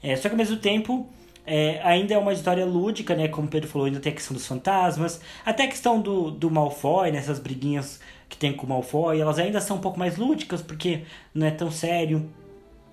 É, 0.02 0.16
só 0.16 0.30
que 0.30 0.34
ao 0.34 0.38
mesmo 0.38 0.56
tempo, 0.56 1.06
é, 1.44 1.82
ainda 1.84 2.14
é 2.14 2.18
uma 2.18 2.32
história 2.32 2.64
lúdica, 2.64 3.14
né? 3.14 3.28
Como 3.28 3.46
o 3.46 3.50
Pedro 3.50 3.68
falou, 3.68 3.86
ainda 3.86 4.00
tem 4.00 4.12
a 4.12 4.14
questão 4.14 4.34
dos 4.34 4.46
fantasmas, 4.46 5.20
até 5.44 5.64
a 5.64 5.68
questão 5.68 6.00
do, 6.00 6.30
do 6.30 6.50
Malfoy, 6.50 7.12
nessas 7.12 7.36
né? 7.36 7.44
briguinhas 7.44 8.00
que 8.28 8.36
tem 8.36 8.52
com 8.52 8.66
o 8.66 8.68
Malfoy, 8.68 9.20
elas 9.20 9.38
ainda 9.38 9.60
são 9.60 9.76
um 9.76 9.80
pouco 9.80 9.98
mais 9.98 10.16
lúdicas, 10.16 10.62
porque 10.62 11.02
não 11.34 11.46
é 11.46 11.50
tão 11.50 11.70
sério. 11.70 12.28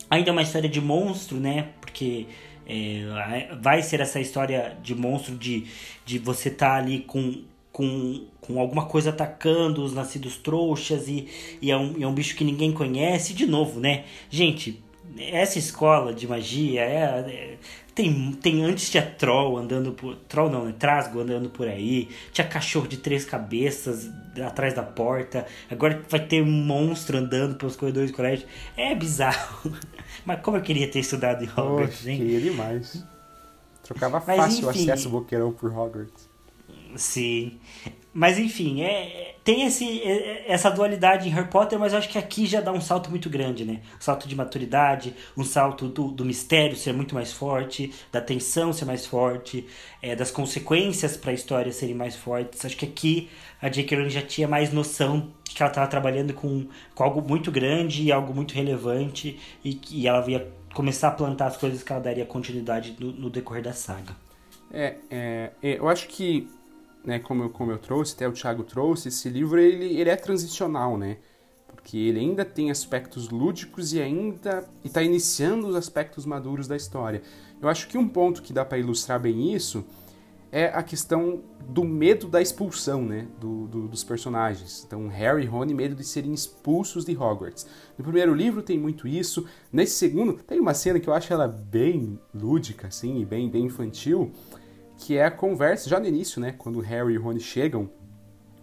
Ainda 0.10 0.30
é 0.30 0.32
uma 0.32 0.42
história 0.42 0.70
de 0.70 0.80
monstro, 0.80 1.38
né? 1.40 1.70
Porque 1.82 2.28
é, 2.68 3.50
vai 3.60 3.82
ser 3.82 4.00
essa 4.00 4.20
história 4.20 4.78
de 4.82 4.96
monstro 4.96 5.36
de, 5.36 5.66
de 6.06 6.20
você 6.20 6.50
estar 6.50 6.70
tá 6.70 6.76
ali 6.76 7.00
com, 7.00 7.42
com, 7.72 8.26
com 8.40 8.60
alguma 8.60 8.86
coisa 8.86 9.10
atacando 9.10 9.84
os 9.84 9.94
nascidos 9.94 10.38
trouxas 10.38 11.08
e, 11.08 11.28
e, 11.62 11.72
é 11.72 11.78
um, 11.78 12.02
é 12.02 12.08
um 12.08 12.14
bicho 12.14 12.36
que 12.36 12.44
ninguém 12.44 12.72
conhece. 12.72 13.34
De 13.34 13.46
novo, 13.46 13.80
né? 13.80 14.04
Gente, 14.30 14.82
essa 15.18 15.60
escola 15.60 16.14
de 16.14 16.28
magia 16.28 16.82
é, 16.82 17.04
é 17.04 17.58
tem, 17.96 18.32
tem 18.34 18.64
antes 18.64 18.90
tinha 18.90 19.04
troll 19.04 19.58
andando 19.58 19.92
por. 19.94 20.16
Troll 20.28 20.50
não, 20.50 20.66
né? 20.66 20.74
Trasgo 20.78 21.20
andando 21.20 21.50
por 21.50 21.68
aí. 21.68 22.10
Tinha 22.32 22.48
cachorro 22.48 22.88
de 22.88 22.98
três 22.98 23.24
cabeças 23.24 24.10
atrás 24.44 24.74
da 24.74 24.84
porta. 24.84 25.46
Agora 25.70 26.02
vai 26.10 26.20
ter 26.26 26.42
um 26.42 26.52
monstro 26.52 27.18
andando 27.18 27.56
pelos 27.56 27.76
corredores 27.76 28.12
do 28.12 28.16
colégio. 28.16 28.48
É 28.76 28.96
bizarro. 28.96 29.72
Mas 30.26 30.42
como 30.42 30.58
eu 30.58 30.62
queria 30.62 30.90
ter 30.90 31.00
estudado 31.00 31.44
em 31.44 31.48
Hogwarts, 31.48 32.08
hein? 32.08 32.18
Queria 32.18 32.42
demais. 32.42 33.06
Trocava 33.84 34.24
Mas, 34.26 34.38
fácil 34.38 34.70
enfim, 34.70 34.80
o 34.80 34.84
acesso 34.84 35.10
boqueirão 35.10 35.52
por 35.52 35.72
Hogwarts. 35.72 36.30
Sim. 36.96 37.60
Mas 38.14 38.38
enfim, 38.38 38.82
é, 38.84 39.34
tem 39.44 39.66
esse, 39.66 40.02
é, 40.02 40.46
essa 40.48 40.70
dualidade 40.70 41.28
em 41.28 41.32
Harry 41.32 41.50
Potter, 41.50 41.80
mas 41.80 41.94
eu 41.94 42.00
acho 42.00 42.08
que 42.08 42.18
aqui 42.18 42.46
já 42.46 42.62
dá 42.62 42.72
um 42.72 42.80
salto 42.80 43.10
muito 43.10 43.28
grande, 43.28 43.66
né? 43.66 43.82
Um 43.98 44.02
salto 44.02 44.28
de 44.28 44.36
maturidade, 44.36 45.16
um 45.36 45.44
salto 45.44 45.88
do, 45.88 46.10
do 46.10 46.24
mistério 46.24 46.78
ser 46.78 46.94
muito 46.94 47.16
mais 47.16 47.34
forte, 47.34 47.92
da 48.12 48.22
tensão 48.22 48.72
ser 48.72 48.86
mais 48.86 49.06
forte, 49.06 49.66
é, 50.00 50.16
das 50.16 50.30
consequências 50.30 51.18
para 51.18 51.32
a 51.32 51.34
história 51.34 51.72
serem 51.72 51.96
mais 51.96 52.16
fortes. 52.16 52.64
Acho 52.64 52.78
que 52.78 52.86
aqui 52.86 53.30
a 53.60 53.68
J.K. 53.68 53.98
Rowling 53.98 54.10
já 54.12 54.22
tinha 54.22 54.48
mais 54.48 54.72
noção 54.72 55.32
de 55.44 55.56
que 55.56 55.64
ela 55.64 55.72
estava 55.72 55.88
trabalhando 55.88 56.34
com, 56.34 56.68
com 56.94 57.04
algo 57.04 57.22
muito 57.22 57.52
grande 57.52 58.04
e 58.04 58.12
algo 58.12 58.34
muito 58.34 58.54
relevante 58.54 59.40
e 59.64 59.74
que 59.74 60.08
ela 60.08 60.30
ia 60.30 60.48
começar 60.74 61.08
a 61.08 61.12
plantar 61.12 61.48
as 61.48 61.58
coisas 61.58 61.82
que 61.82 61.92
ela 61.92 62.02
daria 62.02 62.26
continuidade 62.26 62.96
no, 63.00 63.12
no 63.12 63.30
decorrer 63.30 63.64
da 63.64 63.74
saga. 63.74 64.16
É, 64.72 64.96
é, 65.10 65.52
é 65.62 65.80
eu 65.80 65.88
acho 65.88 66.08
que 66.08 66.48
né, 67.06 67.20
como 67.20 67.44
eu, 67.44 67.50
como 67.50 67.72
eu 67.72 67.78
trouxe, 67.78 68.16
até 68.16 68.28
o 68.28 68.32
Thiago 68.32 68.64
trouxe, 68.64 69.10
esse 69.10 69.30
livro 69.30 69.60
ele, 69.60 69.86
ele 70.00 70.10
é 70.10 70.16
transicional, 70.16 70.98
né? 70.98 71.18
Porque 71.68 71.98
ele 71.98 72.20
ainda 72.20 72.46
tem 72.46 72.72
aspectos 72.72 73.30
lúdicos 73.30 73.94
e 73.94 74.02
ainda 74.02 74.64
está 74.84 75.04
iniciando 75.04 75.68
os 75.68 75.76
aspectos 75.76 76.26
maduros 76.26 76.68
da 76.68 76.78
história. 76.78 77.22
Eu 77.62 77.68
acho 77.68 77.88
que 77.88 77.98
um 77.98 78.08
ponto 78.08 78.42
que 78.42 78.54
dá 78.54 78.64
para 78.64 78.78
ilustrar 78.78 79.20
bem 79.20 79.54
isso 79.54 79.86
é 80.54 80.68
a 80.68 80.84
questão 80.84 81.42
do 81.68 81.84
medo 81.84 82.28
da 82.28 82.40
expulsão, 82.40 83.04
né, 83.04 83.28
do, 83.40 83.66
do, 83.66 83.88
dos 83.88 84.04
personagens. 84.04 84.84
Então, 84.86 85.08
Harry 85.08 85.44
e 85.44 85.46
Rony, 85.48 85.74
medo 85.74 85.96
de 85.96 86.04
serem 86.04 86.32
expulsos 86.32 87.04
de 87.04 87.18
Hogwarts. 87.18 87.66
No 87.98 88.04
primeiro 88.04 88.36
livro 88.36 88.62
tem 88.62 88.78
muito 88.78 89.08
isso. 89.08 89.48
Nesse 89.72 89.96
segundo, 89.96 90.34
tem 90.44 90.60
uma 90.60 90.76
cena 90.76 91.00
que 91.00 91.10
eu 91.10 91.14
acho 91.14 91.34
ela 91.34 91.48
bem 91.48 92.20
lúdica, 92.32 92.88
assim, 92.88 93.20
e 93.20 93.26
bem, 93.26 93.50
bem 93.50 93.66
infantil, 93.66 94.32
que 95.04 95.18
é 95.18 95.26
a 95.26 95.32
conversa, 95.32 95.90
já 95.90 96.00
no 96.00 96.08
início, 96.08 96.40
né, 96.40 96.54
quando 96.58 96.80
Harry 96.80 97.14
e 97.14 97.18
Rony 97.18 97.42
chegam 97.42 97.90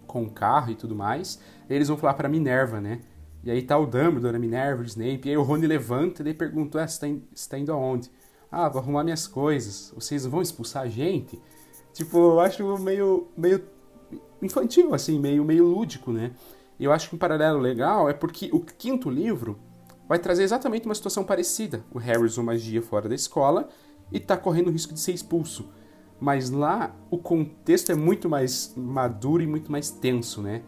com 0.07 0.23
o 0.23 0.31
carro 0.31 0.73
e 0.73 0.75
tudo 0.75 0.97
mais, 0.97 1.39
eles 1.69 1.89
vão 1.89 1.99
falar 1.99 2.15
para 2.15 2.31
Minerva, 2.31 2.81
né? 2.81 3.03
E 3.45 3.51
aí 3.51 3.61
tá 3.61 3.77
o 3.77 3.85
Dumbledore, 3.85 4.35
a 4.35 4.39
Minerva, 4.39 4.83
o 4.83 4.87
Snape, 4.87 5.29
e 5.29 5.31
aí 5.31 5.37
o 5.37 5.43
Rony 5.43 5.67
levanta 5.67 6.23
e 6.23 6.27
ele 6.27 6.35
pergunta, 6.35 6.83
ah, 6.83 6.89
você 6.89 6.99
tá, 6.99 7.21
você 7.35 7.49
tá 7.49 7.59
indo 7.59 7.71
aonde? 7.71 8.11
Ah, 8.51 8.71
vou 8.71 8.81
arrumar 8.81 9.05
minhas 9.05 9.27
coisas, 9.27 9.93
vocês 9.95 10.25
vão 10.25 10.41
expulsar 10.41 10.85
a 10.85 10.89
gente? 10.89 11.39
Tipo, 11.93 12.17
eu 12.17 12.41
acho 12.41 12.79
meio, 12.79 13.29
meio 13.37 13.63
infantil, 14.41 14.95
assim, 14.95 15.21
meio, 15.21 15.45
meio 15.45 15.67
lúdico, 15.67 16.11
né? 16.11 16.33
E 16.79 16.85
eu 16.85 16.93
acho 16.93 17.11
que 17.11 17.15
um 17.15 17.19
paralelo 17.19 17.59
legal 17.59 18.09
é 18.09 18.15
porque 18.15 18.49
o 18.51 18.61
quinto 18.61 19.11
livro 19.11 19.59
vai 20.09 20.19
trazer 20.19 20.43
exatamente 20.43 20.87
uma 20.87 20.95
situação 20.95 21.23
parecida. 21.23 21.85
O 21.93 21.99
Harry 21.99 22.25
usou 22.25 22.43
magia 22.43 22.81
fora 22.81 23.11
da 23.11 23.15
escola 23.15 23.69
e 24.11 24.19
tá 24.19 24.39
correndo 24.39 24.69
o 24.69 24.73
risco 24.73 24.95
de 24.95 25.01
ser 25.01 25.13
expulso. 25.13 25.69
Mas 26.21 26.51
lá 26.51 26.95
o 27.11 27.17
contexto 27.17 27.91
é 27.91 27.95
muito 27.95 28.29
mais 28.29 28.75
maduro 28.77 29.43
e 29.43 29.47
muito 29.47 29.73
mais 29.73 29.91
tenso, 29.91 30.43
né? 30.43 30.63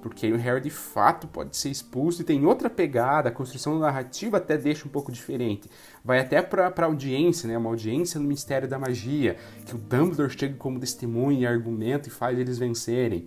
Porque 0.00 0.32
o 0.32 0.36
Harry 0.36 0.60
de 0.60 0.70
fato 0.70 1.28
pode 1.28 1.56
ser 1.56 1.70
expulso 1.70 2.22
e 2.22 2.24
tem 2.24 2.44
outra 2.44 2.68
pegada, 2.68 3.28
a 3.28 3.32
construção 3.32 3.78
narrativa 3.78 4.36
até 4.36 4.56
deixa 4.56 4.86
um 4.86 4.90
pouco 4.90 5.12
diferente. 5.12 5.70
Vai 6.04 6.18
até 6.18 6.42
pra, 6.42 6.70
pra 6.70 6.86
audiência, 6.86 7.48
né? 7.48 7.56
Uma 7.56 7.70
audiência 7.70 8.18
no 8.18 8.26
Mistério 8.26 8.68
da 8.68 8.78
Magia, 8.78 9.36
que 9.64 9.74
o 9.74 9.78
Dumbledore 9.78 10.30
chega 10.30 10.56
como 10.56 10.80
testemunha 10.80 11.48
argumento 11.48 12.08
e 12.08 12.10
faz 12.10 12.38
eles 12.38 12.58
vencerem. 12.58 13.26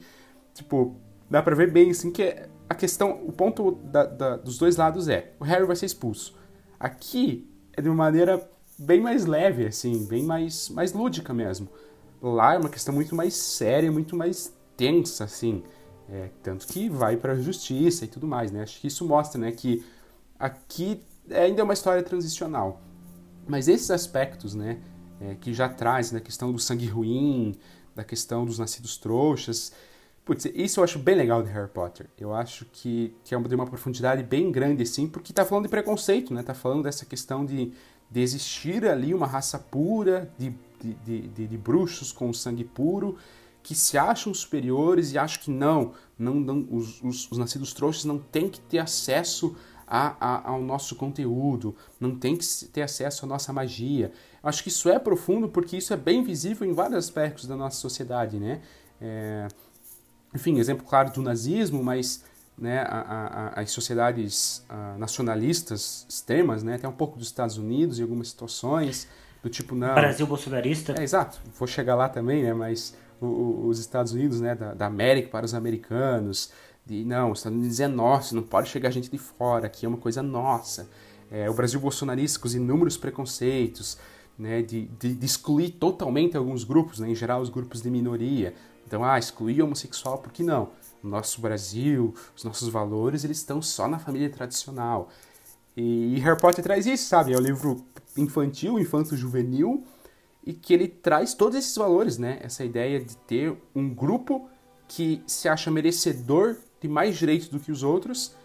Tipo, 0.54 0.98
dá 1.30 1.42
pra 1.42 1.56
ver 1.56 1.72
bem 1.72 1.92
assim 1.92 2.12
que 2.12 2.36
a 2.70 2.76
questão, 2.76 3.22
o 3.26 3.32
ponto 3.32 3.72
da, 3.84 4.06
da, 4.06 4.38
dos 4.38 4.58
dois 4.58 4.76
lados 4.76 5.08
é: 5.08 5.34
o 5.40 5.44
Harry 5.44 5.66
vai 5.66 5.76
ser 5.76 5.86
expulso. 5.86 6.36
Aqui 6.80 7.50
é 7.72 7.82
de 7.82 7.88
uma 7.88 7.96
maneira 7.96 8.50
bem 8.78 9.02
mais 9.02 9.26
leve, 9.26 9.68
assim, 9.68 10.06
bem 10.06 10.24
mais, 10.24 10.70
mais 10.70 10.94
lúdica 10.94 11.34
mesmo. 11.34 11.68
Lá 12.22 12.56
é 12.56 12.58
uma 12.58 12.70
questão 12.70 12.94
muito 12.94 13.16
mais 13.16 13.34
séria, 13.36 13.92
muito 13.92 14.16
mais 14.16 14.54
tensa, 14.76 15.24
assim. 15.24 15.64
É, 16.10 16.30
tanto 16.44 16.68
que 16.68 16.88
vai 16.88 17.18
para 17.18 17.34
a 17.34 17.36
justiça 17.36 18.06
e 18.06 18.08
tudo 18.08 18.28
mais, 18.28 18.52
né? 18.52 18.62
Acho 18.62 18.80
que 18.80 18.88
isso 18.88 19.06
mostra, 19.06 19.42
né, 19.42 19.52
que 19.52 19.84
aqui 20.38 21.02
ainda 21.32 21.62
é 21.62 21.64
uma 21.64 21.74
história 21.74 22.04
transicional. 22.04 22.82
Mas 23.48 23.68
esses 23.68 23.90
aspectos, 23.90 24.54
né, 24.54 24.80
é, 25.20 25.36
que 25.36 25.54
já 25.54 25.68
traz 25.68 26.12
na 26.12 26.20
né, 26.20 26.24
questão 26.24 26.52
do 26.52 26.60
sangue 26.60 26.86
ruim, 26.86 27.56
da 27.96 28.04
questão 28.04 28.46
dos 28.46 28.60
nascidos 28.60 28.98
trouxas, 28.98 29.72
putz, 30.24 30.46
isso 30.54 30.80
eu 30.80 30.84
acho 30.84 31.00
bem 31.00 31.16
legal 31.16 31.42
de 31.42 31.50
Harry 31.50 31.70
Potter. 31.70 32.08
Eu 32.20 32.34
acho 32.34 32.66
que, 32.66 33.16
que 33.24 33.34
é 33.34 33.38
uma, 33.38 33.48
de 33.48 33.56
uma 33.56 33.66
profundidade 33.66 34.22
bem 34.24 34.52
grande, 34.52 34.84
assim, 34.84 35.08
porque 35.08 35.32
tá 35.32 35.46
falando 35.46 35.66
de 35.66 35.70
preconceito, 35.70 36.34
né? 36.34 36.44
Tá 36.44 36.54
falando 36.54 36.84
dessa 36.84 37.06
questão 37.06 37.46
de 37.46 37.72
de 38.10 38.22
existir 38.22 38.86
ali 38.86 39.14
uma 39.14 39.28
raça 39.28 39.58
pura 39.58 40.32
de, 40.38 40.54
de, 40.82 41.28
de, 41.28 41.48
de, 41.48 41.58
bruxos 41.58 42.12
com 42.12 42.32
sangue 42.32 42.64
puro 42.64 43.18
que 43.64 43.74
se 43.74 43.98
acham 43.98 44.34
superiores 44.34 45.12
e 45.12 45.18
acham 45.18 45.42
que 45.42 45.52
não, 45.52 45.94
não, 46.18 46.36
não 46.36 46.68
os, 46.70 47.02
os, 47.02 47.32
os 47.32 47.38
nascidos 47.38 47.74
trouxas 47.74 48.06
não 48.06 48.20
têm 48.20 48.48
que 48.48 48.60
ter 48.60 48.80
acesso 48.80 49.56
a, 49.88 50.16
a, 50.20 50.50
ao 50.50 50.62
nosso 50.62 50.96
conteúdo, 50.96 51.76
não 52.00 52.16
tem 52.16 52.36
que 52.36 52.46
ter 52.66 52.82
acesso 52.82 53.26
à 53.26 53.28
nossa 53.28 53.54
magia. 53.54 54.12
Eu 54.42 54.50
acho 54.50 54.64
que 54.64 54.70
isso 54.70 54.90
é 54.90 55.00
profundo 55.00 55.50
porque 55.50 55.78
isso 55.78 55.94
é 55.94 55.98
bem 55.98 56.24
visível 56.24 56.68
em 56.68 56.74
vários 56.74 56.98
aspectos 56.98 57.48
da 57.48 57.56
nossa 57.56 57.78
sociedade, 57.78 58.40
né? 58.40 58.62
É, 59.02 59.48
enfim, 60.34 60.58
exemplo 60.60 60.86
claro 60.86 61.12
do 61.12 61.22
nazismo, 61.22 61.84
mas 61.84 62.24
né, 62.58 62.80
a, 62.80 63.54
a, 63.56 63.62
as 63.62 63.72
sociedades 63.72 64.64
a, 64.70 64.96
nacionalistas 64.98 66.06
extremas, 66.10 66.64
né, 66.64 66.76
até 66.76 66.88
um 66.88 66.94
pouco 66.94 67.18
dos 67.18 67.28
Estados 67.28 67.58
Unidos 67.58 68.00
em 68.00 68.04
algumas 68.04 68.30
situações, 68.30 69.08
do 69.44 69.50
tipo 69.50 69.76
não... 69.76 69.94
Brasil 69.94 70.26
bolsonarista. 70.26 70.96
É, 70.98 71.04
exato, 71.04 71.40
vou 71.58 71.68
chegar 71.68 71.96
lá 71.96 72.08
também, 72.08 72.44
né, 72.44 72.54
mas 72.54 72.96
o, 73.20 73.26
o, 73.26 73.68
os 73.68 73.80
Estados 73.80 74.14
Unidos, 74.14 74.40
né, 74.40 74.56
da, 74.56 74.74
da, 74.74 74.86
América 74.86 75.30
para 75.30 75.46
os 75.46 75.54
americanos, 75.54 76.52
de 76.86 77.04
não, 77.04 77.32
os 77.32 77.40
Estados 77.40 77.58
Unidos 77.58 77.80
é 77.80 77.88
nosso, 77.88 78.36
não 78.36 78.44
pode 78.44 78.70
chegar 78.70 78.90
gente 78.92 79.10
de 79.10 79.18
fora, 79.18 79.66
aqui 79.66 79.86
é 79.86 79.90
uma 79.90 79.98
coisa 79.98 80.24
nossa. 80.24 80.88
É, 81.32 81.50
o 81.50 81.54
Brasil 81.54 81.80
bolsonarista 81.80 82.40
com 82.40 82.48
os 82.48 82.56
inúmeros 82.56 82.96
preconceitos, 82.96 83.98
né, 84.38 84.62
de, 84.62 84.86
de, 85.00 85.14
de 85.14 85.26
excluir 85.26 85.72
totalmente 85.72 86.38
alguns 86.38 86.64
grupos, 86.64 87.00
né, 87.00 87.10
em 87.10 87.16
geral 87.16 87.42
os 87.42 87.50
grupos 87.50 87.82
de 87.82 87.90
minoria. 87.90 88.54
Então, 88.86 89.04
ah, 89.04 89.18
excluir 89.18 89.62
homossexual, 89.62 90.20
por 90.20 90.32
que 90.32 90.44
não? 90.44 90.70
Nosso 91.08 91.42
Brasil, 91.42 92.14
os 92.36 92.44
nossos 92.44 92.70
valores, 92.70 93.24
eles 93.24 93.38
estão 93.38 93.62
só 93.62 93.88
na 93.88 94.00
família 94.00 94.30
tradicional. 94.30 95.10
E 95.76 96.20
Harry 96.20 96.40
Potter 96.40 96.64
traz 96.64 96.86
isso, 96.86 97.08
sabe? 97.08 97.34
É 97.34 97.38
um 97.38 97.42
livro 97.42 97.86
infantil, 98.18 98.80
infanto-juvenil, 98.80 99.84
e 100.46 100.54
que 100.54 100.74
ele 100.74 100.88
traz 100.88 101.34
todos 101.34 101.58
esses 101.58 101.76
valores, 101.76 102.18
né? 102.18 102.40
Essa 102.42 102.64
ideia 102.64 103.00
de 103.00 103.18
ter 103.18 103.56
um 103.76 103.94
grupo 103.94 104.48
que 104.88 105.22
se 105.26 105.50
acha 105.50 105.72
merecedor 105.72 106.56
de 106.80 106.88
mais 106.88 107.18
direitos 107.18 107.50
do 107.50 107.60
que 107.60 107.72
os 107.72 107.84
outros 107.84 108.36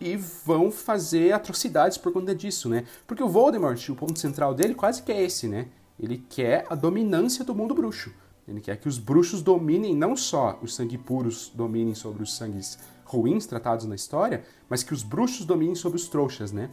e 0.00 0.16
vão 0.16 0.70
fazer 0.70 1.32
atrocidades 1.32 1.96
por 1.96 2.12
conta 2.12 2.34
disso, 2.34 2.68
né? 2.68 2.84
Porque 3.06 3.22
o 3.22 3.28
Voldemort, 3.28 3.88
o 3.88 3.96
ponto 3.96 4.18
central 4.18 4.54
dele 4.54 4.74
quase 4.74 5.02
que 5.02 5.12
é 5.12 5.22
esse, 5.22 5.48
né? 5.48 5.68
Ele 5.98 6.24
quer 6.28 6.66
a 6.68 6.74
dominância 6.74 7.44
do 7.44 7.54
mundo 7.54 7.74
bruxo. 7.74 8.12
Ele 8.48 8.60
quer 8.60 8.76
que 8.76 8.88
os 8.88 8.98
bruxos 8.98 9.42
dominem 9.42 9.94
não 9.94 10.16
só 10.16 10.58
os 10.62 10.74
sangue 10.74 10.96
puros 10.96 11.52
dominem 11.54 11.94
sobre 11.94 12.22
os 12.22 12.34
sangues 12.34 12.78
ruins 13.04 13.46
tratados 13.46 13.84
na 13.84 13.94
história, 13.94 14.42
mas 14.68 14.82
que 14.82 14.94
os 14.94 15.02
bruxos 15.02 15.44
dominem 15.44 15.74
sobre 15.74 15.96
os 15.96 16.08
trouxas, 16.08 16.50
né? 16.50 16.70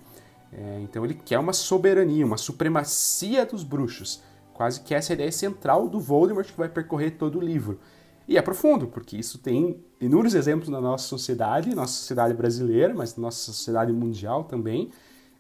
É, 0.54 0.80
então 0.82 1.04
ele 1.04 1.14
quer 1.14 1.38
uma 1.38 1.52
soberania, 1.52 2.26
uma 2.26 2.38
supremacia 2.38 3.46
dos 3.46 3.64
bruxos. 3.64 4.22
Quase 4.54 4.80
que 4.82 4.96
essa 4.96 5.12
é 5.12 5.14
a 5.14 5.16
ideia 5.16 5.32
central 5.32 5.90
do 5.90 6.00
Voldemort 6.00 6.48
que 6.48 6.58
vai 6.58 6.70
percorrer 6.70 7.12
todo 7.12 7.40
o 7.40 7.42
livro. 7.42 7.78
E 8.28 8.38
é 8.38 8.42
profundo, 8.42 8.88
porque 8.88 9.18
isso 9.18 9.38
tem 9.38 9.84
inúmeros 10.00 10.34
exemplos 10.34 10.70
na 10.70 10.80
nossa 10.80 11.08
sociedade, 11.08 11.76
nossa 11.76 11.94
sociedade 11.94 12.34
brasileira, 12.34 12.94
mas 12.94 13.16
na 13.18 13.24
nossa 13.24 13.40
sociedade 13.40 13.92
mundial 13.92 14.46
também. 14.46 14.92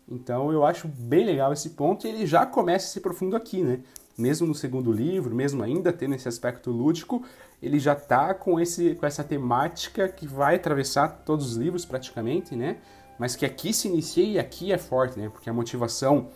Então 0.07 0.51
eu 0.51 0.65
acho 0.65 0.87
bem 0.87 1.25
legal 1.25 1.51
esse 1.53 1.71
ponto 1.71 2.05
e 2.05 2.09
ele 2.09 2.25
já 2.27 2.45
começa 2.45 2.87
a 2.87 2.89
ser 2.89 2.99
profundo 2.99 3.35
aqui, 3.35 3.63
né? 3.63 3.79
Mesmo 4.17 4.47
no 4.47 4.55
segundo 4.55 4.91
livro, 4.91 5.35
mesmo 5.35 5.61
ainda 5.61 5.91
tendo 5.91 6.15
esse 6.15 6.27
aspecto 6.27 6.71
lúdico, 6.71 7.23
ele 7.61 7.79
já 7.79 7.93
está 7.93 8.33
com, 8.33 8.59
esse, 8.59 8.95
com 8.95 9.05
essa 9.05 9.23
temática 9.23 10.07
que 10.07 10.27
vai 10.27 10.55
atravessar 10.55 11.23
todos 11.25 11.51
os 11.51 11.57
livros 11.57 11.85
praticamente, 11.85 12.55
né? 12.55 12.77
Mas 13.19 13.35
que 13.35 13.45
aqui 13.45 13.73
se 13.73 13.87
inicia 13.87 14.23
e 14.25 14.39
aqui 14.39 14.71
é 14.71 14.77
forte, 14.77 15.19
né? 15.19 15.29
Porque 15.29 15.49
a 15.49 15.53
motivação 15.53 16.29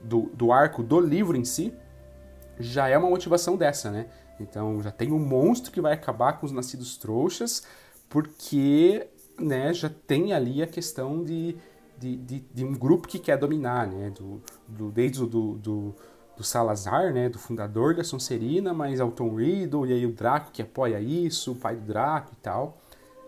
do, 0.00 0.30
do 0.34 0.52
arco 0.52 0.82
do 0.82 1.00
livro 1.00 1.36
em 1.36 1.44
si 1.44 1.72
já 2.58 2.88
é 2.88 2.96
uma 2.96 3.08
motivação 3.08 3.56
dessa, 3.56 3.90
né? 3.90 4.06
Então 4.38 4.82
já 4.82 4.90
tem 4.90 5.12
um 5.12 5.18
monstro 5.18 5.72
que 5.72 5.80
vai 5.80 5.92
acabar 5.92 6.34
com 6.34 6.46
os 6.46 6.52
nascidos 6.52 6.96
trouxas, 6.96 7.66
porque 8.08 9.06
né, 9.38 9.72
já 9.72 9.88
tem 9.88 10.32
ali 10.32 10.62
a 10.62 10.66
questão 10.66 11.22
de, 11.24 11.56
de, 11.98 12.16
de, 12.16 12.40
de 12.52 12.64
um 12.64 12.72
grupo 12.72 13.08
que 13.08 13.18
quer 13.18 13.36
dominar, 13.36 13.86
né? 13.86 14.10
Do, 14.10 14.42
do, 14.66 14.90
desde 14.90 15.22
o 15.22 15.26
do, 15.26 15.54
do 15.54 15.94
do 16.36 16.44
Salazar, 16.44 17.12
né, 17.12 17.28
do 17.28 17.38
fundador 17.38 17.94
da 17.94 18.04
Sonserina, 18.04 18.74
mas 18.74 19.00
ao 19.00 19.10
Tom 19.10 19.34
Riddle 19.34 19.86
e 19.86 19.92
aí 19.92 20.06
o 20.06 20.12
Draco 20.12 20.50
que 20.52 20.60
apoia 20.60 21.00
isso, 21.00 21.52
o 21.52 21.54
pai 21.54 21.76
do 21.76 21.86
Draco 21.86 22.32
e 22.32 22.36
tal. 22.42 22.78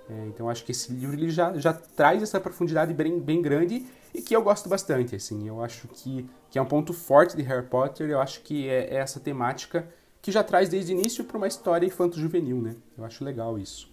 É, 0.09 0.27
então 0.27 0.49
acho 0.49 0.65
que 0.65 0.73
esse 0.73 0.93
livro 0.93 1.17
ele 1.17 1.31
já, 1.31 1.57
já 1.59 1.73
traz 1.73 2.23
essa 2.23 2.41
profundidade 2.41 2.93
bem, 2.95 3.19
bem 3.19 3.43
grande 3.43 3.87
e 4.15 4.23
que 4.23 4.35
eu 4.35 4.43
gosto 4.43 4.69
bastante, 4.69 5.15
assim. 5.15 5.47
Eu 5.47 5.63
acho 5.63 5.87
que, 5.89 6.29
que 6.51 6.59
é 6.59 6.63
um 6.63 6.67
ponto 6.67 6.93
forte 6.93 7.37
de 7.37 7.43
Harry 7.43 7.67
Potter, 7.67 8.11
eu 8.11 8.21
acho 8.21 8.41
que 8.43 8.69
é, 8.69 8.95
é 8.95 8.97
essa 8.97 9.21
temática 9.21 9.87
que 10.21 10.33
já 10.33 10.43
traz 10.43 10.69
desde 10.69 10.93
o 10.93 10.99
início 10.99 11.25
para 11.25 11.37
uma 11.37 11.47
história 11.47 11.87
infanto-juvenil, 11.87 12.61
né? 12.61 12.75
Eu 12.97 13.05
acho 13.05 13.25
legal 13.25 13.59
isso. 13.59 13.91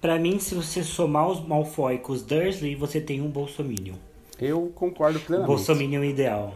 Para 0.00 0.18
mim, 0.18 0.38
se 0.38 0.54
você 0.54 0.82
somar 0.82 1.28
os 1.28 1.40
Malfoy 1.40 1.98
com 1.98 2.12
os 2.12 2.22
Dursley, 2.22 2.76
você 2.76 3.00
tem 3.00 3.22
um 3.22 3.28
Bolsominion. 3.28 3.96
Eu 4.38 4.70
concordo 4.74 5.18
plenamente. 5.18 5.50
O 5.50 5.56
Bolsominion 5.56 6.04
ideal. 6.04 6.54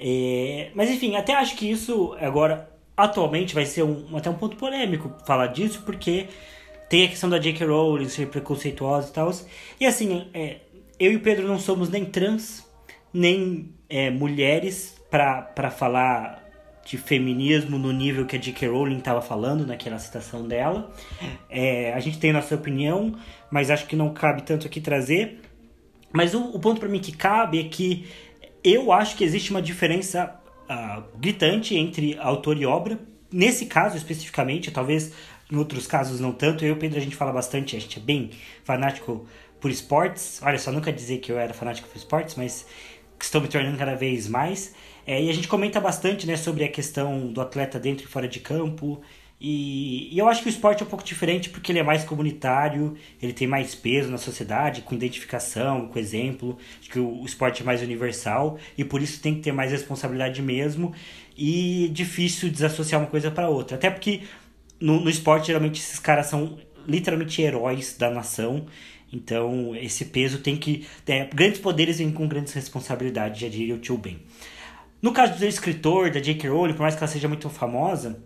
É, 0.00 0.70
mas 0.74 0.90
enfim, 0.90 1.14
até 1.14 1.34
acho 1.34 1.54
que 1.56 1.70
isso 1.70 2.16
agora, 2.18 2.70
atualmente, 2.96 3.54
vai 3.54 3.66
ser 3.66 3.82
um, 3.82 4.16
até 4.16 4.30
um 4.30 4.34
ponto 4.34 4.56
polêmico 4.56 5.12
falar 5.26 5.48
disso, 5.48 5.82
porque 5.84 6.26
tem 6.88 7.04
a 7.04 7.08
questão 7.08 7.28
da 7.28 7.38
J.K. 7.38 7.66
Rowling 7.66 8.08
ser 8.08 8.28
preconceituosa 8.28 9.10
e 9.10 9.12
tal. 9.12 9.30
E 9.78 9.86
assim, 9.86 10.26
é, 10.32 10.56
eu 10.98 11.12
e 11.12 11.16
o 11.16 11.20
Pedro 11.20 11.46
não 11.46 11.58
somos 11.58 11.90
nem 11.90 12.04
trans, 12.04 12.66
nem 13.12 13.74
é, 13.88 14.10
mulheres 14.10 14.96
para 15.10 15.70
falar 15.70 16.40
de 16.84 16.96
feminismo 16.96 17.78
no 17.78 17.92
nível 17.92 18.24
que 18.24 18.36
a 18.36 18.38
J.K. 18.38 18.68
Rowling 18.68 18.98
estava 18.98 19.20
falando 19.20 19.66
naquela 19.66 19.98
citação 19.98 20.48
dela. 20.48 20.90
É, 21.48 21.92
a 21.92 22.00
gente 22.00 22.18
tem 22.18 22.32
nossa 22.32 22.54
opinião, 22.54 23.14
mas 23.50 23.70
acho 23.70 23.86
que 23.86 23.94
não 23.94 24.14
cabe 24.14 24.42
tanto 24.42 24.66
aqui 24.66 24.80
trazer. 24.80 25.40
Mas 26.12 26.34
o, 26.34 26.40
o 26.40 26.58
ponto 26.58 26.80
para 26.80 26.88
mim 26.88 26.98
que 26.98 27.12
cabe 27.12 27.60
é 27.60 27.64
que 27.64 28.06
eu 28.62 28.92
acho 28.92 29.16
que 29.16 29.24
existe 29.24 29.50
uma 29.50 29.62
diferença 29.62 30.34
uh, 30.68 31.02
gritante 31.18 31.74
entre 31.74 32.16
autor 32.18 32.56
e 32.56 32.66
obra. 32.66 32.98
Nesse 33.32 33.66
caso 33.66 33.96
especificamente, 33.96 34.70
talvez 34.70 35.12
em 35.50 35.56
outros 35.56 35.86
casos 35.86 36.20
não 36.20 36.32
tanto. 36.32 36.64
Eu 36.64 36.70
e 36.70 36.72
o 36.72 36.76
Pedro 36.76 36.98
a 36.98 37.02
gente 37.02 37.16
fala 37.16 37.32
bastante, 37.32 37.76
a 37.76 37.80
gente 37.80 37.98
é 37.98 38.02
bem 38.02 38.30
fanático 38.64 39.26
por 39.60 39.70
esportes. 39.70 40.40
Olha 40.42 40.58
só, 40.58 40.70
nunca 40.70 40.92
dizer 40.92 41.18
que 41.18 41.30
eu 41.30 41.38
era 41.38 41.52
fanático 41.52 41.88
por 41.88 41.96
esportes, 41.96 42.34
mas 42.34 42.66
estou 43.20 43.40
me 43.40 43.48
tornando 43.48 43.76
cada 43.76 43.94
vez 43.94 44.28
mais. 44.28 44.74
É, 45.06 45.22
e 45.22 45.28
a 45.28 45.32
gente 45.32 45.48
comenta 45.48 45.80
bastante 45.80 46.26
né, 46.26 46.36
sobre 46.36 46.64
a 46.64 46.68
questão 46.68 47.32
do 47.32 47.40
atleta 47.40 47.78
dentro 47.78 48.04
e 48.04 48.08
fora 48.08 48.28
de 48.28 48.40
campo. 48.40 49.00
E, 49.40 50.14
e, 50.14 50.18
eu 50.18 50.28
acho 50.28 50.42
que 50.42 50.48
o 50.48 50.50
esporte 50.50 50.82
é 50.82 50.86
um 50.86 50.88
pouco 50.88 51.02
diferente 51.02 51.48
porque 51.48 51.72
ele 51.72 51.78
é 51.78 51.82
mais 51.82 52.04
comunitário, 52.04 52.94
ele 53.22 53.32
tem 53.32 53.48
mais 53.48 53.74
peso 53.74 54.10
na 54.10 54.18
sociedade, 54.18 54.82
com 54.82 54.94
identificação, 54.94 55.88
com 55.88 55.98
exemplo. 55.98 56.58
Acho 56.78 56.90
que 56.90 56.98
o, 56.98 57.22
o 57.22 57.24
esporte 57.24 57.62
é 57.62 57.64
mais 57.64 57.80
universal 57.80 58.58
e 58.76 58.84
por 58.84 59.00
isso 59.00 59.20
tem 59.22 59.34
que 59.34 59.40
ter 59.40 59.52
mais 59.52 59.72
responsabilidade 59.72 60.42
mesmo. 60.42 60.92
E 61.36 61.88
difícil 61.92 62.50
desassociar 62.50 63.00
uma 63.00 63.08
coisa 63.08 63.30
para 63.30 63.48
outra. 63.48 63.76
Até 63.76 63.88
porque 63.88 64.20
no, 64.80 65.00
no 65.00 65.08
esporte, 65.08 65.48
geralmente, 65.48 65.80
esses 65.80 65.98
caras 65.98 66.26
são 66.26 66.58
literalmente 66.86 67.40
heróis 67.40 67.96
da 67.96 68.10
nação. 68.10 68.66
Então, 69.12 69.74
esse 69.76 70.06
peso 70.06 70.38
tem 70.38 70.56
que. 70.56 70.86
É, 71.06 71.24
grandes 71.26 71.60
poderes 71.60 71.98
vêm 71.98 72.12
com 72.12 72.28
grandes 72.28 72.52
responsabilidades, 72.52 73.40
já 73.40 73.48
diria 73.48 73.74
o 73.74 73.78
tio 73.78 73.98
Ben. 73.98 74.18
No 75.02 75.12
caso 75.12 75.38
do 75.38 75.46
escritor, 75.46 76.10
da 76.10 76.20
J.K. 76.20 76.48
Rowling, 76.50 76.74
por 76.74 76.82
mais 76.82 76.94
que 76.94 77.02
ela 77.02 77.10
seja 77.10 77.26
muito 77.26 77.48
famosa, 77.48 78.22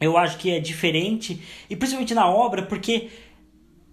eu 0.00 0.16
acho 0.16 0.38
que 0.38 0.50
é 0.50 0.60
diferente, 0.60 1.40
e 1.68 1.76
principalmente 1.76 2.14
na 2.14 2.28
obra, 2.28 2.62
porque 2.62 3.08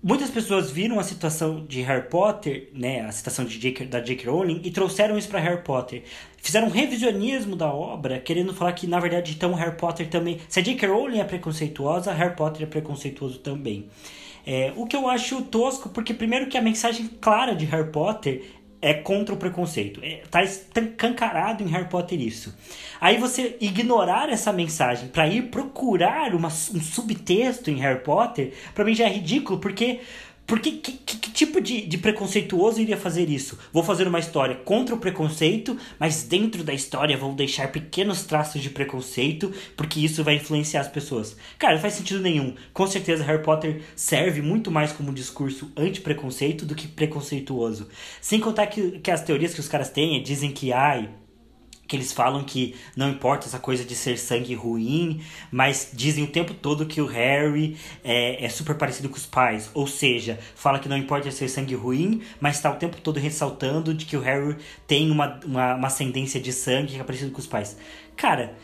muitas 0.02 0.30
pessoas 0.30 0.70
viram 0.70 1.00
a 1.00 1.04
situação 1.04 1.66
de 1.66 1.82
Harry 1.82 2.08
Potter, 2.10 2.70
né, 2.74 3.02
a 3.02 3.12
situação 3.12 3.44
de 3.44 3.58
J. 3.58 3.86
da 3.86 4.00
J.K. 4.00 4.30
Rowling, 4.30 4.62
e 4.64 4.70
trouxeram 4.70 5.18
isso 5.18 5.28
para 5.28 5.40
Harry 5.40 5.64
Potter. 5.64 6.04
Fizeram 6.38 6.68
um 6.68 6.72
revisionismo 6.72 7.56
da 7.56 7.74
obra, 7.74 8.20
querendo 8.20 8.54
falar 8.54 8.74
que, 8.74 8.86
na 8.86 9.00
verdade, 9.00 9.32
então 9.32 9.54
Harry 9.56 9.76
Potter 9.78 10.08
também... 10.08 10.40
Se 10.48 10.60
a 10.60 10.64
J.K. 10.64 10.88
Rowling 10.88 11.20
é 11.20 11.24
preconceituosa, 11.24 12.14
Harry 12.14 12.36
Potter 12.36 12.64
é 12.64 12.66
preconceituoso 12.68 13.40
também. 13.40 13.90
É, 14.46 14.72
o 14.76 14.86
que 14.86 14.96
eu 14.96 15.10
acho 15.10 15.42
tosco, 15.42 15.90
porque 15.90 16.14
primeiro 16.14 16.48
que 16.48 16.56
a 16.56 16.62
mensagem 16.62 17.10
clara 17.20 17.56
de 17.56 17.66
Harry 17.66 17.92
Potter 17.92 18.44
é 18.86 18.94
contra 18.94 19.34
o 19.34 19.38
preconceito. 19.38 20.00
É, 20.04 20.22
tá 20.30 20.44
em 21.64 21.68
Harry 21.70 21.90
Potter 21.90 22.22
isso. 22.22 22.56
Aí 23.02 23.18
você 23.18 23.58
ignorar 23.60 24.30
essa 24.30 24.54
mensagem 24.54 25.10
para 25.10 25.28
ir 25.28 25.50
procurar 25.50 26.36
uma, 26.36 26.50
um 26.50 26.52
subtexto 26.52 27.72
em 27.72 27.78
Harry 27.78 28.02
Potter, 28.02 28.54
para 28.76 28.86
mim 28.86 28.94
já 28.94 29.06
é 29.06 29.10
ridículo, 29.10 29.60
porque 29.60 30.02
porque 30.48 30.74
que, 30.74 30.92
que, 30.92 31.18
que, 31.18 31.32
tipo 31.32 31.60
de, 31.60 31.82
de 31.86 31.98
preconceituoso 31.98 32.80
iria 32.80 32.98
fazer 32.98 33.30
isso? 33.30 33.58
Vou 33.74 33.84
fazer 33.84 34.08
uma 34.08 34.20
história 34.20 34.56
contra 34.56 34.94
o 34.94 35.00
preconceito, 35.00 35.78
mas 36.00 36.24
dentro 36.24 36.64
da 36.64 36.74
história 36.74 37.18
vou 37.18 37.34
deixar 37.34 37.72
pequenos 37.72 38.24
traços 38.24 38.62
de 38.62 38.70
preconceito, 38.70 39.52
porque 39.76 40.00
isso 40.00 40.24
vai 40.24 40.36
influenciar 40.36 40.82
as 40.82 40.88
pessoas. 40.88 41.36
Cara, 41.58 41.74
não 41.74 41.82
faz 41.82 41.96
sentido 41.96 42.22
nenhum. 42.22 42.54
Com 42.74 42.86
certeza 42.86 43.24
Harry 43.24 43.42
Potter 43.42 43.82
serve 43.96 44.42
muito 44.42 44.70
mais 44.70 44.92
como 44.92 45.14
discurso 45.14 45.72
anti-preconceito 45.76 46.66
do 46.66 46.76
que 46.76 46.88
preconceituoso. 46.88 47.90
Sem 48.22 48.40
contar 48.40 48.68
que, 48.68 49.00
que 49.00 49.10
as 49.10 49.24
teorias 49.24 49.54
que 49.54 49.60
os 49.60 49.68
caras 49.68 49.90
têm 49.90 50.22
dizem 50.22 50.52
que, 50.52 50.72
ai, 50.72 51.10
que 51.88 51.96
eles 51.96 52.12
falam 52.12 52.44
que 52.44 52.76
não 52.96 53.10
importa 53.10 53.46
essa 53.46 53.60
coisa 53.60 53.84
de 53.84 53.96
ser 53.96 54.18
sangue 54.18 54.56
ruim, 54.56 55.22
mas 55.52 55.90
dizem 55.94 56.24
o 56.24 56.28
tempo 56.28 56.54
todo 56.54 56.86
que 56.86 57.00
o 57.00 57.06
Harry 57.06 57.78
é, 58.04 58.44
é 58.44 58.50
super 58.50 58.76
parecido 58.76 59.10
com 59.10 59.16
os 59.16 59.26
pais. 59.26 59.70
Ou 59.74 59.88
seja, 59.88 60.40
fala 60.56 60.80
que 60.80 60.90
não 60.90 60.98
importa 60.98 61.30
ser 61.32 61.48
sangue 61.48 61.76
ruim, 61.76 62.22
mas 62.40 62.56
está 62.56 62.72
o 62.72 62.76
tempo 62.76 62.98
todo 63.02 63.20
ressaltando 63.20 63.94
de 63.94 64.06
que 64.06 64.18
o 64.18 64.22
Harry 64.22 64.58
tem 64.88 65.12
uma, 65.12 65.40
uma, 65.46 65.76
uma 65.76 65.88
ascendência 65.88 66.40
de 66.40 66.52
sangue 66.52 66.94
que 66.94 67.00
é 67.00 67.04
parecido 67.04 67.32
com 67.32 67.40
os 67.40 67.48
pais. 67.48 67.78
Cara, 68.16 68.56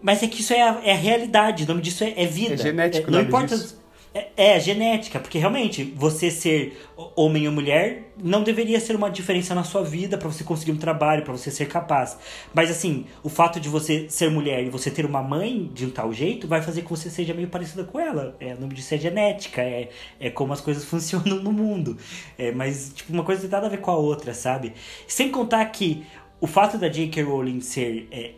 mas 0.00 0.22
é 0.22 0.28
que 0.28 0.40
isso 0.40 0.52
é 0.52 0.62
a, 0.62 0.80
é 0.84 0.92
a 0.92 0.96
realidade, 0.96 1.64
o 1.64 1.66
nome 1.66 1.80
disso 1.80 2.04
é, 2.04 2.14
é 2.16 2.26
vida. 2.26 2.54
É 2.54 2.56
genético, 2.56 3.08
é, 3.08 3.10
não 3.10 3.20
importa. 3.20 3.56
Disso. 3.56 3.83
É, 4.14 4.28
é, 4.36 4.60
genética, 4.60 5.18
porque 5.18 5.40
realmente 5.40 5.82
você 5.96 6.30
ser 6.30 6.80
homem 7.16 7.48
ou 7.48 7.52
mulher 7.52 8.12
não 8.16 8.44
deveria 8.44 8.78
ser 8.78 8.94
uma 8.94 9.10
diferença 9.10 9.56
na 9.56 9.64
sua 9.64 9.82
vida 9.82 10.16
para 10.16 10.28
você 10.28 10.44
conseguir 10.44 10.70
um 10.70 10.76
trabalho, 10.76 11.24
para 11.24 11.32
você 11.32 11.50
ser 11.50 11.66
capaz. 11.66 12.16
Mas 12.54 12.70
assim, 12.70 13.06
o 13.24 13.28
fato 13.28 13.58
de 13.58 13.68
você 13.68 14.08
ser 14.08 14.30
mulher 14.30 14.62
e 14.62 14.70
você 14.70 14.88
ter 14.88 15.04
uma 15.04 15.20
mãe 15.20 15.68
de 15.74 15.84
um 15.84 15.90
tal 15.90 16.12
jeito 16.12 16.46
vai 16.46 16.62
fazer 16.62 16.82
que 16.82 16.90
você 16.90 17.10
seja 17.10 17.34
meio 17.34 17.48
parecida 17.48 17.82
com 17.82 17.98
ela. 17.98 18.36
É, 18.38 18.54
o 18.54 18.60
nome 18.60 18.74
disso 18.74 18.94
é 18.94 18.98
genética, 18.98 19.60
é, 19.60 19.88
é 20.20 20.30
como 20.30 20.52
as 20.52 20.60
coisas 20.60 20.84
funcionam 20.86 21.42
no 21.42 21.52
mundo. 21.52 21.98
É, 22.38 22.52
mas, 22.52 22.92
tipo, 22.94 23.12
uma 23.12 23.24
coisa 23.24 23.40
tem 23.40 23.50
nada 23.50 23.66
a 23.66 23.70
ver 23.70 23.80
com 23.80 23.90
a 23.90 23.96
outra, 23.96 24.32
sabe? 24.32 24.74
Sem 25.08 25.28
contar 25.28 25.64
que 25.66 26.06
o 26.40 26.46
fato 26.46 26.78
da 26.78 26.88
J.K. 26.88 27.20
Rowling 27.24 27.60
ser. 27.60 28.06
É, 28.12 28.30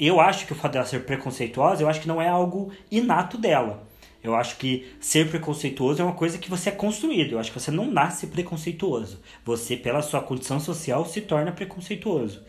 eu 0.00 0.20
acho 0.20 0.46
que 0.46 0.52
o 0.52 0.56
fato 0.56 0.72
dela 0.72 0.86
ser 0.86 1.04
preconceituosa, 1.04 1.82
eu 1.82 1.88
acho 1.88 2.00
que 2.00 2.08
não 2.08 2.20
é 2.20 2.28
algo 2.28 2.72
inato 2.90 3.36
dela. 3.36 3.87
Eu 4.28 4.34
acho 4.34 4.56
que 4.58 4.86
ser 5.00 5.28
preconceituoso 5.30 6.02
é 6.02 6.04
uma 6.04 6.14
coisa 6.14 6.36
que 6.36 6.50
você 6.50 6.68
é 6.68 6.72
construído. 6.72 7.32
Eu 7.32 7.38
acho 7.38 7.50
que 7.50 7.58
você 7.58 7.70
não 7.70 7.90
nasce 7.90 8.26
preconceituoso. 8.26 9.20
Você, 9.42 9.74
pela 9.74 10.02
sua 10.02 10.20
condição 10.20 10.60
social, 10.60 11.06
se 11.06 11.22
torna 11.22 11.50
preconceituoso. 11.50 12.42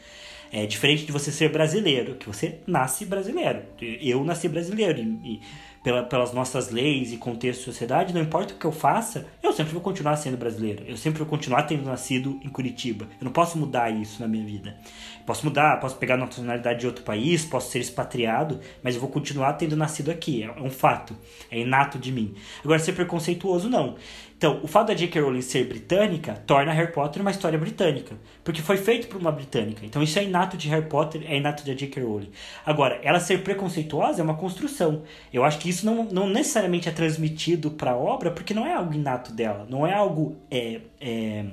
É 0.52 0.66
diferente 0.66 1.06
de 1.06 1.12
você 1.12 1.32
ser 1.32 1.50
brasileiro, 1.50 2.16
que 2.16 2.28
você 2.28 2.60
nasce 2.68 3.06
brasileiro. 3.06 3.62
Eu 3.80 4.24
nasci 4.26 4.50
brasileiro 4.50 5.00
e, 5.24 5.40
pela, 5.84 6.04
pelas 6.04 6.34
nossas 6.34 6.70
leis 6.70 7.14
e 7.14 7.18
contexto 7.18 7.60
de 7.60 7.66
sociedade, 7.66 8.14
não 8.14 8.22
importa 8.22 8.54
o 8.54 8.58
que 8.58 8.66
eu 8.66 8.72
faça, 8.72 9.28
eu 9.42 9.54
sempre 9.54 9.74
vou 9.74 9.82
continuar 9.82 10.16
sendo 10.18 10.38
brasileiro. 10.38 10.84
Eu 10.88 10.98
sempre 10.98 11.20
vou 11.20 11.28
continuar 11.28 11.64
tendo 11.64 11.86
nascido 11.86 12.40
em 12.44 12.50
Curitiba. 12.50 13.08
Eu 13.20 13.26
não 13.26 13.32
posso 13.32 13.58
mudar 13.58 13.90
isso 13.90 14.22
na 14.22 14.28
minha 14.28 14.46
vida. 14.46 14.78
Posso 15.26 15.46
mudar, 15.46 15.80
posso 15.80 15.96
pegar 15.96 16.18
nacionalidade 16.18 16.80
de 16.80 16.88
outro 16.88 17.04
país, 17.04 17.46
posso 17.46 17.72
ser 17.72 17.80
expatriado, 17.80 18.60
mas 18.84 18.96
eu 18.96 19.02
vou 19.02 19.10
continuar 19.10 19.54
tendo 19.54 19.76
nascido 19.76 20.10
aqui. 20.10 20.44
É 20.44 20.52
um 20.62 20.72
fato. 20.72 21.16
É 21.52 21.60
inato 21.60 22.00
de 22.00 22.12
mim. 22.12 22.34
Agora, 22.64 22.80
ser 22.80 22.94
preconceituoso, 22.94 23.70
não. 23.70 23.96
Então, 24.40 24.62
o 24.64 24.68
fato 24.68 24.88
da 24.88 24.94
J.K. 24.94 25.20
Rowling 25.20 25.42
ser 25.42 25.66
britânica 25.66 26.42
torna 26.48 26.72
Harry 26.72 26.94
Potter 26.94 27.22
uma 27.22 27.30
história 27.30 27.60
britânica. 27.60 28.16
Porque 28.42 28.62
foi 28.62 28.78
feito 28.78 29.10
por 29.10 29.20
uma 29.20 29.34
britânica. 29.34 29.86
Então, 29.86 30.02
isso 30.02 30.18
é 30.18 30.24
inato 30.24 30.56
de 30.56 30.70
Harry 30.70 30.86
Potter, 30.86 31.24
é 31.30 31.36
inato 31.36 31.66
da 31.66 31.74
J.K. 31.74 32.02
Rowling. 32.02 32.32
Agora, 32.66 33.02
ela 33.04 33.20
ser 33.20 33.44
preconceituosa 33.44 34.22
é 34.22 34.24
uma 34.24 34.36
construção. 34.36 35.04
Eu 35.34 35.44
acho 35.44 35.60
que 35.60 35.68
isso 35.68 35.86
não, 35.86 36.06
não 36.06 36.26
necessariamente 36.30 36.88
é 36.88 36.92
transmitido 36.94 37.72
para 37.72 37.92
a 37.92 37.98
obra, 37.98 38.32
porque 38.32 38.54
não 38.54 38.66
é 38.66 38.74
algo 38.74 38.94
inato 38.94 39.34
dela. 39.34 39.68
Não 39.70 39.86
é 39.86 39.94
algo 39.94 40.38
é, 40.50 40.80
é, 41.02 41.44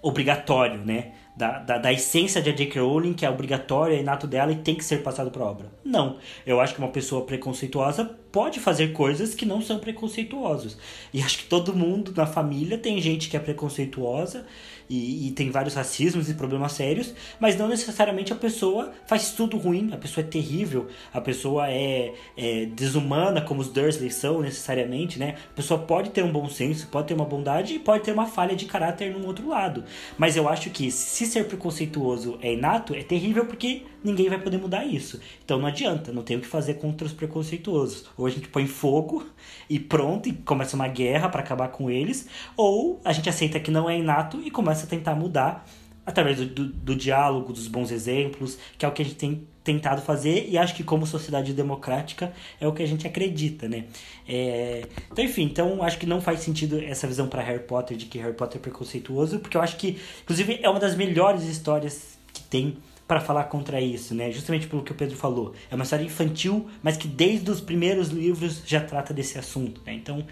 obrigatório, 0.00 0.78
né? 0.78 1.10
da, 1.36 1.58
da, 1.58 1.78
da, 1.78 1.92
essência 1.92 2.40
de 2.40 2.52
J.K. 2.52 2.80
Rowling, 2.80 3.14
que 3.14 3.26
é 3.26 3.28
obrigatória, 3.30 3.96
é 3.96 4.00
inato 4.00 4.28
dela 4.28 4.52
e 4.52 4.56
tem 4.56 4.76
que 4.76 4.84
ser 4.84 5.02
passado 5.02 5.28
para 5.32 5.44
obra. 5.44 5.66
Não. 5.84 6.18
Eu 6.46 6.60
acho 6.60 6.72
que 6.72 6.78
uma 6.78 6.90
pessoa 6.90 7.26
preconceituosa 7.26 8.16
pode 8.34 8.58
fazer 8.58 8.92
coisas 8.92 9.32
que 9.32 9.46
não 9.46 9.62
são 9.62 9.78
preconceituosas. 9.78 10.76
E 11.12 11.22
acho 11.22 11.38
que 11.38 11.44
todo 11.44 11.72
mundo 11.72 12.12
na 12.16 12.26
família 12.26 12.76
tem 12.76 13.00
gente 13.00 13.28
que 13.28 13.36
é 13.36 13.40
preconceituosa 13.40 14.44
e, 14.90 15.28
e, 15.28 15.30
tem 15.30 15.52
vários 15.52 15.74
racismos 15.74 16.28
e 16.28 16.34
problemas 16.34 16.72
sérios, 16.72 17.14
mas 17.38 17.56
não 17.56 17.68
necessariamente 17.68 18.32
a 18.32 18.36
pessoa 18.36 18.92
faz 19.06 19.30
tudo 19.30 19.56
ruim, 19.56 19.90
a 19.92 19.96
pessoa 19.96 20.26
é 20.26 20.28
terrível, 20.28 20.88
a 21.12 21.20
pessoa 21.20 21.70
é, 21.70 22.12
é 22.36 22.66
desumana, 22.66 23.40
como 23.40 23.60
os 23.60 23.68
Dursley 23.68 24.10
são 24.10 24.40
necessariamente, 24.40 25.16
né? 25.16 25.36
A 25.52 25.54
pessoa 25.54 25.78
pode 25.78 26.10
ter 26.10 26.24
um 26.24 26.32
bom 26.32 26.48
senso, 26.48 26.88
pode 26.88 27.06
ter 27.06 27.14
uma 27.14 27.24
bondade 27.24 27.74
e 27.74 27.78
pode 27.78 28.02
ter 28.02 28.12
uma 28.12 28.26
falha 28.26 28.56
de 28.56 28.66
caráter 28.66 29.16
no 29.16 29.24
outro 29.28 29.48
lado. 29.48 29.84
Mas 30.18 30.36
eu 30.36 30.48
acho 30.48 30.70
que 30.70 30.90
se 30.90 31.24
ser 31.24 31.44
preconceituoso 31.46 32.36
é 32.42 32.52
inato, 32.52 32.96
é 32.96 33.02
terrível 33.04 33.46
porque 33.46 33.84
ninguém 34.04 34.28
vai 34.28 34.38
poder 34.38 34.58
mudar 34.58 34.84
isso. 34.84 35.18
Então 35.44 35.58
não 35.58 35.66
adianta, 35.66 36.12
não 36.12 36.22
tem 36.22 36.36
o 36.36 36.40
que 36.40 36.46
fazer 36.46 36.74
contra 36.74 37.06
os 37.06 37.12
preconceituosos. 37.12 38.04
Ou 38.16 38.26
a 38.26 38.30
gente 38.30 38.46
põe 38.48 38.66
fogo 38.66 39.26
e 39.68 39.80
pronto, 39.80 40.28
e 40.28 40.32
começa 40.32 40.76
uma 40.76 40.86
guerra 40.86 41.28
para 41.28 41.40
acabar 41.40 41.68
com 41.68 41.90
eles, 41.90 42.28
ou 42.56 43.00
a 43.04 43.12
gente 43.12 43.28
aceita 43.28 43.58
que 43.58 43.70
não 43.70 43.88
é 43.88 43.98
inato 43.98 44.40
e 44.44 44.50
começa 44.50 44.84
a 44.84 44.88
tentar 44.88 45.14
mudar 45.14 45.66
através 46.06 46.36
do, 46.36 46.46
do, 46.46 46.66
do, 46.66 46.96
diálogo, 46.96 47.52
dos 47.52 47.66
bons 47.66 47.90
exemplos, 47.90 48.58
que 48.76 48.84
é 48.84 48.88
o 48.88 48.92
que 48.92 49.00
a 49.00 49.04
gente 49.04 49.16
tem 49.16 49.46
tentado 49.62 50.02
fazer 50.02 50.46
e 50.50 50.58
acho 50.58 50.74
que 50.74 50.84
como 50.84 51.06
sociedade 51.06 51.54
democrática 51.54 52.34
é 52.60 52.68
o 52.68 52.72
que 52.72 52.82
a 52.82 52.86
gente 52.86 53.06
acredita, 53.06 53.66
né? 53.66 53.84
É... 54.28 54.86
Então, 55.10 55.24
enfim, 55.24 55.44
então 55.44 55.82
acho 55.82 55.98
que 55.98 56.04
não 56.04 56.20
faz 56.20 56.40
sentido 56.40 56.78
essa 56.78 57.06
visão 57.06 57.26
para 57.26 57.42
Harry 57.42 57.60
Potter 57.60 57.96
de 57.96 58.04
que 58.04 58.18
Harry 58.18 58.34
Potter 58.34 58.58
é 58.58 58.60
preconceituoso, 58.60 59.38
porque 59.38 59.56
eu 59.56 59.62
acho 59.62 59.76
que, 59.76 59.98
inclusive, 60.22 60.60
é 60.62 60.68
uma 60.68 60.78
das 60.78 60.94
melhores 60.94 61.44
histórias 61.44 62.18
que 62.34 62.42
tem 62.42 62.76
para 63.06 63.20
falar 63.20 63.44
contra 63.44 63.80
isso, 63.80 64.14
né? 64.14 64.30
Justamente 64.30 64.66
pelo 64.66 64.82
que 64.82 64.92
o 64.92 64.94
Pedro 64.94 65.16
falou. 65.16 65.54
É 65.70 65.74
uma 65.74 65.84
história 65.84 66.04
infantil, 66.04 66.66
mas 66.82 66.96
que 66.96 67.06
desde 67.06 67.50
os 67.50 67.60
primeiros 67.60 68.08
livros 68.08 68.62
já 68.66 68.80
trata 68.80 69.12
desse 69.12 69.38
assunto, 69.38 69.80
né? 69.84 69.92
Então, 69.94 70.26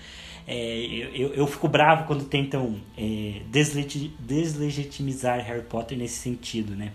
é, 0.47 1.09
eu, 1.15 1.35
eu 1.35 1.47
fico 1.47 1.69
bravo 1.69 2.07
quando 2.07 2.25
tentam 2.25 2.81
é, 2.97 3.43
deslegitimizar 3.49 5.45
Harry 5.45 5.63
Potter 5.63 5.97
nesse 5.97 6.17
sentido, 6.17 6.75
né? 6.75 6.93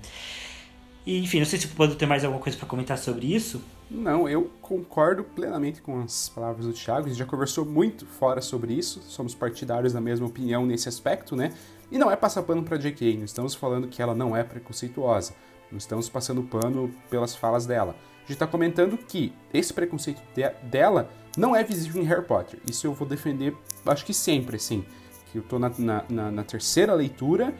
E, 1.06 1.20
enfim, 1.20 1.40
não 1.40 1.46
sei 1.46 1.58
se 1.58 1.68
o 1.68 1.70
Pedro 1.70 1.96
tem 1.96 2.08
mais 2.08 2.26
alguma 2.26 2.42
coisa 2.42 2.58
para 2.58 2.68
comentar 2.68 2.98
sobre 2.98 3.34
isso. 3.34 3.62
Não, 3.90 4.28
eu 4.28 4.52
concordo 4.62 5.24
plenamente 5.24 5.82
com 5.82 6.02
as 6.02 6.28
palavras 6.28 6.66
do 6.66 6.74
Thiago. 6.74 7.06
A 7.06 7.10
gente 7.10 7.18
já 7.18 7.26
conversou 7.26 7.66
muito 7.66 8.06
fora 8.06 8.42
sobre 8.42 8.74
isso. 8.74 9.02
Somos 9.04 9.34
partidários 9.34 9.94
da 9.94 10.02
mesma 10.02 10.28
opinião 10.28 10.66
nesse 10.66 10.90
aspecto, 10.90 11.34
né? 11.34 11.54
E 11.90 11.98
não 11.98 12.12
é 12.12 12.18
passar 12.18 12.44
pano 12.44 12.64
para 12.64 12.76
J.K. 12.76 13.16
Não 13.16 13.24
estamos 13.24 13.56
falando 13.56 13.88
que 13.88 14.02
ela 14.02 14.14
não 14.14 14.36
é 14.36 14.44
preconceituosa. 14.44 15.34
Não 15.72 15.78
estamos 15.78 16.10
passando 16.10 16.44
pano 16.44 16.94
pelas 17.10 17.36
falas 17.36 17.66
dela. 17.66 17.96
A 18.18 18.22
gente 18.22 18.34
está 18.34 18.48
comentando 18.48 18.98
que 18.98 19.34
esse 19.54 19.74
preconceito 19.74 20.22
de 20.36 20.50
dela 20.70 21.10
não 21.38 21.56
é 21.56 21.64
visível 21.64 22.02
em 22.02 22.06
Harry 22.06 22.26
Potter. 22.26 22.60
Isso 22.70 22.88
eu 22.88 22.94
vou 22.94 23.08
defender, 23.08 23.56
acho 23.86 24.06
que 24.06 24.14
sempre, 24.14 24.58
assim. 24.58 24.84
Que 25.32 25.38
eu 25.38 25.42
estou 25.42 25.60
na, 25.60 25.72
na, 25.78 26.32
na, 26.32 26.44
terceira 26.44 26.94
leitura 26.94 27.54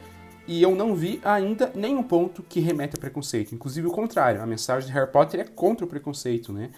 e 0.46 0.62
eu 0.62 0.74
não 0.74 0.94
vi 0.94 1.20
ainda 1.24 1.72
nenhum 1.74 2.02
ponto 2.02 2.42
que 2.42 2.60
remete 2.60 2.96
a 2.96 2.98
preconceito. 2.98 3.54
Inclusive 3.54 3.86
o 3.86 3.90
contrário, 3.90 4.42
a 4.42 4.46
mensagem 4.46 4.88
de 4.88 4.94
Harry 4.94 5.10
Potter 5.10 5.40
é 5.40 5.44
contra 5.44 5.84
o 5.84 5.88
preconceito, 5.88 6.52
né? 6.52 6.70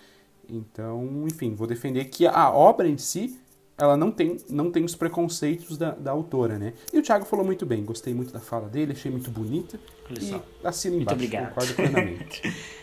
Então, 0.48 1.24
enfim, 1.26 1.54
vou 1.54 1.66
defender 1.66 2.04
que 2.06 2.26
a 2.26 2.50
obra 2.50 2.88
em 2.88 2.98
si 2.98 3.40
ela 3.80 3.96
não 3.96 4.10
tem, 4.10 4.36
não 4.48 4.70
tem 4.70 4.84
os 4.84 4.94
preconceitos 4.94 5.78
da, 5.78 5.92
da 5.92 6.10
autora, 6.10 6.58
né? 6.58 6.74
E 6.92 6.98
o 6.98 7.02
Thiago 7.02 7.24
falou 7.24 7.44
muito 7.44 7.64
bem, 7.64 7.82
gostei 7.82 8.12
muito 8.12 8.30
da 8.30 8.38
fala 8.38 8.68
dele, 8.68 8.92
achei 8.92 9.10
muito 9.10 9.30
bonita. 9.30 9.80
Olha 10.10 10.18
e 10.20 10.66
assino 10.66 10.96
embaixo, 10.96 10.96
muito 10.96 11.12
obrigado. 11.12 11.48
concordo 11.48 11.74
plenamente. 11.74 12.42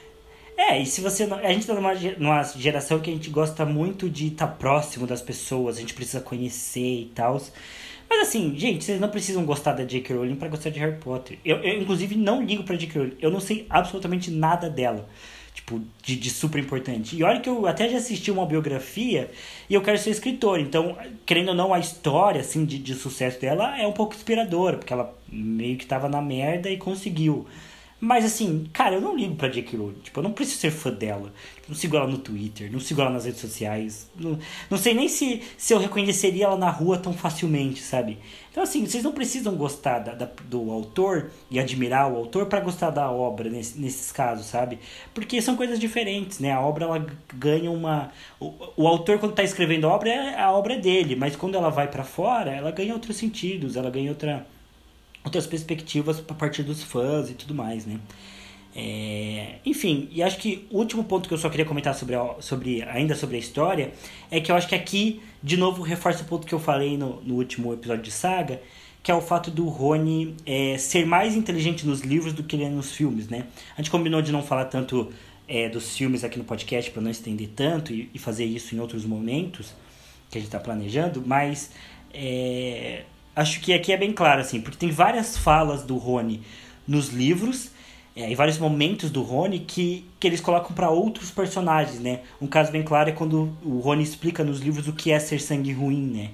é, 0.58 0.82
e 0.82 0.86
se 0.88 1.00
você 1.00 1.28
não, 1.28 1.38
A 1.38 1.54
gente 1.54 1.68
tá 1.68 1.76
numa, 1.76 1.93
numa 2.18 2.43
geração 2.43 3.00
que 3.00 3.12
a 3.12 3.14
gente 3.14 3.30
gosta 3.30 3.64
muito 3.64 4.10
de 4.10 4.30
estar 4.30 4.48
tá 4.48 4.54
próximo 4.54 5.06
das 5.06 5.22
pessoas, 5.22 5.78
a 5.78 5.80
gente 5.80 5.93
precisa 5.93 6.20
conhecer 6.20 7.02
e 7.02 7.12
tal. 7.14 7.39
Mas 8.10 8.28
assim, 8.28 8.56
gente, 8.58 8.84
vocês 8.84 9.00
não 9.00 9.10
precisam 9.10 9.45
gostar 9.45 9.74
da 9.74 9.84
J.K. 9.84 10.16
Rowling 10.16 10.36
para 10.36 10.48
gostar 10.48 10.72
de 10.72 10.80
Harry 10.80 10.98
Potter. 10.98 11.38
Eu, 11.45 11.58
eu, 11.58 11.80
inclusive, 11.80 12.16
não 12.16 12.43
ligo 12.43 12.64
pra 12.64 12.76
J.K. 12.76 13.00
Rowling. 13.00 13.18
Eu 13.22 13.30
não 13.30 13.39
sei 13.39 13.68
absolutamente 13.70 14.32
nada 14.32 14.68
dela 14.68 15.08
tipo, 15.58 15.82
de, 16.03 16.16
de, 16.16 16.30
super 16.30 16.60
importante. 16.60 17.18
E 17.18 17.24
olha 17.24 17.39
que 17.39 17.49
eu 17.49 17.66
até 17.66 17.89
já 17.89 17.97
assisti 17.97 18.30
uma 18.30 18.45
biografia 18.45 19.32
e 19.68 19.74
eu 19.74 19.82
quero 19.82 19.97
ser 19.97 20.12
escritor. 20.12 20.60
Então, 20.60 20.95
querendo 21.26 21.49
ou 21.49 21.55
não, 21.55 21.74
a 21.74 21.80
história, 21.80 22.41
assim, 22.41 22.64
de, 22.64 22.78
de 22.78 22.93
sucesso 22.93 23.41
dela 23.41 23.80
é 23.80 23.88
um 23.88 23.91
pouco 23.91 24.14
inspiradora, 24.14 24.78
porque 24.78 24.93
ela 24.93 25.18
meio 25.28 25.76
que 25.76 25.86
tava 25.86 26.08
na 26.08 26.22
merda 26.22 26.70
e 26.70 26.78
conseguiu. 26.78 27.47
Mas 28.00 28.24
assim, 28.24 28.70
cara, 28.72 28.95
eu 28.95 29.02
não 29.02 29.16
ligo 29.16 29.36
pra 29.36 29.50
J.K. 29.50 29.76
Rowling. 29.76 30.00
Tipo, 30.04 30.20
eu 30.20 30.24
não 30.24 30.32
preciso 30.32 30.60
ser 30.60 30.72
fã 30.72 30.91
dela. 30.91 31.34
Tipo, 31.56 31.70
não 31.70 31.76
sigo 31.76 31.98
ela 31.98 32.08
no 32.08 32.20
Twitter, 32.20 32.72
não 32.72 32.80
sigo 32.80 33.02
ela 33.02 33.10
nas 33.10 33.26
redes 33.26 33.41
sociais. 33.41 34.08
Não, 34.16 34.38
não 34.70 34.78
sei 34.78 34.93
nem 34.93 35.08
se, 35.08 35.41
se 35.58 35.74
eu 35.74 35.80
reconheceria 35.80 36.45
ela 36.45 36.56
na 36.56 36.70
rua 36.70 37.00
tão 37.00 37.12
facilmente, 37.12 37.82
sabe? 37.82 38.20
Então, 38.52 38.62
assim, 38.64 38.86
vocês 38.86 39.04
não 39.04 39.12
precisam 39.12 39.56
gostar 39.56 40.00
da, 40.00 40.14
da 40.14 40.30
do 40.45 40.72
autor 40.72 41.32
e 41.50 41.60
admirar 41.60 42.12
o 42.12 42.16
autor 42.16 42.45
para 42.45 42.60
gostar 42.60 42.91
da 42.91 43.10
obra 43.10 43.50
nesse, 43.50 43.80
nesses 43.80 44.12
casos, 44.12 44.45
sabe? 44.45 44.78
Porque 45.14 45.41
são 45.41 45.56
coisas 45.56 45.80
diferentes, 45.80 46.39
né? 46.39 46.52
A 46.52 46.62
obra, 46.62 46.86
ela 46.86 47.06
ganha 47.34 47.72
uma... 47.72 48.12
O, 48.39 48.54
o 48.78 48.88
autor, 48.88 49.18
quando 49.18 49.34
tá 49.34 49.43
escrevendo 49.43 49.88
a 49.88 49.91
obra, 49.91 50.10
é, 50.10 50.39
a 50.39 50.52
obra 50.52 50.76
é 50.76 50.80
dele. 50.80 51.16
Mas 51.16 51.36
quando 51.36 51.56
ela 51.56 51.70
vai 51.70 51.88
para 51.88 52.04
fora, 52.04 52.52
ela 52.52 52.70
ganha 52.70 52.93
outros 52.93 53.18
sentidos, 53.18 53.76
ela 53.76 53.89
ganha 53.89 54.12
outra 54.12 54.45
outras 55.28 55.45
perspectivas 55.45 56.23
a 56.28 56.34
partir 56.34 56.63
dos 56.63 56.84
fãs 56.84 57.30
e 57.30 57.34
tudo 57.34 57.53
mais, 57.53 57.86
né? 57.86 57.99
É, 58.75 59.55
enfim, 59.65 60.07
e 60.11 60.21
acho 60.21 60.38
que 60.38 60.67
o 60.69 60.78
último 60.78 61.03
ponto 61.03 61.28
que 61.28 61.34
eu 61.34 61.38
só 61.38 61.49
queria 61.49 61.65
comentar 61.65 61.95
sobre, 61.95 62.15
sobre 62.39 62.84
ainda 62.84 63.15
sobre 63.15 63.36
a 63.38 63.39
história 63.39 63.91
é 64.30 64.39
que 64.39 64.51
eu 64.51 64.55
acho 64.55 64.67
que 64.67 64.75
aqui, 64.75 65.19
de 65.41 65.57
novo, 65.57 65.82
reforça 65.82 66.23
o 66.23 66.25
ponto 66.25 66.45
que 66.45 66.53
eu 66.53 66.59
falei 66.59 66.95
no, 66.97 67.21
no 67.21 67.36
último 67.36 67.73
episódio 67.73 68.03
de 68.03 68.11
Saga, 68.11 68.61
que 69.01 69.09
é 69.09 69.15
o 69.15 69.21
fato 69.21 69.49
do 69.49 69.67
Rony 69.67 70.36
é, 70.45 70.78
ser 70.78 71.05
mais 71.05 71.36
inteligente 71.36 71.88
nos 71.88 72.01
livros 72.01 72.34
do 72.34 72.43
que 72.43 72.55
ele 72.55 72.65
é 72.65 72.69
nos 72.69 72.91
filmes, 72.91 73.28
né? 73.30 73.45
A 73.75 73.82
gente 73.82 73.89
combinou 73.89 74.21
de 74.21 74.32
não 74.32 74.43
falar 74.43 74.65
tanto 74.65 75.11
é, 75.47 75.69
dos 75.69 75.97
filmes 75.97 76.23
aqui 76.23 76.38
no 76.38 76.43
podcast 76.43 76.91
para 76.91 77.01
não 77.01 77.09
estender 77.09 77.49
tanto 77.55 77.93
e, 77.93 78.09
e, 78.13 78.19
fazer 78.19 78.45
isso 78.45 78.75
em 78.75 78.80
outros 78.80 79.05
momentos 79.05 79.73
que 80.30 80.38
a 80.38 80.41
gente 80.41 80.49
está 80.49 80.59
planejando, 80.59 81.23
mas 81.25 81.71
é, 82.13 83.05
acho 83.38 83.62
que 83.62 83.72
aqui 83.72 83.94
é 83.94 83.98
bem 83.98 84.12
claro, 84.12 84.42
assim, 84.42 84.60
porque 84.60 84.78
tem 84.78 84.90
várias 84.90 85.38
falas 85.38 85.84
do 85.84 85.96
Rony 85.96 86.42
nos 86.88 87.10
livros, 87.10 87.70
é, 88.16 88.32
e 88.32 88.34
vários 88.34 88.58
momentos 88.58 89.12
do 89.12 89.22
Rony 89.22 89.60
que, 89.60 90.04
que 90.20 90.26
eles 90.26 90.42
colocam 90.42 90.76
para 90.76 90.90
outros 90.90 91.30
personagens, 91.30 92.00
né? 92.00 92.22
Um 92.42 92.48
caso 92.48 92.72
bem 92.72 92.82
claro 92.82 93.10
é 93.10 93.12
quando 93.12 93.56
o 93.64 93.78
Rony 93.78 94.02
explica 94.02 94.44
nos 94.44 94.60
livros 94.60 94.88
o 94.88 94.94
que 94.94 95.12
é 95.12 95.20
ser 95.20 95.40
sangue 95.40 95.72
ruim, 95.72 96.02
né? 96.02 96.30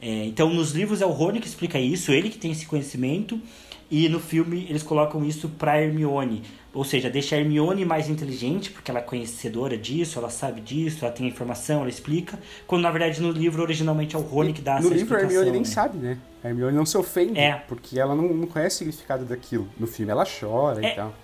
É, 0.00 0.24
então, 0.24 0.52
nos 0.52 0.72
livros 0.72 1.00
é 1.00 1.06
o 1.06 1.12
Rony 1.12 1.38
que 1.38 1.46
explica 1.46 1.78
isso, 1.78 2.10
ele 2.10 2.28
que 2.28 2.38
tem 2.38 2.50
esse 2.50 2.66
conhecimento, 2.66 3.40
e 3.88 4.08
no 4.08 4.18
filme 4.18 4.66
eles 4.68 4.82
colocam 4.82 5.24
isso 5.24 5.48
pra 5.48 5.80
Hermione. 5.80 6.42
Ou 6.74 6.84
seja, 6.84 7.10
deixa 7.10 7.36
a 7.36 7.38
Hermione 7.38 7.84
mais 7.84 8.08
inteligente, 8.08 8.70
porque 8.70 8.90
ela 8.90 9.00
é 9.00 9.02
conhecedora 9.02 9.76
disso, 9.76 10.18
ela 10.18 10.30
sabe 10.30 10.60
disso, 10.62 11.04
ela 11.04 11.12
tem 11.12 11.26
a 11.26 11.28
informação, 11.28 11.80
ela 11.80 11.90
explica. 11.90 12.38
Quando 12.66 12.82
na 12.82 12.90
verdade 12.90 13.20
no 13.20 13.30
livro 13.30 13.62
originalmente 13.62 14.16
é 14.16 14.18
o 14.18 14.22
Rony 14.22 14.54
que 14.54 14.62
dá 14.62 14.74
no 14.74 14.78
essa 14.78 14.88
livro, 14.88 15.02
explicação. 15.02 15.26
No 15.26 15.28
livro 15.28 15.42
a 15.42 15.46
Hermione 15.46 15.50
né? 15.50 15.56
nem 15.56 15.64
sabe, 15.64 15.98
né? 15.98 16.18
A 16.42 16.48
Hermione 16.48 16.76
não 16.76 16.86
se 16.86 16.96
ofende, 16.96 17.38
é. 17.38 17.62
porque 17.68 18.00
ela 18.00 18.14
não, 18.14 18.28
não 18.28 18.46
conhece 18.46 18.76
o 18.76 18.78
significado 18.78 19.26
daquilo. 19.26 19.68
No 19.78 19.86
filme 19.86 20.10
ela 20.10 20.24
chora 20.24 20.84
é. 20.84 20.92
e 20.92 20.94
tal. 20.94 21.14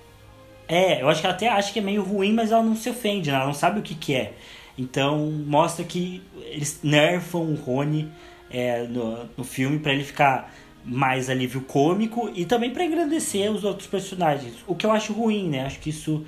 É, 0.69 1.03
eu 1.03 1.09
acho 1.09 1.23
que 1.23 1.27
ela 1.27 1.35
até 1.35 1.49
acha 1.49 1.73
que 1.73 1.79
é 1.79 1.83
meio 1.83 2.03
ruim, 2.03 2.35
mas 2.35 2.53
ela 2.53 2.63
não 2.63 2.77
se 2.77 2.91
ofende, 2.91 3.31
né? 3.31 3.37
ela 3.37 3.47
não 3.47 3.55
sabe 3.55 3.81
o 3.81 3.83
que, 3.83 3.95
que 3.95 4.15
é. 4.15 4.35
Então 4.77 5.19
mostra 5.47 5.83
que 5.83 6.23
eles 6.37 6.81
nerfam 6.83 7.41
o 7.41 7.55
Rony 7.55 8.09
é, 8.51 8.83
no, 8.87 9.29
no 9.37 9.45
filme 9.45 9.79
para 9.79 9.93
ele 9.95 10.05
ficar 10.05 10.53
mais 10.85 11.29
alívio 11.29 11.61
cômico 11.63 12.31
e 12.35 12.45
também 12.45 12.71
para 12.71 12.85
engrandecer 12.85 13.51
os 13.51 13.65
outros 13.65 13.87
personagens. 13.87 14.55
O 14.67 14.75
que 14.75 14.87
eu 14.87 14.93
acho 14.93 15.13
ruim, 15.13 15.49
né? 15.49 15.67
Acho 15.67 15.79
que 15.81 15.91
isso 15.91 16.25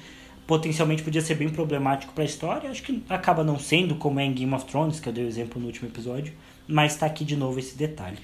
potencialmente 0.46 1.02
podia 1.02 1.20
ser 1.20 1.36
bem 1.36 1.48
problemático 1.48 2.12
para 2.12 2.24
a 2.24 2.26
história. 2.26 2.70
Acho 2.70 2.82
que 2.82 3.02
acaba 3.08 3.44
não 3.44 3.58
sendo, 3.58 3.94
como 3.94 4.20
é 4.20 4.24
em 4.24 4.32
Game 4.32 4.52
of 4.52 4.64
Thrones, 4.66 4.98
que 4.98 5.08
eu 5.08 5.12
dei 5.12 5.24
o 5.24 5.28
exemplo 5.28 5.60
no 5.60 5.66
último 5.66 5.88
episódio, 5.88 6.32
mas 6.66 6.92
está 6.94 7.06
aqui 7.06 7.24
de 7.24 7.36
novo 7.36 7.58
esse 7.58 7.76
detalhe. 7.76 8.18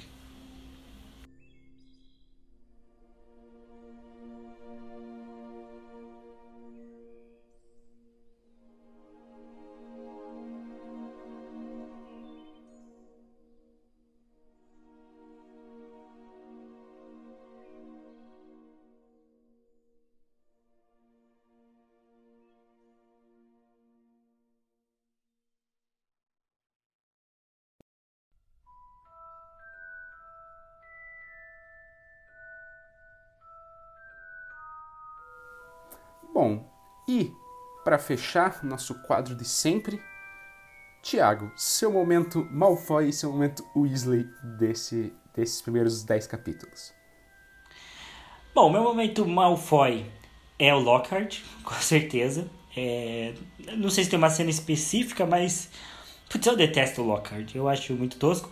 Para 37.87 38.01
fechar 38.01 38.65
nosso 38.65 38.97
quadro 38.97 39.37
de 39.37 39.45
sempre, 39.45 40.03
Tiago, 41.01 41.53
seu 41.55 41.93
momento 41.93 42.45
Malfoy 42.51 43.11
e 43.11 43.13
seu 43.13 43.31
momento 43.31 43.65
Weasley 43.77 44.27
desse, 44.59 45.13
desses 45.33 45.63
primeiros 45.63 46.03
10 46.03 46.27
capítulos. 46.27 46.93
Bom, 48.53 48.69
meu 48.73 48.83
momento 48.83 49.25
Malfoy 49.25 50.05
é 50.59 50.75
o 50.75 50.81
Lockhart, 50.81 51.43
com 51.63 51.75
certeza. 51.77 52.51
É, 52.77 53.35
não 53.77 53.89
sei 53.89 54.03
se 54.03 54.11
tem 54.11 54.19
uma 54.19 54.31
cena 54.31 54.51
específica, 54.51 55.25
mas 55.25 55.71
putz, 56.29 56.45
eu 56.45 56.57
detesto 56.57 57.03
o 57.03 57.07
Lockhart, 57.07 57.55
eu 57.55 57.69
acho 57.69 57.93
muito 57.93 58.17
tosco. 58.17 58.51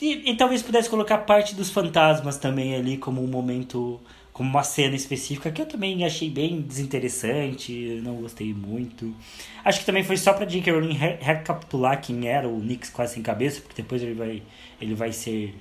E, 0.00 0.32
e 0.32 0.36
talvez 0.36 0.64
pudesse 0.64 0.90
colocar 0.90 1.18
parte 1.18 1.54
dos 1.54 1.70
fantasmas 1.70 2.38
também 2.38 2.74
ali 2.74 2.98
como 2.98 3.22
um 3.22 3.28
momento 3.28 4.00
como 4.32 4.48
uma 4.48 4.62
cena 4.62 4.96
específica 4.96 5.50
que 5.50 5.60
eu 5.60 5.66
também 5.66 6.04
achei 6.04 6.30
bem 6.30 6.60
desinteressante, 6.62 8.00
não 8.02 8.16
gostei 8.16 8.54
muito. 8.54 9.14
Acho 9.64 9.80
que 9.80 9.86
também 9.86 10.02
foi 10.02 10.16
só 10.16 10.32
pra 10.32 10.46
J.K. 10.46 10.72
Rowling 10.72 10.94
recapitular 10.94 12.00
quem 12.00 12.26
era 12.26 12.48
o 12.48 12.58
Nix 12.58 12.88
quase 12.88 13.14
sem 13.14 13.22
cabeça, 13.22 13.60
porque 13.60 13.82
depois 13.82 14.02
ele 14.02 14.14
vai, 14.14 14.42
ele 14.80 14.94
vai 14.94 15.12
ser 15.12 15.54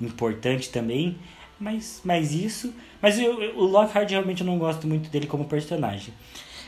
importante 0.00 0.70
também. 0.70 1.16
mas, 1.60 2.00
mas 2.04 2.32
isso. 2.34 2.74
Mas 3.00 3.18
eu, 3.18 3.56
o 3.56 3.64
Lockhart 3.64 4.10
realmente 4.10 4.40
eu 4.40 4.46
não 4.46 4.58
gosto 4.58 4.86
muito 4.88 5.08
dele 5.08 5.26
como 5.26 5.44
personagem. 5.44 6.12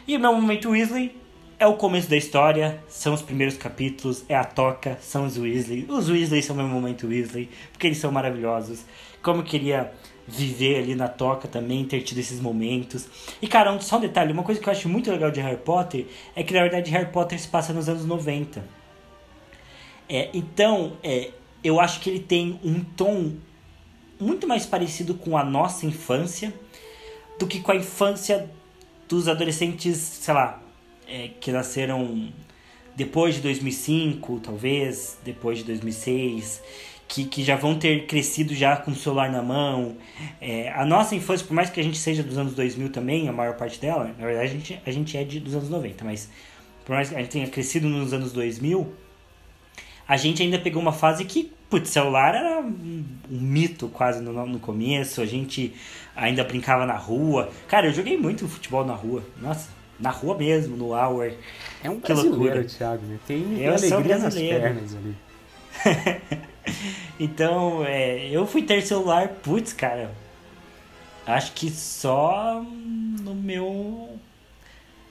E 0.07 0.17
o 0.17 0.21
meu 0.21 0.33
momento 0.33 0.71
Weasley 0.71 1.15
é 1.59 1.67
o 1.67 1.75
começo 1.75 2.09
da 2.09 2.17
história, 2.17 2.81
são 2.89 3.13
os 3.13 3.21
primeiros 3.21 3.57
capítulos, 3.57 4.25
é 4.29 4.37
a 4.37 4.45
toca, 4.45 4.97
são 5.01 5.27
os 5.27 5.37
Weasley. 5.37 5.87
Os 5.89 6.09
Weasley 6.09 6.41
são 6.41 6.55
meu 6.55 6.69
momento 6.69 7.09
Weasley, 7.09 7.51
porque 7.73 7.89
eles 7.89 7.99
são 7.99 8.13
maravilhosos. 8.13 8.85
Como 9.21 9.41
eu 9.41 9.45
queria 9.45 9.93
viver 10.29 10.81
ali 10.81 10.95
na 10.95 11.09
toca 11.09 11.49
também, 11.49 11.85
ter 11.85 12.03
tido 12.03 12.19
esses 12.19 12.39
momentos. 12.39 13.09
E 13.41 13.49
cara, 13.49 13.73
um, 13.73 13.81
só 13.81 13.97
um 13.97 14.01
detalhe, 14.01 14.33
uma 14.33 14.43
coisa 14.43 14.61
que 14.61 14.69
eu 14.69 14.73
acho 14.73 14.89
muito 14.89 15.11
legal 15.11 15.31
de 15.31 15.41
Harry 15.41 15.57
Potter 15.57 16.07
é 16.37 16.43
que 16.43 16.53
na 16.53 16.61
verdade 16.61 16.91
Harry 16.91 17.11
Potter 17.11 17.41
se 17.41 17.49
passa 17.49 17.73
nos 17.73 17.89
anos 17.89 18.05
90. 18.05 18.63
É, 20.09 20.29
então, 20.35 20.97
é, 21.03 21.31
eu 21.65 21.81
acho 21.81 22.01
que 22.01 22.11
ele 22.11 22.21
tem 22.21 22.61
um 22.63 22.85
tom 22.85 23.33
muito 24.21 24.47
mais 24.47 24.67
parecido 24.67 25.15
com 25.15 25.37
a 25.37 25.45
nossa 25.45 25.87
infância 25.87 26.53
do 27.39 27.47
que 27.47 27.61
com 27.61 27.73
a 27.73 27.77
infância 27.77 28.51
dos 29.09 29.29
adolescentes, 29.29 29.97
sei 29.97 30.35
lá, 30.35 30.63
é, 31.07 31.29
que 31.41 31.51
nasceram 31.51 32.31
depois 32.95 33.37
de 33.37 33.41
2005, 33.43 34.41
talvez, 34.41 35.19
depois 35.25 35.59
de 35.59 35.65
2006, 35.65 36.63
que, 37.09 37.25
que 37.25 37.43
já 37.43 37.57
vão 37.57 37.79
ter 37.79 38.07
crescido 38.07 38.55
já 38.55 38.77
com 38.77 38.91
o 38.91 38.95
celular 38.95 39.33
na 39.33 39.43
mão. 39.43 39.97
É, 40.41 40.71
a 40.73 40.85
nossa 40.85 41.17
infância, 41.17 41.47
por 41.47 41.55
mais 41.55 41.71
que 41.71 41.81
a 41.81 41.83
gente 41.83 41.97
seja 41.97 42.23
dos 42.23 42.37
anos 42.37 42.55
2000 42.55 42.91
também, 42.91 43.29
a 43.29 43.33
maior 43.33 43.57
parte 43.57 43.81
dela, 43.81 44.15
na 44.19 44.27
verdade 44.27 44.51
a 44.51 44.53
gente, 44.53 44.83
a 44.85 44.91
gente 44.91 45.17
é 45.17 45.25
de, 45.25 45.41
dos 45.41 45.55
anos 45.55 45.71
90, 45.71 46.05
mas 46.05 46.29
por 46.85 46.95
mais 46.95 47.09
que 47.09 47.17
a 47.17 47.19
gente 47.19 47.31
tenha 47.31 47.49
crescido 47.49 47.89
nos 47.89 48.13
anos 48.13 48.33
2000, 48.33 48.93
a 50.07 50.17
gente 50.17 50.43
ainda 50.43 50.59
pegou 50.59 50.81
uma 50.81 50.93
fase 50.93 51.25
que, 51.25 51.51
putz, 51.71 51.91
celular 51.91 52.35
era 52.35 52.61
um, 52.61 53.05
um 53.31 53.41
mito 53.41 53.89
quase 53.89 54.23
no, 54.23 54.47
no 54.47 54.59
começo, 54.59 55.23
a 55.23 55.27
gente 55.27 55.75
ainda 56.15 56.45
brincava 56.45 56.85
na 56.85 56.97
rua. 56.97 57.51
Cara, 57.69 57.87
eu 57.87 57.93
joguei 57.93 58.17
muito 58.17 58.47
futebol 58.47 58.85
na 58.85 58.95
rua, 58.95 59.23
nossa, 59.41 59.71
na 59.99 60.11
rua 60.11 60.37
mesmo, 60.37 60.77
no 60.77 60.95
hour. 60.95 61.33
É 61.83 61.91
um 61.91 62.01
que 62.01 62.13
brasileiro, 62.13 62.39
loucura. 62.39 62.65
Thiago, 62.65 63.07
né? 63.07 63.19
Tem 63.27 63.63
eu 63.63 63.75
alegria 63.75 64.19
nas 64.19 64.35
pernas 64.35 64.97
ali. 64.97 65.17
então, 67.19 67.85
é, 67.85 68.29
eu 68.29 68.47
fui 68.47 68.63
ter 68.63 68.83
celular, 68.83 69.29
putz, 69.29 69.73
cara. 69.73 70.11
Acho 71.27 71.53
que 71.53 71.71
só 71.71 72.65
no 72.65 73.35
meu. 73.35 74.19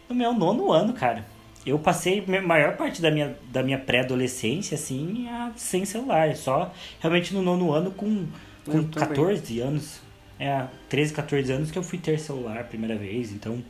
No 0.09 0.15
meu 0.15 0.33
nono 0.33 0.71
ano, 0.71 0.93
cara. 0.93 1.25
Eu 1.65 1.77
passei 1.77 2.23
a 2.25 2.41
maior 2.41 2.77
parte 2.77 3.01
da 3.01 3.11
minha, 3.11 3.35
da 3.51 3.61
minha 3.61 3.77
pré-adolescência, 3.77 4.75
assim, 4.75 5.27
sem 5.55 5.83
celular. 5.85 6.33
Só 6.35 6.73
realmente 6.99 7.33
no 7.33 7.41
nono 7.41 7.73
ano 7.73 7.91
com, 7.91 8.25
com 8.65 8.87
14 8.87 9.59
anos. 9.59 10.01
É, 10.39 10.65
13, 10.87 11.13
14 11.13 11.51
anos 11.51 11.71
que 11.71 11.77
eu 11.77 11.83
fui 11.83 11.99
ter 11.99 12.17
celular 12.19 12.57
a 12.59 12.63
primeira 12.63 12.95
vez, 12.95 13.31
então. 13.31 13.61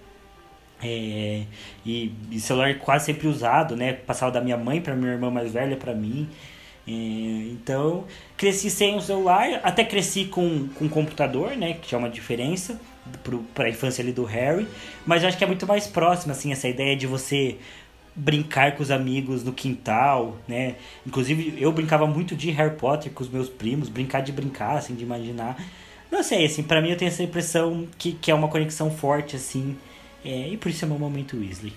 É, 0.82 1.44
e, 1.86 2.14
e 2.30 2.40
celular 2.40 2.78
quase 2.78 3.06
sempre 3.06 3.28
usado, 3.28 3.76
né? 3.76 3.94
Passava 3.94 4.32
da 4.32 4.42
minha 4.42 4.58
mãe 4.58 4.80
para 4.80 4.96
minha 4.96 5.12
irmã 5.12 5.32
mais 5.32 5.52
velha 5.52 5.76
para 5.76 5.94
mim. 5.94 6.30
É, 6.88 6.92
então, 7.52 8.06
cresci 8.38 8.70
sem 8.70 8.96
o 8.96 9.02
celular, 9.02 9.60
até 9.62 9.84
cresci 9.84 10.26
com, 10.26 10.70
com 10.70 10.88
computador, 10.88 11.58
né? 11.58 11.74
Que 11.74 11.94
é 11.94 11.98
uma 11.98 12.10
diferença 12.10 12.80
para 13.54 13.66
a 13.66 13.70
infância 13.70 14.02
ali 14.02 14.14
do 14.14 14.24
Harry. 14.24 14.68
Mas 15.06 15.22
eu 15.22 15.30
acho 15.30 15.38
que 15.38 15.44
é 15.44 15.48
muito 15.48 15.68
mais 15.68 15.86
próximo, 15.86 16.32
assim, 16.32 16.52
essa 16.52 16.68
ideia 16.68 16.96
de 16.96 17.06
você 17.06 17.58
brincar 18.16 18.76
com 18.76 18.82
os 18.82 18.90
amigos 18.90 19.44
no 19.44 19.54
quintal, 19.54 20.38
né? 20.48 20.76
Inclusive, 21.06 21.56
eu 21.62 21.72
brincava 21.72 22.08
muito 22.08 22.36
de 22.36 22.50
Harry 22.52 22.76
Potter 22.76 23.12
com 23.12 23.22
os 23.22 23.30
meus 23.30 23.50
primos, 23.50 23.90
brincar 23.90 24.22
de 24.22 24.32
brincar, 24.32 24.78
assim, 24.78 24.96
de 24.96 25.04
imaginar. 25.04 25.62
Não 26.10 26.24
sei, 26.24 26.46
assim, 26.46 26.64
para 26.64 26.82
mim 26.82 26.90
eu 26.90 26.98
tenho 26.98 27.10
essa 27.10 27.22
impressão 27.22 27.88
que, 27.98 28.14
que 28.14 28.32
é 28.32 28.34
uma 28.34 28.48
conexão 28.48 28.90
forte, 28.90 29.36
assim, 29.36 29.78
é, 30.24 30.50
e 30.50 30.58
por 30.58 30.70
isso 30.70 30.84
é 30.84 30.88
meu 30.88 30.98
momento 30.98 31.38
Weasley. 31.38 31.74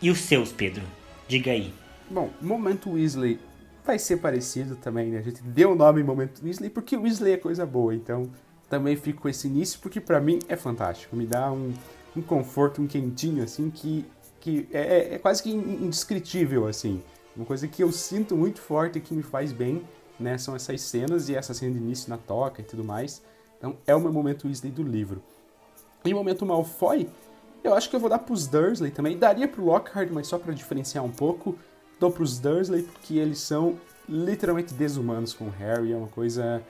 E 0.00 0.10
os 0.10 0.18
seus, 0.18 0.52
Pedro? 0.52 0.82
Diga 1.28 1.52
aí. 1.52 1.72
Bom, 2.10 2.30
momento 2.40 2.92
Weasley 2.92 3.38
vai 3.86 3.98
ser 3.98 4.18
parecido 4.18 4.76
também, 4.76 5.10
né? 5.10 5.18
A 5.18 5.22
gente 5.22 5.42
deu 5.42 5.72
o 5.72 5.74
nome 5.74 6.02
momento 6.02 6.44
Weasley 6.44 6.68
porque 6.68 6.96
Weasley 6.96 7.34
é 7.34 7.36
coisa 7.36 7.64
boa, 7.64 7.94
então 7.94 8.30
também 8.68 8.96
fico 8.96 9.22
com 9.22 9.28
esse 9.28 9.46
início 9.46 9.78
porque 9.80 10.00
para 10.00 10.20
mim 10.20 10.40
é 10.48 10.56
fantástico. 10.56 11.14
Me 11.14 11.26
dá 11.26 11.50
um, 11.52 11.72
um 12.16 12.22
conforto, 12.22 12.82
um 12.82 12.86
quentinho, 12.86 13.42
assim, 13.44 13.70
que, 13.70 14.04
que 14.40 14.68
é, 14.72 14.80
é, 14.80 15.14
é 15.14 15.18
quase 15.18 15.42
que 15.42 15.50
indescritível, 15.50 16.66
assim. 16.66 17.02
Uma 17.36 17.46
coisa 17.46 17.68
que 17.68 17.82
eu 17.82 17.92
sinto 17.92 18.36
muito 18.36 18.60
forte 18.60 18.98
e 18.98 19.00
que 19.00 19.14
me 19.14 19.22
faz 19.22 19.52
bem, 19.52 19.82
né? 20.18 20.36
São 20.36 20.56
essas 20.56 20.80
cenas 20.80 21.28
e 21.28 21.34
essa 21.34 21.54
cena 21.54 21.72
de 21.72 21.78
início 21.78 22.10
na 22.10 22.18
toca 22.18 22.60
e 22.60 22.64
tudo 22.64 22.82
mais. 22.82 23.22
Então 23.58 23.76
é 23.86 23.94
o 23.94 24.00
meu 24.00 24.12
momento 24.12 24.46
Weasley 24.46 24.72
do 24.72 24.82
livro. 24.82 25.22
E 26.04 26.12
o 26.12 26.16
momento 26.16 26.44
Malfoy, 26.44 27.08
eu 27.62 27.74
acho 27.74 27.90
que 27.90 27.96
eu 27.96 28.00
vou 28.00 28.08
dar 28.08 28.20
pros 28.20 28.46
Dursley 28.46 28.90
também. 28.90 29.18
Daria 29.18 29.48
pro 29.48 29.64
Lockhart, 29.64 30.08
mas 30.12 30.26
só 30.26 30.38
para 30.38 30.52
diferenciar 30.52 31.04
um 31.04 31.10
pouco. 31.10 31.58
Dou 31.98 32.10
pros 32.10 32.38
Dursley 32.38 32.82
porque 32.82 33.14
eles 33.14 33.38
são 33.38 33.76
literalmente 34.08 34.74
desumanos 34.74 35.32
com 35.32 35.46
o 35.46 35.50
Harry. 35.50 35.92
É 35.92 35.96
uma 35.96 36.08
coisa, 36.08 36.62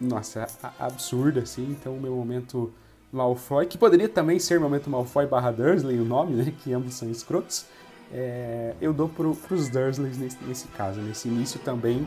nossa, 0.00 0.46
absurda, 0.78 1.40
assim. 1.40 1.64
Então, 1.70 1.94
o 1.94 2.00
meu 2.00 2.14
momento 2.14 2.72
Malfoy, 3.12 3.66
que 3.66 3.78
poderia 3.78 4.08
também 4.08 4.38
ser 4.38 4.58
momento 4.58 4.90
Malfoy 4.90 5.26
barra 5.26 5.52
Dursley, 5.52 6.00
o 6.00 6.04
nome, 6.04 6.34
né? 6.34 6.52
Que 6.62 6.72
ambos 6.72 6.94
são 6.94 7.10
escrotos. 7.10 7.66
É, 8.12 8.74
eu 8.80 8.92
dou 8.92 9.08
pro, 9.08 9.34
pros 9.34 9.68
Dursleys 9.68 10.18
nesse, 10.18 10.38
nesse 10.44 10.68
caso, 10.68 11.00
nesse 11.00 11.26
início 11.28 11.58
também 11.60 12.06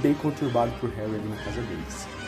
bem 0.00 0.14
conturbado 0.14 0.72
por 0.80 0.88
Harry 0.90 1.10
na 1.10 1.36
casa 1.36 1.60
deles. 1.60 2.23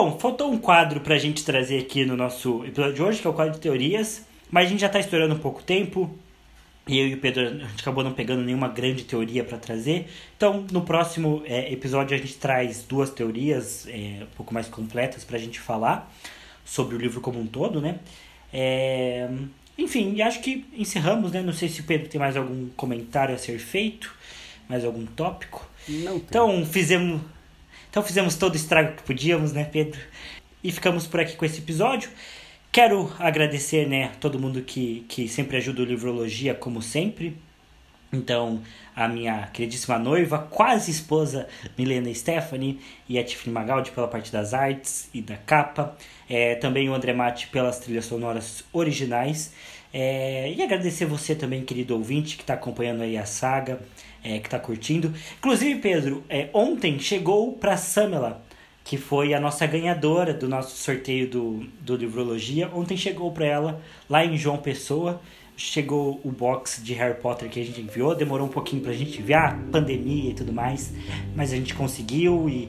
Bom, 0.00 0.16
faltou 0.16 0.52
um 0.52 0.58
quadro 0.58 1.00
pra 1.00 1.18
gente 1.18 1.44
trazer 1.44 1.80
aqui 1.80 2.04
no 2.04 2.16
nosso 2.16 2.64
episódio 2.64 2.94
de 2.94 3.02
hoje, 3.02 3.20
que 3.20 3.26
é 3.26 3.30
o 3.30 3.32
quadro 3.32 3.54
de 3.54 3.58
teorias, 3.58 4.24
mas 4.48 4.66
a 4.66 4.70
gente 4.70 4.78
já 4.78 4.88
tá 4.88 5.00
estourando 5.00 5.34
um 5.34 5.40
pouco 5.40 5.60
tempo. 5.60 6.08
E 6.86 7.00
eu 7.00 7.08
e 7.08 7.14
o 7.14 7.18
Pedro, 7.18 7.48
a 7.48 7.50
gente 7.50 7.80
acabou 7.80 8.04
não 8.04 8.12
pegando 8.12 8.44
nenhuma 8.44 8.68
grande 8.68 9.02
teoria 9.02 9.42
para 9.42 9.58
trazer. 9.58 10.06
Então, 10.36 10.64
no 10.70 10.82
próximo 10.82 11.42
é, 11.44 11.72
episódio, 11.72 12.16
a 12.16 12.20
gente 12.20 12.36
traz 12.36 12.84
duas 12.84 13.10
teorias 13.10 13.88
é, 13.88 14.22
um 14.22 14.36
pouco 14.36 14.54
mais 14.54 14.68
completas 14.68 15.24
para 15.24 15.36
a 15.36 15.40
gente 15.40 15.58
falar 15.58 16.08
sobre 16.64 16.94
o 16.94 16.98
livro 16.98 17.20
como 17.20 17.40
um 17.40 17.46
todo, 17.48 17.80
né? 17.80 17.98
É, 18.52 19.28
enfim, 19.76 20.22
acho 20.22 20.40
que 20.40 20.64
encerramos, 20.74 21.32
né? 21.32 21.42
Não 21.42 21.52
sei 21.52 21.68
se 21.68 21.80
o 21.80 21.84
Pedro 21.84 22.08
tem 22.08 22.20
mais 22.20 22.36
algum 22.36 22.68
comentário 22.76 23.34
a 23.34 23.38
ser 23.38 23.58
feito, 23.58 24.14
mais 24.68 24.84
algum 24.84 25.04
tópico. 25.04 25.68
Não 25.88 26.20
tem. 26.20 26.28
Então, 26.28 26.64
fizemos, 26.64 27.20
então 27.90 28.02
fizemos 28.02 28.36
todo 28.36 28.54
o 28.54 28.56
estrago 28.56 28.96
que 28.96 29.02
podíamos, 29.02 29.52
né, 29.52 29.64
Pedro? 29.64 29.98
E 30.62 30.70
ficamos 30.72 31.06
por 31.06 31.20
aqui 31.20 31.36
com 31.36 31.44
esse 31.44 31.58
episódio. 31.58 32.10
Quero 32.70 33.12
agradecer, 33.18 33.88
né, 33.88 34.12
todo 34.20 34.38
mundo 34.38 34.62
que, 34.62 35.04
que 35.08 35.28
sempre 35.28 35.56
ajuda 35.56 35.82
o 35.82 35.84
Livrologia, 35.84 36.54
como 36.54 36.82
sempre. 36.82 37.36
Então, 38.12 38.62
a 38.96 39.06
minha 39.06 39.48
queridíssima 39.52 39.98
noiva, 39.98 40.38
quase 40.38 40.90
esposa, 40.90 41.46
Milena 41.76 42.12
Stephanie, 42.14 42.80
e 43.08 43.18
a 43.18 43.24
Tiffany 43.24 43.52
Magaldi 43.52 43.90
pela 43.90 44.08
parte 44.08 44.32
das 44.32 44.54
artes 44.54 45.08
e 45.12 45.20
da 45.20 45.36
capa. 45.36 45.96
É, 46.28 46.54
também 46.54 46.88
o 46.88 46.94
André 46.94 47.12
Mate 47.12 47.48
pelas 47.48 47.78
trilhas 47.78 48.06
sonoras 48.06 48.64
originais. 48.72 49.52
É, 49.92 50.52
e 50.52 50.62
agradecer 50.62 51.06
você 51.06 51.34
também, 51.34 51.64
querido 51.64 51.94
ouvinte, 51.94 52.36
que 52.36 52.42
está 52.42 52.54
acompanhando 52.54 53.02
aí 53.02 53.16
a 53.16 53.24
saga 53.24 53.80
é, 54.22 54.38
que 54.38 54.46
está 54.46 54.58
curtindo. 54.58 55.12
Inclusive, 55.38 55.80
Pedro, 55.80 56.24
é, 56.28 56.48
ontem 56.52 56.98
chegou 56.98 57.52
para 57.52 57.76
Samela, 57.76 58.42
que 58.84 58.96
foi 58.96 59.34
a 59.34 59.40
nossa 59.40 59.66
ganhadora 59.66 60.32
do 60.32 60.48
nosso 60.48 60.76
sorteio 60.76 61.28
do, 61.28 61.66
do 61.80 61.96
Livrologia. 61.96 62.70
Ontem 62.74 62.96
chegou 62.96 63.30
para 63.32 63.46
ela, 63.46 63.82
lá 64.08 64.24
em 64.24 64.36
João 64.36 64.56
Pessoa, 64.56 65.20
chegou 65.58 66.20
o 66.24 66.30
box 66.30 66.82
de 66.82 66.94
Harry 66.94 67.20
Potter 67.20 67.50
que 67.50 67.60
a 67.60 67.64
gente 67.64 67.80
enviou. 67.80 68.14
Demorou 68.14 68.46
um 68.46 68.50
pouquinho 68.50 68.80
para 68.80 68.92
a 68.92 68.94
gente 68.94 69.20
enviar, 69.20 69.58
pandemia 69.72 70.30
e 70.30 70.34
tudo 70.34 70.52
mais, 70.52 70.94
mas 71.34 71.52
a 71.52 71.56
gente 71.56 71.74
conseguiu 71.74 72.48
e, 72.48 72.68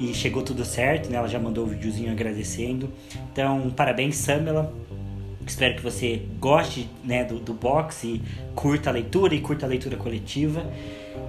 e 0.00 0.14
chegou 0.14 0.42
tudo 0.42 0.64
certo, 0.64 1.10
né? 1.10 1.18
Ela 1.18 1.28
já 1.28 1.38
mandou 1.38 1.64
o 1.64 1.66
um 1.68 1.70
videozinho 1.70 2.10
agradecendo. 2.10 2.90
Então, 3.30 3.70
parabéns, 3.70 4.16
Samela. 4.16 4.74
Espero 5.50 5.74
que 5.74 5.82
você 5.82 6.22
goste 6.38 6.88
né, 7.02 7.24
do, 7.24 7.40
do 7.40 7.52
box 7.52 8.04
e 8.04 8.22
curta 8.54 8.88
a 8.88 8.92
leitura 8.92 9.34
e 9.34 9.40
curta 9.40 9.66
a 9.66 9.68
leitura 9.68 9.96
coletiva. 9.96 10.64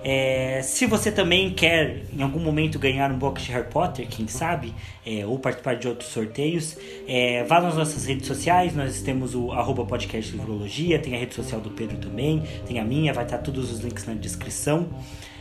É, 0.04 0.62
se 0.62 0.86
você 0.86 1.12
também 1.12 1.52
quer 1.52 2.04
em 2.14 2.22
algum 2.22 2.40
momento 2.40 2.78
ganhar 2.78 3.12
um 3.12 3.18
box 3.18 3.42
de 3.42 3.52
Harry 3.52 3.68
Potter, 3.68 4.08
quem 4.08 4.28
sabe, 4.28 4.76
é, 5.04 5.26
ou 5.26 5.40
participar 5.40 5.76
de 5.76 5.88
outros 5.88 6.12
sorteios, 6.12 6.78
é, 7.08 7.44
vá 7.46 7.60
nas 7.60 7.76
nossas 7.76 8.06
redes 8.06 8.28
sociais. 8.28 8.76
Nós 8.76 9.02
temos 9.02 9.34
o 9.34 9.52
arroba 9.52 9.86
podcast 9.86 10.32
Livrologia, 10.32 11.00
tem 11.00 11.16
a 11.16 11.18
rede 11.18 11.34
social 11.34 11.60
do 11.60 11.72
Pedro 11.72 11.98
também, 11.98 12.44
tem 12.68 12.80
a 12.80 12.86
minha, 12.86 13.12
vai 13.14 13.24
estar 13.24 13.40
todos 13.40 13.72
os 13.72 13.80
links 13.80 14.06
na 14.06 14.14
descrição. 14.14 14.88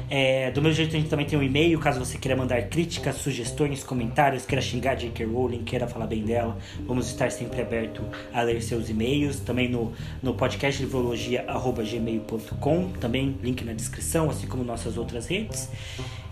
É, 0.08 0.50
do 0.50 0.62
mesmo 0.62 0.76
jeito, 0.76 0.96
a 0.96 0.98
gente 0.98 1.08
também 1.08 1.26
tem 1.26 1.38
um 1.38 1.42
e-mail, 1.42 1.78
caso 1.78 1.98
você 1.98 2.18
queira 2.18 2.36
mandar 2.36 2.60
críticas, 2.62 3.16
sugestões, 3.16 3.84
comentários, 3.84 4.46
queira 4.46 4.62
xingar 4.62 4.94
J.K. 4.94 5.26
Rowling, 5.26 5.64
queira 5.64 5.86
falar 5.86 6.06
bem 6.06 6.24
dela, 6.24 6.56
vamos 6.86 7.08
estar 7.08 7.30
sempre 7.30 7.60
aberto 7.60 8.02
a 8.32 8.40
ler 8.42 8.62
seus 8.62 8.88
e-mails. 8.88 9.40
Também 9.40 9.68
no, 9.68 9.92
no 10.22 10.32
podcastlivrologia.gmail.com, 10.34 12.92
também 13.00 13.36
link 13.42 13.64
na 13.64 13.72
descrição, 13.72 14.30
assim 14.30 14.46
como 14.46 14.62
nossas 14.64 14.96
outras 14.96 15.26
redes. 15.26 15.68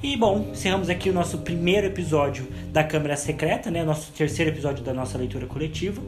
E 0.00 0.16
bom, 0.16 0.50
encerramos 0.52 0.88
aqui 0.88 1.10
o 1.10 1.12
nosso 1.12 1.38
primeiro 1.38 1.88
episódio 1.88 2.46
da 2.70 2.84
Câmara 2.84 3.16
Secreta, 3.16 3.68
né? 3.68 3.82
Nosso 3.82 4.12
terceiro 4.12 4.52
episódio 4.52 4.84
da 4.84 4.94
nossa 4.94 5.18
leitura 5.18 5.44
coletiva. 5.46 6.00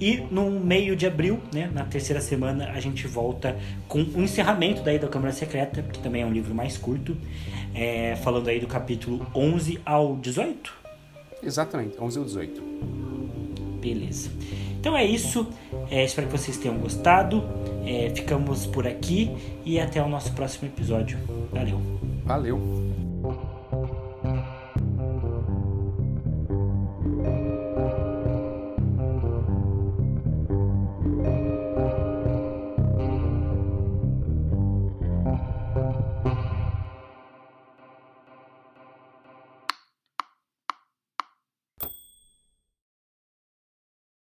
E 0.00 0.16
no 0.30 0.50
meio 0.50 0.96
de 0.96 1.06
abril, 1.06 1.38
né, 1.52 1.70
na 1.72 1.84
terceira 1.84 2.22
semana, 2.22 2.70
a 2.70 2.80
gente 2.80 3.06
volta 3.06 3.54
com 3.86 3.98
o 3.98 4.22
encerramento 4.22 4.82
daí 4.82 4.98
da 4.98 5.08
Câmara 5.08 5.30
Secreta, 5.30 5.82
que 5.82 5.98
também 5.98 6.22
é 6.22 6.26
um 6.26 6.32
livro 6.32 6.54
mais 6.54 6.78
curto, 6.78 7.14
é, 7.74 8.16
falando 8.16 8.48
aí 8.48 8.58
do 8.58 8.66
capítulo 8.66 9.26
11 9.34 9.78
ao 9.84 10.16
18. 10.16 10.72
Exatamente, 11.42 12.00
11 12.00 12.18
ao 12.18 12.24
18. 12.24 12.62
Beleza. 13.78 14.30
Então 14.80 14.96
é 14.96 15.04
isso. 15.04 15.46
É, 15.90 16.02
espero 16.02 16.28
que 16.28 16.32
vocês 16.38 16.56
tenham 16.56 16.78
gostado. 16.78 17.44
É, 17.84 18.10
ficamos 18.14 18.66
por 18.66 18.86
aqui 18.86 19.30
e 19.66 19.78
até 19.78 20.02
o 20.02 20.08
nosso 20.08 20.32
próximo 20.32 20.66
episódio. 20.66 21.18
Valeu. 21.52 21.80
Valeu. 22.24 23.03